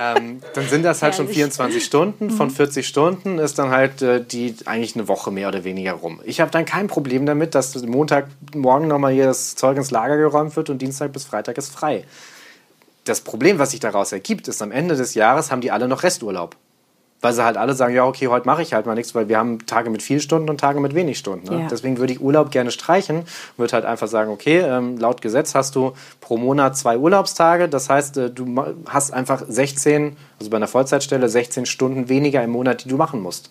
ähm, 0.00 0.40
dann 0.54 0.68
sind 0.68 0.84
das 0.84 1.02
halt 1.02 1.16
schon 1.16 1.26
24 1.26 1.84
Stunden. 1.84 2.30
Von 2.30 2.48
40 2.48 2.84
mhm. 2.84 2.88
Stunden 2.88 3.38
ist 3.38 3.58
dann 3.58 3.70
halt 3.70 4.02
äh, 4.02 4.24
die 4.24 4.54
eigentlich 4.66 4.94
eine 4.94 5.08
Woche 5.08 5.32
mehr 5.32 5.48
oder 5.48 5.64
weniger 5.64 5.94
rum. 5.94 6.20
Ich 6.24 6.40
habe 6.40 6.52
dann 6.52 6.64
kein 6.64 6.86
Problem 6.86 7.26
damit, 7.26 7.56
dass 7.56 7.74
Montagmorgen 7.82 8.86
nochmal 8.86 9.12
hier 9.12 9.26
das 9.26 9.56
Zeug 9.56 9.76
ins 9.78 9.90
Lager 9.90 10.16
geräumt 10.16 10.54
wird 10.54 10.70
und 10.70 10.78
Dienstag 10.78 11.12
bis 11.12 11.24
Freitag 11.24 11.58
ist 11.58 11.72
frei. 11.72 12.04
Das 13.02 13.20
Problem, 13.20 13.58
was 13.58 13.72
sich 13.72 13.80
daraus 13.80 14.12
ergibt, 14.12 14.46
ist, 14.46 14.62
am 14.62 14.70
Ende 14.70 14.94
des 14.94 15.14
Jahres 15.14 15.50
haben 15.50 15.60
die 15.60 15.72
alle 15.72 15.88
noch 15.88 16.04
Resturlaub 16.04 16.56
weil 17.24 17.32
sie 17.32 17.42
halt 17.42 17.56
alle 17.56 17.72
sagen, 17.72 17.94
ja, 17.94 18.04
okay, 18.04 18.28
heute 18.28 18.46
mache 18.46 18.60
ich 18.60 18.74
halt 18.74 18.84
mal 18.84 18.94
nichts, 18.94 19.14
weil 19.14 19.28
wir 19.30 19.38
haben 19.38 19.66
Tage 19.66 19.88
mit 19.88 20.02
viel 20.02 20.20
Stunden 20.20 20.50
und 20.50 20.60
Tage 20.60 20.78
mit 20.78 20.94
wenig 20.94 21.18
Stunden. 21.18 21.48
Ne? 21.48 21.62
Ja. 21.62 21.68
Deswegen 21.68 21.96
würde 21.96 22.12
ich 22.12 22.20
Urlaub 22.20 22.50
gerne 22.50 22.70
streichen, 22.70 23.24
würde 23.56 23.72
halt 23.72 23.86
einfach 23.86 24.08
sagen, 24.08 24.30
okay, 24.30 24.58
ähm, 24.58 24.98
laut 24.98 25.22
Gesetz 25.22 25.54
hast 25.54 25.74
du 25.74 25.94
pro 26.20 26.36
Monat 26.36 26.76
zwei 26.76 26.98
Urlaubstage, 26.98 27.68
das 27.68 27.88
heißt, 27.88 28.18
äh, 28.18 28.30
du 28.30 28.62
hast 28.86 29.12
einfach 29.14 29.42
16, 29.48 30.16
also 30.38 30.50
bei 30.50 30.58
einer 30.58 30.68
Vollzeitstelle 30.68 31.28
16 31.28 31.64
Stunden 31.64 32.10
weniger 32.10 32.44
im 32.44 32.50
Monat, 32.50 32.84
die 32.84 32.88
du 32.88 32.96
machen 32.98 33.22
musst. 33.22 33.50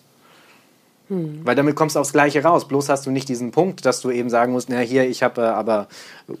Hm. 1.08 1.40
Weil 1.44 1.54
damit 1.54 1.76
kommst 1.76 1.96
du 1.96 2.00
aufs 2.00 2.12
Gleiche 2.12 2.42
raus. 2.42 2.66
Bloß 2.66 2.88
hast 2.88 3.04
du 3.04 3.10
nicht 3.10 3.28
diesen 3.28 3.50
Punkt, 3.50 3.84
dass 3.84 4.00
du 4.00 4.10
eben 4.10 4.30
sagen 4.30 4.52
musst, 4.52 4.70
na 4.70 4.78
hier, 4.78 5.06
ich 5.06 5.22
habe 5.22 5.42
äh, 5.42 5.44
aber 5.44 5.88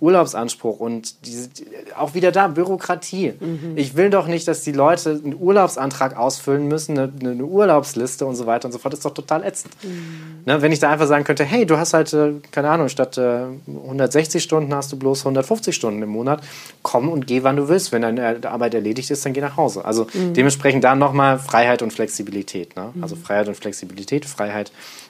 Urlaubsanspruch 0.00 0.80
und 0.80 1.26
diese, 1.26 1.50
auch 1.98 2.14
wieder 2.14 2.32
da 2.32 2.48
Bürokratie. 2.48 3.34
Mhm. 3.38 3.72
Ich 3.76 3.94
will 3.94 4.08
doch 4.08 4.26
nicht, 4.26 4.48
dass 4.48 4.62
die 4.62 4.72
Leute 4.72 5.20
einen 5.22 5.36
Urlaubsantrag 5.38 6.16
ausfüllen 6.16 6.66
müssen, 6.66 6.98
eine, 6.98 7.12
eine 7.20 7.44
Urlaubsliste 7.44 8.24
und 8.24 8.36
so 8.36 8.46
weiter 8.46 8.66
und 8.66 8.72
so 8.72 8.78
fort. 8.78 8.94
Das 8.94 9.00
ist 9.00 9.04
doch 9.04 9.12
total 9.12 9.44
ätzend. 9.44 9.74
Mhm. 9.82 10.44
Ne, 10.46 10.62
wenn 10.62 10.72
ich 10.72 10.78
da 10.78 10.90
einfach 10.90 11.06
sagen 11.06 11.24
könnte, 11.24 11.44
hey, 11.44 11.66
du 11.66 11.76
hast 11.76 11.92
halt, 11.92 12.14
äh, 12.14 12.32
keine 12.50 12.70
Ahnung, 12.70 12.88
statt 12.88 13.18
äh, 13.18 13.44
160 13.66 14.42
Stunden 14.42 14.74
hast 14.74 14.92
du 14.92 14.98
bloß 14.98 15.20
150 15.20 15.76
Stunden 15.76 16.00
im 16.00 16.08
Monat. 16.08 16.42
Komm 16.82 17.10
und 17.10 17.26
geh, 17.26 17.42
wann 17.42 17.56
du 17.56 17.68
willst. 17.68 17.92
Wenn 17.92 18.00
deine 18.00 18.38
Arbeit 18.50 18.72
erledigt 18.72 19.10
ist, 19.10 19.26
dann 19.26 19.34
geh 19.34 19.42
nach 19.42 19.58
Hause. 19.58 19.84
Also 19.84 20.06
mhm. 20.14 20.32
dementsprechend 20.32 20.84
da 20.84 20.94
nochmal 20.94 21.38
Freiheit 21.38 21.82
und 21.82 21.92
Flexibilität. 21.92 22.76
Ne? 22.76 22.94
Also 23.02 23.16
mhm. 23.16 23.20
Freiheit 23.20 23.48
und 23.48 23.56
Flexibilität, 23.56 24.24
Freiheit 24.24 24.53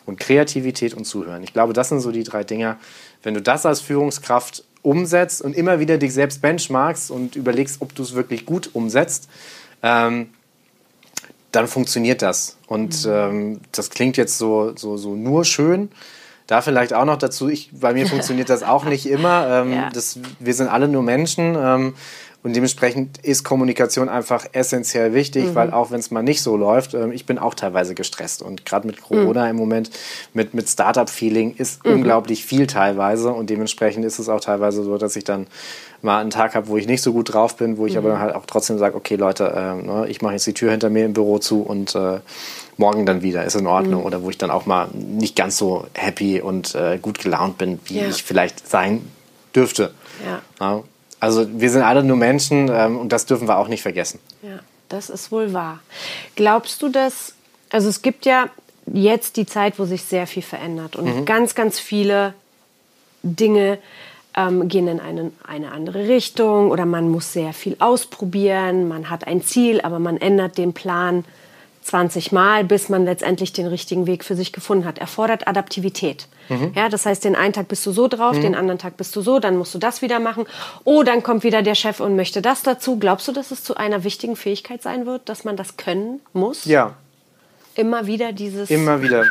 und 0.07 0.19
Kreativität 0.19 0.95
und 0.95 1.05
Zuhören. 1.05 1.43
Ich 1.43 1.53
glaube, 1.53 1.73
das 1.73 1.89
sind 1.89 2.01
so 2.01 2.11
die 2.11 2.25
drei 2.25 2.45
Dinge, 2.45 2.77
wenn 3.23 3.35
du 3.35 3.43
das 3.43 3.67
als 3.67 3.81
Führungskraft 3.81 4.65
umsetzt 4.83 5.43
und 5.43 5.57
immer 5.57 5.81
wieder 5.81 5.97
dich 5.97 6.13
selbst 6.13 6.43
benchmarkst 6.43 7.11
und 7.11 7.37
überlegst, 7.37 7.81
ob 7.81 7.95
du 7.95 8.03
es 8.03 8.15
wirklich 8.15 8.45
gut 8.45 8.71
umsetzt, 8.75 9.29
ähm, 9.83 10.29
dann 11.53 11.69
funktioniert 11.69 12.21
das. 12.21 12.59
Und 12.67 13.05
mhm. 13.05 13.13
ähm, 13.13 13.61
das 13.73 13.91
klingt 13.91 14.17
jetzt 14.17 14.39
so, 14.39 14.77
so, 14.77 14.97
so 14.97 15.15
nur 15.15 15.45
schön. 15.45 15.91
Da 16.47 16.61
vielleicht 16.61 16.93
auch 16.93 17.07
noch 17.07 17.17
dazu, 17.17 17.49
ich, 17.49 17.71
bei 17.73 17.95
mir 17.95 18.07
funktioniert 18.09 18.51
das 18.51 18.63
auch 18.63 18.85
nicht 18.85 19.07
immer. 19.07 19.63
Ähm, 19.63 19.73
ja. 19.73 19.91
das, 19.91 20.19
wir 20.39 20.55
sind 20.55 20.69
alle 20.69 20.89
nur 20.89 21.03
Menschen. 21.03 21.57
Ähm, 21.59 21.95
und 22.45 22.55
dementsprechend 22.55 23.17
ist 23.25 23.43
Kommunikation 23.43 24.11
einfach 24.11 24.45
essentiell 24.53 25.15
wichtig, 25.15 25.47
mhm. 25.47 25.55
weil 25.55 25.73
auch 25.73 25.91
wenn 25.91 25.99
es 25.99 26.11
mal 26.11 26.23
nicht 26.23 26.43
so 26.43 26.59
läuft, 26.59 26.93
äh, 26.93 27.11
ich 27.13 27.25
bin 27.25 27.39
auch 27.39 27.55
teilweise 27.55 27.95
gestresst. 27.95 28.43
Und 28.43 28.67
gerade 28.67 28.87
mit 28.87 29.01
Corona 29.01 29.45
mhm. 29.45 29.51
im 29.51 29.57
Moment, 29.57 29.91
mit, 30.35 30.53
mit 30.53 30.69
Startup-Feeling 30.69 31.55
ist 31.57 31.83
mhm. 31.87 31.95
unglaublich 31.95 32.45
viel 32.45 32.67
teilweise. 32.67 33.33
Und 33.33 33.49
dementsprechend 33.49 34.05
ist 34.05 34.19
es 34.19 34.29
auch 34.29 34.41
teilweise 34.41 34.85
so, 34.85 34.99
dass 34.99 35.17
ich 35.17 35.25
dann 35.25 35.47
mal 36.03 36.21
einen 36.21 36.29
Tag 36.29 36.55
habe, 36.55 36.69
wo 36.69 36.77
ich 36.77 36.87
nicht 36.87 37.01
so 37.01 37.15
gut 37.15 37.33
drauf 37.33 37.57
bin, 37.57 37.79
wo 37.79 37.87
ich 37.87 37.97
aber 37.97 38.17
mhm. 38.17 38.19
halt 38.19 38.35
auch 38.35 38.45
trotzdem 38.45 38.77
sage, 38.77 38.95
okay 38.95 39.17
Leute, 39.17 39.47
äh, 39.47 39.83
ne, 39.83 40.07
ich 40.09 40.21
mache 40.21 40.35
jetzt 40.35 40.47
die 40.47 40.53
Tür 40.53 40.71
hinter 40.71 40.91
mir 40.91 41.07
im 41.07 41.15
Büro 41.15 41.39
zu 41.39 41.63
und 41.63 41.95
äh, 41.95 42.21
morgen 42.77 43.07
dann 43.07 43.23
wieder, 43.23 43.45
ist 43.45 43.57
in 43.57 43.67
Ordnung. 43.67 44.01
Mhm. 44.01 44.07
Oder 44.07 44.23
wo 44.23 44.29
ich 44.29 44.37
dann 44.37 44.51
auch 44.51 44.67
mal 44.67 44.89
nicht 44.93 45.35
ganz 45.35 45.57
so 45.57 45.87
happy 45.95 46.43
und 46.43 46.75
äh, 46.75 46.99
gut 47.01 47.21
gelaunt 47.21 47.57
bin, 47.57 47.81
wie 47.87 48.01
ja. 48.01 48.09
ich 48.09 48.23
vielleicht 48.23 48.69
sein 48.69 49.01
dürfte. 49.55 49.95
Ja. 50.27 50.43
ja. 50.61 50.83
Also 51.25 51.47
wir 51.51 51.71
sind 51.71 51.81
alle 51.81 52.05
nur 52.05 52.19
Menschen 52.19 52.71
ähm, 52.71 52.99
und 52.99 53.11
das 53.11 53.25
dürfen 53.25 53.49
wir 53.49 53.57
auch 53.57 53.69
nicht 53.69 53.81
vergessen. 53.81 54.21
Ja, 54.43 54.59
das 54.91 55.09
ist 55.09 55.33
wohl 55.33 55.55
wahr. 55.55 55.81
Glaubst 56.37 56.83
du, 56.83 56.91
dass, 56.91 57.33
also 57.71 57.89
es 57.89 58.03
gibt 58.03 58.27
ja 58.27 58.51
jetzt 58.93 59.39
die 59.39 59.47
Zeit, 59.47 59.79
wo 59.79 59.87
sich 59.87 60.05
sehr 60.05 60.27
viel 60.27 60.43
verändert 60.43 60.97
und 60.97 61.07
mhm. 61.07 61.25
ganz, 61.25 61.55
ganz 61.55 61.81
viele 61.81 62.35
Dinge 63.23 63.79
ähm, 64.37 64.69
gehen 64.69 64.87
in 64.87 65.01
eine, 65.01 65.33
eine 65.49 65.73
andere 65.73 66.09
Richtung 66.09 66.71
oder 66.71 66.85
man 66.85 67.09
muss 67.09 67.33
sehr 67.33 67.55
viel 67.55 67.77
ausprobieren, 67.79 68.87
man 68.87 69.09
hat 69.09 69.27
ein 69.27 69.41
Ziel, 69.41 69.81
aber 69.81 69.99
man 69.99 70.19
ändert 70.19 70.59
den 70.59 70.75
Plan 70.75 71.25
20 71.85 72.33
Mal, 72.33 72.65
bis 72.65 72.89
man 72.89 73.05
letztendlich 73.05 73.53
den 73.53 73.67
richtigen 73.67 74.07
Weg 74.07 74.25
für 74.25 74.35
sich 74.35 74.53
gefunden 74.53 74.87
hat. 74.87 74.99
Erfordert 74.99 75.47
Adaptivität. 75.47 76.29
Mhm. 76.49 76.73
Ja, 76.75 76.89
das 76.89 77.05
heißt, 77.05 77.25
den 77.25 77.37
einen 77.37 77.53
Tag 77.53 77.69
bist 77.69 77.85
du 77.85 77.93
so 77.93 78.09
drauf, 78.09 78.37
mhm. 78.37 78.41
den 78.41 78.55
anderen 78.55 78.79
Tag 78.79 78.97
bist 78.97 79.15
du 79.15 79.21
so, 79.21 79.39
dann 79.39 79.59
musst 79.59 79.75
du 79.75 79.79
das 79.79 80.01
wieder 80.01 80.19
machen. 80.19 80.47
Oh, 80.85 81.03
dann 81.03 81.23
kommt 81.23 81.45
wieder 81.45 81.63
der 81.63 81.75
Chef 81.75 82.01
und 82.01 82.17
möchte 82.17 82.41
das 82.41 82.63
dazu. 82.63 82.99
Glaubst 82.99 83.29
du, 83.29 83.33
dass 83.33 83.51
es 83.51 83.63
zu 83.63 83.77
einer 83.77 84.03
wichtigen 84.03 84.35
Fähigkeit 84.35 84.83
sein 84.83 85.05
wird, 85.05 85.29
dass 85.29 85.45
man 85.45 85.57
das 85.57 85.77
können 85.77 86.21
muss? 86.33 86.65
Ja. 86.65 86.95
Immer 87.75 88.07
wieder 88.07 88.33
dieses 88.33 88.71
Immer 88.71 89.03
wieder. 89.03 89.27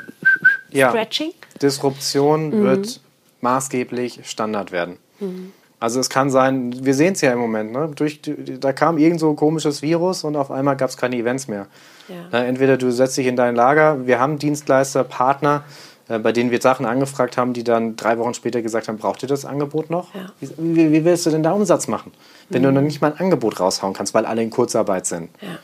Ja. 0.69 0.89
Stretching? 0.89 1.31
Disruption 1.61 2.49
mhm. 2.49 2.63
wird 2.63 3.01
maßgeblich 3.41 4.21
Standard 4.25 4.71
werden. 4.71 4.97
Mhm. 5.19 5.53
Also 5.79 5.99
es 5.99 6.09
kann 6.09 6.29
sein, 6.29 6.85
wir 6.85 6.93
sehen 6.93 7.13
es 7.13 7.21
ja 7.21 7.33
im 7.33 7.39
Moment, 7.39 7.73
ne? 7.73 7.91
Durch, 7.93 8.21
da 8.21 8.71
kam 8.71 8.97
irgend 8.97 9.19
so 9.19 9.29
ein 9.29 9.35
komisches 9.35 9.81
Virus 9.81 10.23
und 10.23 10.37
auf 10.37 10.49
einmal 10.49 10.77
gab 10.77 10.89
es 10.89 10.95
keine 10.95 11.17
Events 11.17 11.49
mehr. 11.49 11.67
Ja. 12.09 12.15
Na, 12.31 12.45
entweder 12.45 12.77
du 12.77 12.91
setzt 12.91 13.17
dich 13.17 13.27
in 13.27 13.35
dein 13.35 13.55
Lager, 13.55 14.05
wir 14.05 14.19
haben 14.19 14.37
Dienstleister, 14.37 15.03
Partner, 15.03 15.63
äh, 16.09 16.19
bei 16.19 16.31
denen 16.31 16.51
wir 16.51 16.61
Sachen 16.61 16.85
angefragt 16.85 17.37
haben, 17.37 17.53
die 17.53 17.63
dann 17.63 17.95
drei 17.95 18.17
Wochen 18.17 18.33
später 18.33 18.61
gesagt 18.61 18.87
haben, 18.87 18.97
braucht 18.97 19.23
ihr 19.23 19.29
das 19.29 19.45
Angebot 19.45 19.89
noch? 19.89 20.13
Ja. 20.13 20.27
Wie, 20.39 20.75
wie, 20.75 20.91
wie, 20.91 21.05
willst 21.05 21.25
du 21.25 21.29
denn 21.29 21.43
da 21.43 21.51
Umsatz 21.51 21.87
machen, 21.87 22.11
wenn 22.49 22.61
mhm. 22.61 22.65
du 22.65 22.71
noch 22.73 22.81
nicht 22.81 23.01
mal 23.01 23.13
ein 23.13 23.19
Angebot 23.19 23.59
raushauen 23.59 23.93
kannst, 23.93 24.13
weil 24.13 24.25
alle 24.25 24.43
in 24.43 24.49
Kurzarbeit 24.49 25.05
sind? 25.05 25.29
Ja. 25.41 25.59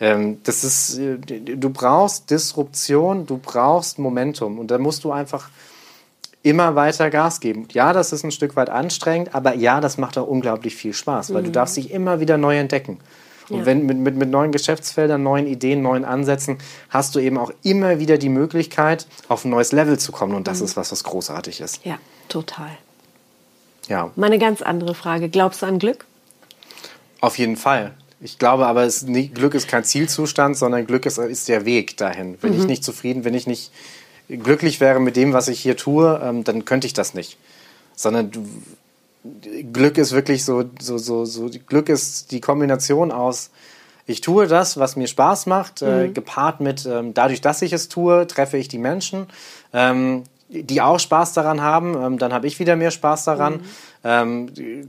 Ähm, 0.00 0.38
das 0.44 0.62
ist, 0.62 0.98
äh, 0.98 1.16
du 1.16 1.70
brauchst 1.70 2.30
Disruption, 2.30 3.26
du 3.26 3.38
brauchst 3.38 3.98
Momentum 3.98 4.58
und 4.58 4.70
da 4.70 4.78
musst 4.78 5.04
du 5.04 5.12
einfach 5.12 5.48
immer 6.42 6.76
weiter 6.76 7.10
Gas 7.10 7.40
geben. 7.40 7.66
Ja, 7.72 7.92
das 7.92 8.12
ist 8.12 8.24
ein 8.24 8.30
Stück 8.30 8.56
weit 8.56 8.70
anstrengend, 8.70 9.34
aber 9.34 9.54
ja, 9.54 9.80
das 9.80 9.98
macht 9.98 10.18
auch 10.18 10.28
unglaublich 10.28 10.76
viel 10.76 10.94
Spaß, 10.94 11.34
weil 11.34 11.42
mhm. 11.42 11.46
du 11.46 11.52
darfst 11.52 11.76
dich 11.76 11.90
immer 11.90 12.20
wieder 12.20 12.38
neu 12.38 12.56
entdecken. 12.58 12.98
Und 13.50 13.60
ja. 13.60 13.66
wenn 13.66 13.86
mit, 13.86 13.98
mit, 13.98 14.16
mit 14.16 14.30
neuen 14.30 14.52
Geschäftsfeldern, 14.52 15.22
neuen 15.22 15.46
Ideen, 15.46 15.82
neuen 15.82 16.04
Ansätzen 16.04 16.58
hast 16.90 17.14
du 17.14 17.18
eben 17.18 17.38
auch 17.38 17.50
immer 17.62 17.98
wieder 17.98 18.18
die 18.18 18.28
Möglichkeit, 18.28 19.06
auf 19.28 19.44
ein 19.44 19.50
neues 19.50 19.72
Level 19.72 19.98
zu 19.98 20.12
kommen. 20.12 20.34
Und 20.34 20.46
das 20.46 20.58
mhm. 20.58 20.66
ist 20.66 20.76
was, 20.76 20.92
was 20.92 21.04
großartig 21.04 21.60
ist. 21.60 21.84
Ja, 21.84 21.98
total. 22.28 22.70
Ja. 23.88 24.10
Meine 24.16 24.38
ganz 24.38 24.60
andere 24.62 24.94
Frage. 24.94 25.28
Glaubst 25.28 25.62
du 25.62 25.66
an 25.66 25.78
Glück? 25.78 26.04
Auf 27.20 27.38
jeden 27.38 27.56
Fall. 27.56 27.94
Ich 28.20 28.38
glaube 28.38 28.66
aber, 28.66 28.82
es, 28.82 29.06
Glück 29.06 29.54
ist 29.54 29.68
kein 29.68 29.84
Zielzustand, 29.84 30.56
sondern 30.56 30.86
Glück 30.86 31.06
ist, 31.06 31.18
ist 31.18 31.48
der 31.48 31.64
Weg 31.64 31.96
dahin. 31.96 32.36
Wenn 32.40 32.52
mhm. 32.52 32.60
ich 32.60 32.66
nicht 32.66 32.84
zufrieden, 32.84 33.24
wenn 33.24 33.34
ich 33.34 33.46
nicht 33.46 33.72
glücklich 34.28 34.80
wäre 34.80 35.00
mit 35.00 35.16
dem, 35.16 35.32
was 35.32 35.48
ich 35.48 35.60
hier 35.60 35.76
tue, 35.76 36.20
ähm, 36.22 36.44
dann 36.44 36.64
könnte 36.64 36.86
ich 36.86 36.92
das 36.92 37.14
nicht. 37.14 37.38
Sondern 37.96 38.30
du, 38.30 38.46
Glück 39.72 39.98
ist 39.98 40.12
wirklich 40.12 40.44
so, 40.44 40.64
so, 40.80 40.98
so, 40.98 41.24
so, 41.24 41.50
Glück 41.66 41.88
ist 41.88 42.32
die 42.32 42.40
Kombination 42.40 43.10
aus, 43.12 43.50
ich 44.06 44.22
tue 44.22 44.46
das, 44.46 44.78
was 44.78 44.96
mir 44.96 45.06
Spaß 45.06 45.46
macht, 45.46 45.82
äh, 45.82 45.84
mhm. 45.84 46.04
äh, 46.04 46.08
gepaart 46.08 46.60
mit, 46.60 46.86
ähm, 46.86 47.12
dadurch, 47.14 47.40
dass 47.40 47.62
ich 47.62 47.72
es 47.72 47.88
tue, 47.88 48.26
treffe 48.26 48.56
ich 48.56 48.68
die 48.68 48.78
Menschen, 48.78 49.26
ähm, 49.72 50.24
die 50.48 50.80
auch 50.80 50.98
Spaß 50.98 51.34
daran 51.34 51.60
haben, 51.60 51.94
ähm, 51.94 52.18
dann 52.18 52.32
habe 52.32 52.46
ich 52.46 52.58
wieder 52.58 52.74
mehr 52.74 52.90
Spaß 52.90 53.24
daran. 53.24 53.60
Mhm. 54.02 54.88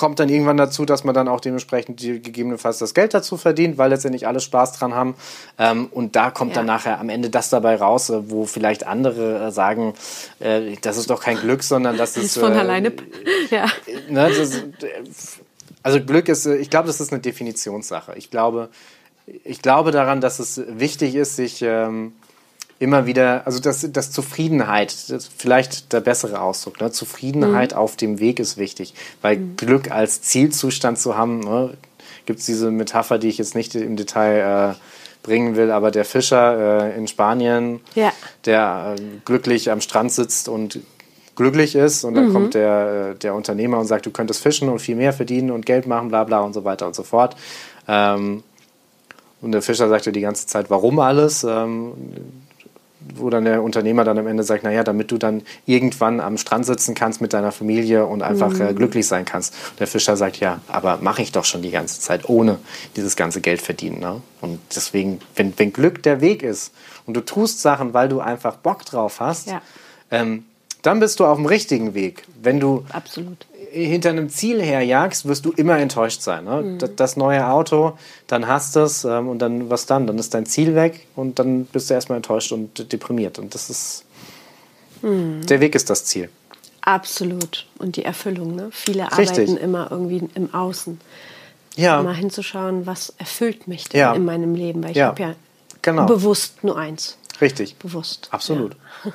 Kommt 0.00 0.18
dann 0.18 0.30
irgendwann 0.30 0.56
dazu, 0.56 0.86
dass 0.86 1.04
man 1.04 1.14
dann 1.14 1.28
auch 1.28 1.40
dementsprechend 1.40 2.00
gegebenenfalls 2.00 2.78
das 2.78 2.94
Geld 2.94 3.12
dazu 3.12 3.36
verdient, 3.36 3.76
weil 3.76 3.90
letztendlich 3.90 4.26
alle 4.26 4.40
Spaß 4.40 4.72
dran 4.72 4.94
haben. 4.94 5.14
Ähm, 5.58 5.88
und 5.90 6.16
da 6.16 6.30
kommt 6.30 6.52
ja. 6.52 6.54
dann 6.54 6.66
nachher 6.66 6.98
am 6.98 7.10
Ende 7.10 7.28
das 7.28 7.50
dabei 7.50 7.76
raus, 7.76 8.08
äh, 8.08 8.30
wo 8.30 8.46
vielleicht 8.46 8.86
andere 8.86 9.48
äh, 9.48 9.50
sagen, 9.50 9.92
äh, 10.38 10.76
das 10.80 10.96
ist 10.96 11.10
doch 11.10 11.20
kein 11.20 11.36
Glück, 11.36 11.62
sondern 11.62 11.98
das 11.98 12.16
ist. 12.16 12.24
ist 12.24 12.38
von 12.38 12.54
äh, 12.54 12.60
alleine. 12.60 12.92
Ja. 13.50 13.66
Ne, 14.08 14.30
das, 14.30 14.62
also 15.82 16.00
Glück 16.00 16.30
ist, 16.30 16.46
ich 16.46 16.70
glaube, 16.70 16.86
das 16.86 16.98
ist 16.98 17.12
eine 17.12 17.20
Definitionssache. 17.20 18.14
Ich 18.16 18.30
glaube, 18.30 18.70
ich 19.44 19.60
glaube 19.60 19.90
daran, 19.90 20.22
dass 20.22 20.38
es 20.38 20.62
wichtig 20.66 21.14
ist, 21.14 21.36
sich 21.36 21.60
ähm, 21.60 22.14
immer 22.80 23.06
wieder, 23.06 23.42
also 23.46 23.60
das, 23.60 23.86
das 23.92 24.10
Zufriedenheit, 24.10 25.10
das 25.10 25.30
vielleicht 25.36 25.92
der 25.92 26.00
bessere 26.00 26.40
Ausdruck, 26.40 26.80
ne? 26.80 26.90
Zufriedenheit 26.90 27.72
mhm. 27.72 27.78
auf 27.78 27.94
dem 27.94 28.18
Weg 28.18 28.40
ist 28.40 28.56
wichtig, 28.56 28.94
weil 29.22 29.36
mhm. 29.36 29.56
Glück 29.56 29.90
als 29.90 30.22
Zielzustand 30.22 30.98
zu 30.98 31.16
haben, 31.16 31.40
ne? 31.40 31.74
gibt 32.24 32.40
es 32.40 32.46
diese 32.46 32.70
Metapher, 32.70 33.18
die 33.18 33.28
ich 33.28 33.38
jetzt 33.38 33.54
nicht 33.54 33.74
im 33.74 33.96
Detail 33.96 34.72
äh, 34.72 34.74
bringen 35.22 35.56
will, 35.56 35.70
aber 35.70 35.90
der 35.90 36.06
Fischer 36.06 36.86
äh, 36.88 36.96
in 36.96 37.06
Spanien, 37.06 37.80
ja. 37.94 38.12
der 38.46 38.96
äh, 38.98 39.02
glücklich 39.26 39.70
am 39.70 39.82
Strand 39.82 40.12
sitzt 40.12 40.48
und 40.48 40.80
glücklich 41.36 41.74
ist 41.74 42.04
und 42.04 42.14
dann 42.14 42.28
mhm. 42.28 42.32
kommt 42.32 42.54
der, 42.54 43.10
äh, 43.10 43.18
der 43.18 43.34
Unternehmer 43.34 43.78
und 43.78 43.86
sagt, 43.86 44.06
du 44.06 44.10
könntest 44.10 44.42
fischen 44.42 44.70
und 44.70 44.78
viel 44.78 44.96
mehr 44.96 45.12
verdienen 45.12 45.50
und 45.50 45.66
Geld 45.66 45.86
machen, 45.86 46.08
bla 46.08 46.24
bla 46.24 46.40
und 46.40 46.54
so 46.54 46.64
weiter 46.64 46.86
und 46.86 46.94
so 46.94 47.02
fort. 47.02 47.36
Ähm, 47.86 48.42
und 49.42 49.52
der 49.52 49.60
Fischer 49.60 49.88
sagte 49.90 50.12
die 50.12 50.20
ganze 50.22 50.46
Zeit, 50.46 50.70
warum 50.70 50.98
alles? 50.98 51.44
Ähm, 51.44 51.92
wo 53.14 53.30
dann 53.30 53.44
der 53.44 53.62
Unternehmer 53.62 54.04
dann 54.04 54.18
am 54.18 54.26
Ende 54.26 54.42
sagt, 54.42 54.64
naja, 54.64 54.84
damit 54.84 55.10
du 55.10 55.18
dann 55.18 55.42
irgendwann 55.66 56.20
am 56.20 56.36
Strand 56.36 56.66
sitzen 56.66 56.94
kannst 56.94 57.20
mit 57.20 57.32
deiner 57.32 57.52
Familie 57.52 58.06
und 58.06 58.22
einfach 58.22 58.52
mhm. 58.52 58.60
äh, 58.62 58.74
glücklich 58.74 59.06
sein 59.06 59.24
kannst. 59.24 59.54
Und 59.70 59.80
der 59.80 59.86
Fischer 59.86 60.16
sagt, 60.16 60.38
ja, 60.38 60.60
aber 60.68 60.98
mache 61.00 61.22
ich 61.22 61.32
doch 61.32 61.44
schon 61.44 61.62
die 61.62 61.70
ganze 61.70 62.00
Zeit, 62.00 62.28
ohne 62.28 62.58
dieses 62.96 63.16
ganze 63.16 63.40
Geld 63.40 63.62
verdienen. 63.62 64.00
Ne? 64.00 64.20
Und 64.40 64.60
deswegen, 64.74 65.20
wenn, 65.36 65.52
wenn 65.58 65.72
Glück 65.72 66.02
der 66.02 66.20
Weg 66.20 66.42
ist 66.42 66.72
und 67.06 67.14
du 67.14 67.20
tust 67.20 67.60
Sachen, 67.60 67.94
weil 67.94 68.08
du 68.08 68.20
einfach 68.20 68.56
Bock 68.56 68.84
drauf 68.84 69.20
hast, 69.20 69.48
ja. 69.48 69.62
ähm, 70.10 70.44
dann 70.82 71.00
bist 71.00 71.20
du 71.20 71.26
auf 71.26 71.36
dem 71.36 71.46
richtigen 71.46 71.94
Weg. 71.94 72.24
Wenn 72.42 72.60
du 72.60 72.84
Absolut 72.90 73.46
hinter 73.70 74.10
einem 74.10 74.28
Ziel 74.28 74.60
herjagst, 74.62 75.26
wirst 75.26 75.44
du 75.44 75.52
immer 75.52 75.78
enttäuscht 75.78 76.20
sein. 76.22 76.44
Ne? 76.44 76.62
Mhm. 76.62 76.78
Das, 76.78 76.90
das, 76.96 77.16
neue 77.16 77.46
Auto, 77.46 77.96
dann 78.26 78.46
hast 78.46 78.76
du 78.76 78.80
es 78.80 79.04
ähm, 79.04 79.28
und 79.28 79.38
dann, 79.40 79.70
was 79.70 79.86
dann? 79.86 80.06
Dann 80.06 80.18
ist 80.18 80.34
dein 80.34 80.46
Ziel 80.46 80.74
weg 80.74 81.06
und 81.16 81.38
dann 81.38 81.64
bist 81.66 81.90
du 81.90 81.94
erstmal 81.94 82.16
enttäuscht 82.16 82.52
und 82.52 82.92
deprimiert. 82.92 83.38
Und 83.38 83.54
das 83.54 83.70
ist, 83.70 84.04
mhm. 85.02 85.46
der 85.46 85.60
Weg 85.60 85.74
ist 85.74 85.90
das 85.90 86.04
Ziel. 86.04 86.28
Absolut. 86.82 87.66
Und 87.78 87.96
die 87.96 88.04
Erfüllung. 88.04 88.54
Ne? 88.54 88.68
Viele 88.72 89.04
Richtig. 89.16 89.30
arbeiten 89.30 89.56
immer 89.56 89.88
irgendwie 89.90 90.28
im 90.34 90.52
Außen. 90.54 91.00
Ja. 91.76 92.02
Mal 92.02 92.14
hinzuschauen, 92.14 92.86
was 92.86 93.14
erfüllt 93.18 93.68
mich 93.68 93.88
denn 93.88 94.00
ja. 94.00 94.12
in 94.12 94.24
meinem 94.24 94.54
Leben. 94.54 94.82
Weil 94.82 94.90
ich 94.90 94.96
ja. 94.96 95.06
habe 95.08 95.22
ja 95.22 95.34
genau. 95.82 96.06
bewusst 96.06 96.64
nur 96.64 96.76
eins. 96.76 97.16
Richtig. 97.40 97.76
Bewusst. 97.76 98.28
Absolut. 98.32 98.76
Ja. 99.04 99.12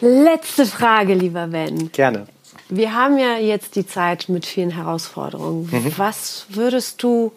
Letzte 0.24 0.66
Frage, 0.66 1.14
lieber 1.14 1.46
Ben. 1.46 1.92
Gerne. 1.92 2.26
Wir 2.74 2.94
haben 2.94 3.18
ja 3.18 3.36
jetzt 3.36 3.76
die 3.76 3.86
Zeit 3.86 4.30
mit 4.30 4.46
vielen 4.46 4.70
Herausforderungen. 4.70 5.68
Mhm. 5.70 5.92
Was 5.98 6.46
würdest 6.48 7.02
du 7.02 7.30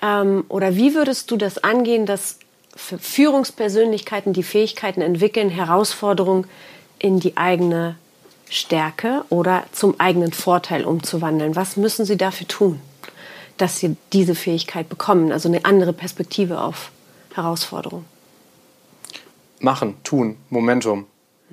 ähm, 0.00 0.44
oder 0.48 0.76
wie 0.76 0.94
würdest 0.94 1.32
du 1.32 1.36
das 1.36 1.64
angehen, 1.64 2.06
dass 2.06 2.38
Führungspersönlichkeiten 2.76 4.32
die 4.32 4.44
Fähigkeiten 4.44 5.02
entwickeln, 5.02 5.50
Herausforderungen 5.50 6.46
in 7.00 7.18
die 7.18 7.36
eigene 7.36 7.96
Stärke 8.50 9.24
oder 9.30 9.64
zum 9.72 9.98
eigenen 9.98 10.32
Vorteil 10.32 10.84
umzuwandeln? 10.84 11.56
Was 11.56 11.76
müssen 11.76 12.04
sie 12.04 12.16
dafür 12.16 12.46
tun, 12.46 12.80
dass 13.56 13.80
sie 13.80 13.96
diese 14.12 14.36
Fähigkeit 14.36 14.88
bekommen, 14.88 15.32
also 15.32 15.48
eine 15.48 15.64
andere 15.64 15.92
Perspektive 15.92 16.60
auf 16.60 16.92
Herausforderungen? 17.34 18.04
Machen, 19.58 19.96
tun, 20.04 20.36
Momentum. 20.50 21.06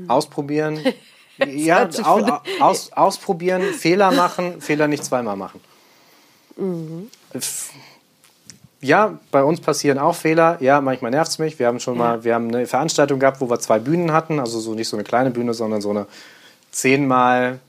Ausprobieren, 0.08 0.80
ja, 1.48 1.88
aus, 2.04 2.26
aus, 2.60 2.92
ausprobieren, 2.94 3.62
Fehler 3.62 4.12
machen, 4.12 4.62
Fehler 4.62 4.88
nicht 4.88 5.04
zweimal 5.04 5.36
machen. 5.36 5.62
Mhm. 6.58 7.10
Ja, 8.82 9.20
bei 9.32 9.44
uns 9.44 9.60
passieren 9.60 9.98
auch 9.98 10.16
Fehler. 10.16 10.58
Ja, 10.62 10.80
manchmal 10.80 11.12
nervt 11.12 11.32
es 11.32 11.40
mich. 11.40 11.60
Wir 11.60 11.68
haben 11.68 11.80
schon 11.80 11.96
ja. 11.96 12.00
mal, 12.00 12.24
wir 12.24 12.34
haben 12.34 12.48
eine 12.48 12.66
Veranstaltung 12.66 13.20
gehabt, 13.20 13.42
wo 13.42 13.50
wir 13.50 13.60
zwei 13.60 13.80
Bühnen 13.80 14.14
hatten. 14.14 14.40
Also 14.40 14.60
so 14.60 14.74
nicht 14.74 14.88
so 14.88 14.96
eine 14.96 15.04
kleine 15.04 15.32
Bühne, 15.32 15.54
sondern 15.54 15.82
so 15.82 15.90
eine 15.90 16.06
10 16.72 17.06
mal 17.06 17.60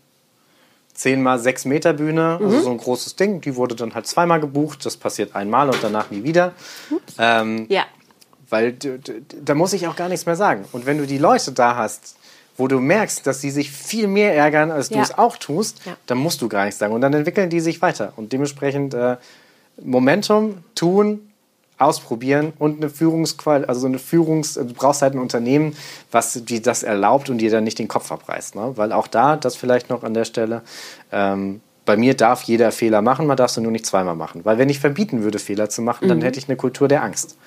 10 0.95 1.23
mal 1.23 1.39
6 1.39 1.65
Meter 1.65 1.95
Bühne. 1.95 2.35
Also 2.35 2.45
mhm. 2.45 2.51
Also 2.51 2.65
so 2.65 2.71
ein 2.71 2.79
großes 2.79 3.17
Ding. 3.17 3.41
Die 3.41 3.57
wurde 3.57 3.75
dann 3.75 3.95
halt 3.95 4.07
zweimal 4.07 4.39
gebucht. 4.39 4.87
Das 4.87 4.97
passiert 4.97 5.35
einmal 5.35 5.69
und 5.69 5.79
danach 5.83 6.11
nie 6.11 6.23
wieder. 6.23 6.53
Ähm, 7.19 7.67
ja. 7.69 7.85
Weil 8.49 8.75
da 8.75 9.55
muss 9.55 9.73
ich 9.73 9.89
auch 9.89 9.97
gar 9.97 10.09
nichts 10.09 10.27
mehr 10.27 10.37
sagen. 10.37 10.65
Und 10.73 10.87
wenn 10.87 10.99
du 10.99 11.07
die 11.07 11.19
Leute 11.19 11.53
da 11.53 11.77
hast, 11.77 12.17
wo 12.61 12.69
du 12.69 12.79
merkst, 12.79 13.27
dass 13.27 13.41
sie 13.41 13.51
sich 13.51 13.71
viel 13.73 14.07
mehr 14.07 14.37
ärgern, 14.37 14.71
als 14.71 14.91
ja. 14.91 14.97
du 14.99 15.03
es 15.03 15.19
auch 15.19 15.37
tust, 15.37 15.81
ja. 15.87 15.97
dann 16.07 16.19
musst 16.19 16.41
du 16.43 16.49
gar 16.49 16.67
nichts 16.67 16.79
sagen. 16.79 16.95
Und 16.95 17.01
dann 17.01 17.15
entwickeln 17.15 17.51
die 17.51 17.61
sich 17.61 17.83
weiter. 17.83 18.13
Und 18.17 18.33
dementsprechend 18.33 18.95
äh, 18.95 19.17
Momentum, 19.83 20.59
tun, 20.75 21.31
ausprobieren 21.79 22.53
und 22.59 22.77
eine 22.77 22.91
Führungsqual, 22.91 23.65
also 23.65 23.87
eine 23.87 23.99
Führungs, 23.99 24.55
du 24.55 24.75
brauchst 24.75 25.01
halt 25.01 25.15
ein 25.15 25.19
Unternehmen, 25.19 25.75
was 26.13 26.45
dir 26.45 26.61
das 26.61 26.83
erlaubt 26.83 27.31
und 27.31 27.39
dir 27.39 27.51
dann 27.51 27.65
nicht 27.65 27.79
den 27.79 27.89
Kopf 27.89 28.13
abreißt. 28.13 28.55
Ne? 28.55 28.73
Weil 28.77 28.93
auch 28.93 29.07
da, 29.07 29.37
das 29.37 29.57
vielleicht 29.57 29.89
noch 29.89 30.05
an 30.05 30.13
der 30.13 30.27
Stelle, 30.27 30.61
ähm, 31.11 31.63
bei 31.87 31.97
mir 31.97 32.15
darf 32.15 32.43
jeder 32.43 32.71
Fehler 32.71 33.01
machen, 33.01 33.27
man 33.27 33.39
darf 33.39 33.51
es 33.51 33.57
nur 33.57 33.73
nicht 33.73 33.87
zweimal 33.87 34.15
machen. 34.15 34.45
Weil 34.45 34.59
wenn 34.59 34.69
ich 34.69 34.79
verbieten 34.79 35.23
würde, 35.23 35.39
Fehler 35.39 35.71
zu 35.71 35.81
machen, 35.81 36.05
mhm. 36.05 36.09
dann 36.11 36.23
hätte 36.23 36.39
ich 36.39 36.49
eine 36.49 36.57
Kultur 36.57 36.87
der 36.87 37.03
Angst. 37.03 37.39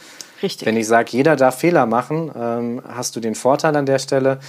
Richtig. 0.41 0.65
Wenn 0.65 0.75
ich 0.75 0.87
sage, 0.87 1.11
jeder 1.11 1.35
darf 1.35 1.59
Fehler 1.59 1.85
machen, 1.85 2.31
ähm, 2.35 2.81
hast 2.87 3.15
du 3.15 3.19
den 3.19 3.35
Vorteil 3.35 3.75
an 3.75 3.85
der 3.85 3.99
Stelle, 3.99 4.39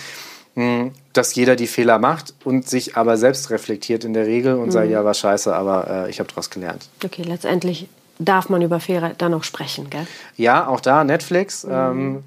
dass 1.13 1.35
jeder 1.35 1.57
die 1.57 1.67
Fehler 1.67 1.99
macht 1.99 2.35
und 2.45 2.69
sich 2.69 2.97
aber 2.97 3.17
selbst 3.17 3.51
reflektiert 3.51 4.05
in 4.05 4.13
der 4.13 4.27
Regel 4.27 4.55
und 4.55 4.67
mhm. 4.67 4.71
sagt, 4.71 4.91
ja, 4.91 5.05
war 5.05 5.15
scheiße, 5.15 5.55
aber 5.55 6.07
äh, 6.07 6.11
ich 6.11 6.21
habe 6.21 6.29
daraus 6.29 6.51
gelernt. 6.51 6.89
Okay, 7.05 7.23
letztendlich 7.23 7.89
darf 8.19 8.49
man 8.49 8.63
über 8.63 8.79
Fehler 8.79 9.13
dann 9.19 9.33
noch 9.33 9.43
sprechen, 9.43 9.91
gell? 9.91 10.07
Ja, 10.37 10.69
auch 10.69 10.81
da 10.81 11.03
Netflix. 11.03 11.65
Mhm. 11.65 11.73
Ähm, 11.73 12.25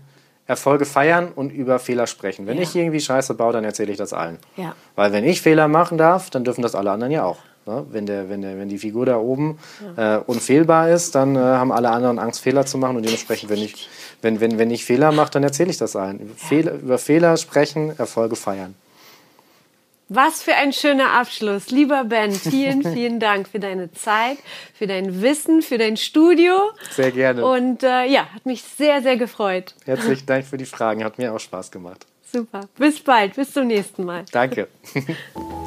Erfolge 0.47 0.85
feiern 0.85 1.29
und 1.35 1.51
über 1.51 1.77
Fehler 1.77 2.07
sprechen. 2.07 2.47
Wenn 2.47 2.55
ja. 2.55 2.63
ich 2.63 2.73
irgendwie 2.73 3.01
Scheiße 3.01 3.33
baue, 3.33 3.51
dann 3.51 3.65
erzähle 3.65 3.91
ich 3.91 3.97
das 3.97 4.13
allen. 4.13 4.39
Ja. 4.55 4.75
Weil 4.95 5.11
wenn 5.11 5.25
ich 5.25 5.41
Fehler 5.41 5.67
machen 5.67 5.97
darf, 5.97 6.29
dann 6.29 6.45
dürfen 6.45 6.61
das 6.61 6.73
alle 6.73 6.91
anderen 6.91 7.11
ja 7.11 7.25
auch. 7.25 7.39
Ne? 7.65 7.85
Wenn, 7.91 8.05
der, 8.05 8.29
wenn, 8.29 8.41
der, 8.41 8.57
wenn 8.57 8.69
die 8.69 8.77
Figur 8.77 9.05
da 9.05 9.17
oben 9.17 9.59
ja. 9.97 10.15
äh, 10.15 10.21
unfehlbar 10.25 10.89
ist, 10.89 11.15
dann 11.15 11.35
äh, 11.35 11.39
haben 11.39 11.73
alle 11.73 11.89
anderen 11.89 12.17
Angst, 12.17 12.39
Fehler 12.39 12.65
zu 12.65 12.77
machen 12.77 12.95
und 12.95 13.03
dementsprechend, 13.03 13.49
wenn 13.49 13.59
ich 13.59 13.89
wenn, 14.21 14.39
wenn, 14.39 14.57
wenn 14.57 14.71
ich 14.71 14.85
Fehler 14.85 15.11
mache, 15.11 15.31
dann 15.31 15.43
erzähle 15.43 15.69
ich 15.69 15.77
das 15.77 15.95
allen. 15.95 16.33
Fehler, 16.35 16.73
über 16.73 16.97
Fehler 16.97 17.37
sprechen, 17.37 17.97
Erfolge 17.97 18.35
feiern. 18.35 18.75
Was 20.09 20.41
für 20.41 20.53
ein 20.53 20.71
schöner 20.71 21.11
Abschluss. 21.11 21.69
Lieber 21.69 22.05
Ben, 22.05 22.31
vielen, 22.31 22.81
vielen 22.93 23.19
Dank 23.19 23.49
für 23.49 23.59
deine 23.59 23.91
Zeit, 23.91 24.37
für 24.73 24.87
dein 24.87 25.21
Wissen, 25.21 25.61
für 25.61 25.77
dein 25.77 25.97
Studio. 25.97 26.57
Sehr 26.91 27.11
gerne. 27.11 27.45
Und 27.45 27.83
äh, 27.83 28.05
ja, 28.05 28.27
hat 28.33 28.45
mich 28.45 28.63
sehr, 28.63 29.01
sehr 29.01 29.17
gefreut. 29.17 29.75
Herzlichen 29.85 30.25
Dank 30.25 30.45
für 30.45 30.57
die 30.57 30.65
Fragen. 30.65 31.03
Hat 31.03 31.17
mir 31.17 31.33
auch 31.33 31.39
Spaß 31.39 31.71
gemacht. 31.71 32.05
Super. 32.31 32.61
Bis 32.77 32.99
bald. 33.01 33.35
Bis 33.35 33.51
zum 33.51 33.67
nächsten 33.67 34.05
Mal. 34.05 34.23
Danke. 34.31 34.67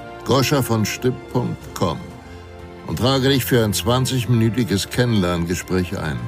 www.goschavonstipp.com 0.25 1.97
und 2.87 2.99
trage 2.99 3.29
dich 3.29 3.45
für 3.45 3.63
ein 3.63 3.73
20-minütiges 3.73 4.89
Kennenlerngespräch 4.89 5.95
ein. 5.97 6.19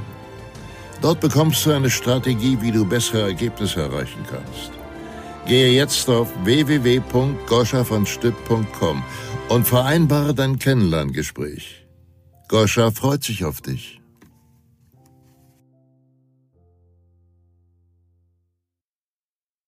Dort 1.01 1.19
bekommst 1.19 1.65
du 1.65 1.71
eine 1.71 1.89
Strategie, 1.89 2.59
wie 2.61 2.71
du 2.71 2.85
bessere 2.85 3.23
Ergebnisse 3.23 3.81
erreichen 3.81 4.23
kannst. 4.29 4.71
Gehe 5.45 5.71
jetzt 5.71 6.09
auf 6.09 6.29
www.goschavonstipp.com 6.43 9.03
und 9.49 9.67
vereinbare 9.67 10.33
dein 10.33 10.57
Kennenlerngespräch. 10.57 11.85
Goscha 12.47 12.91
freut 12.91 13.23
sich 13.23 13.43
auf 13.43 13.59
dich. 13.61 13.99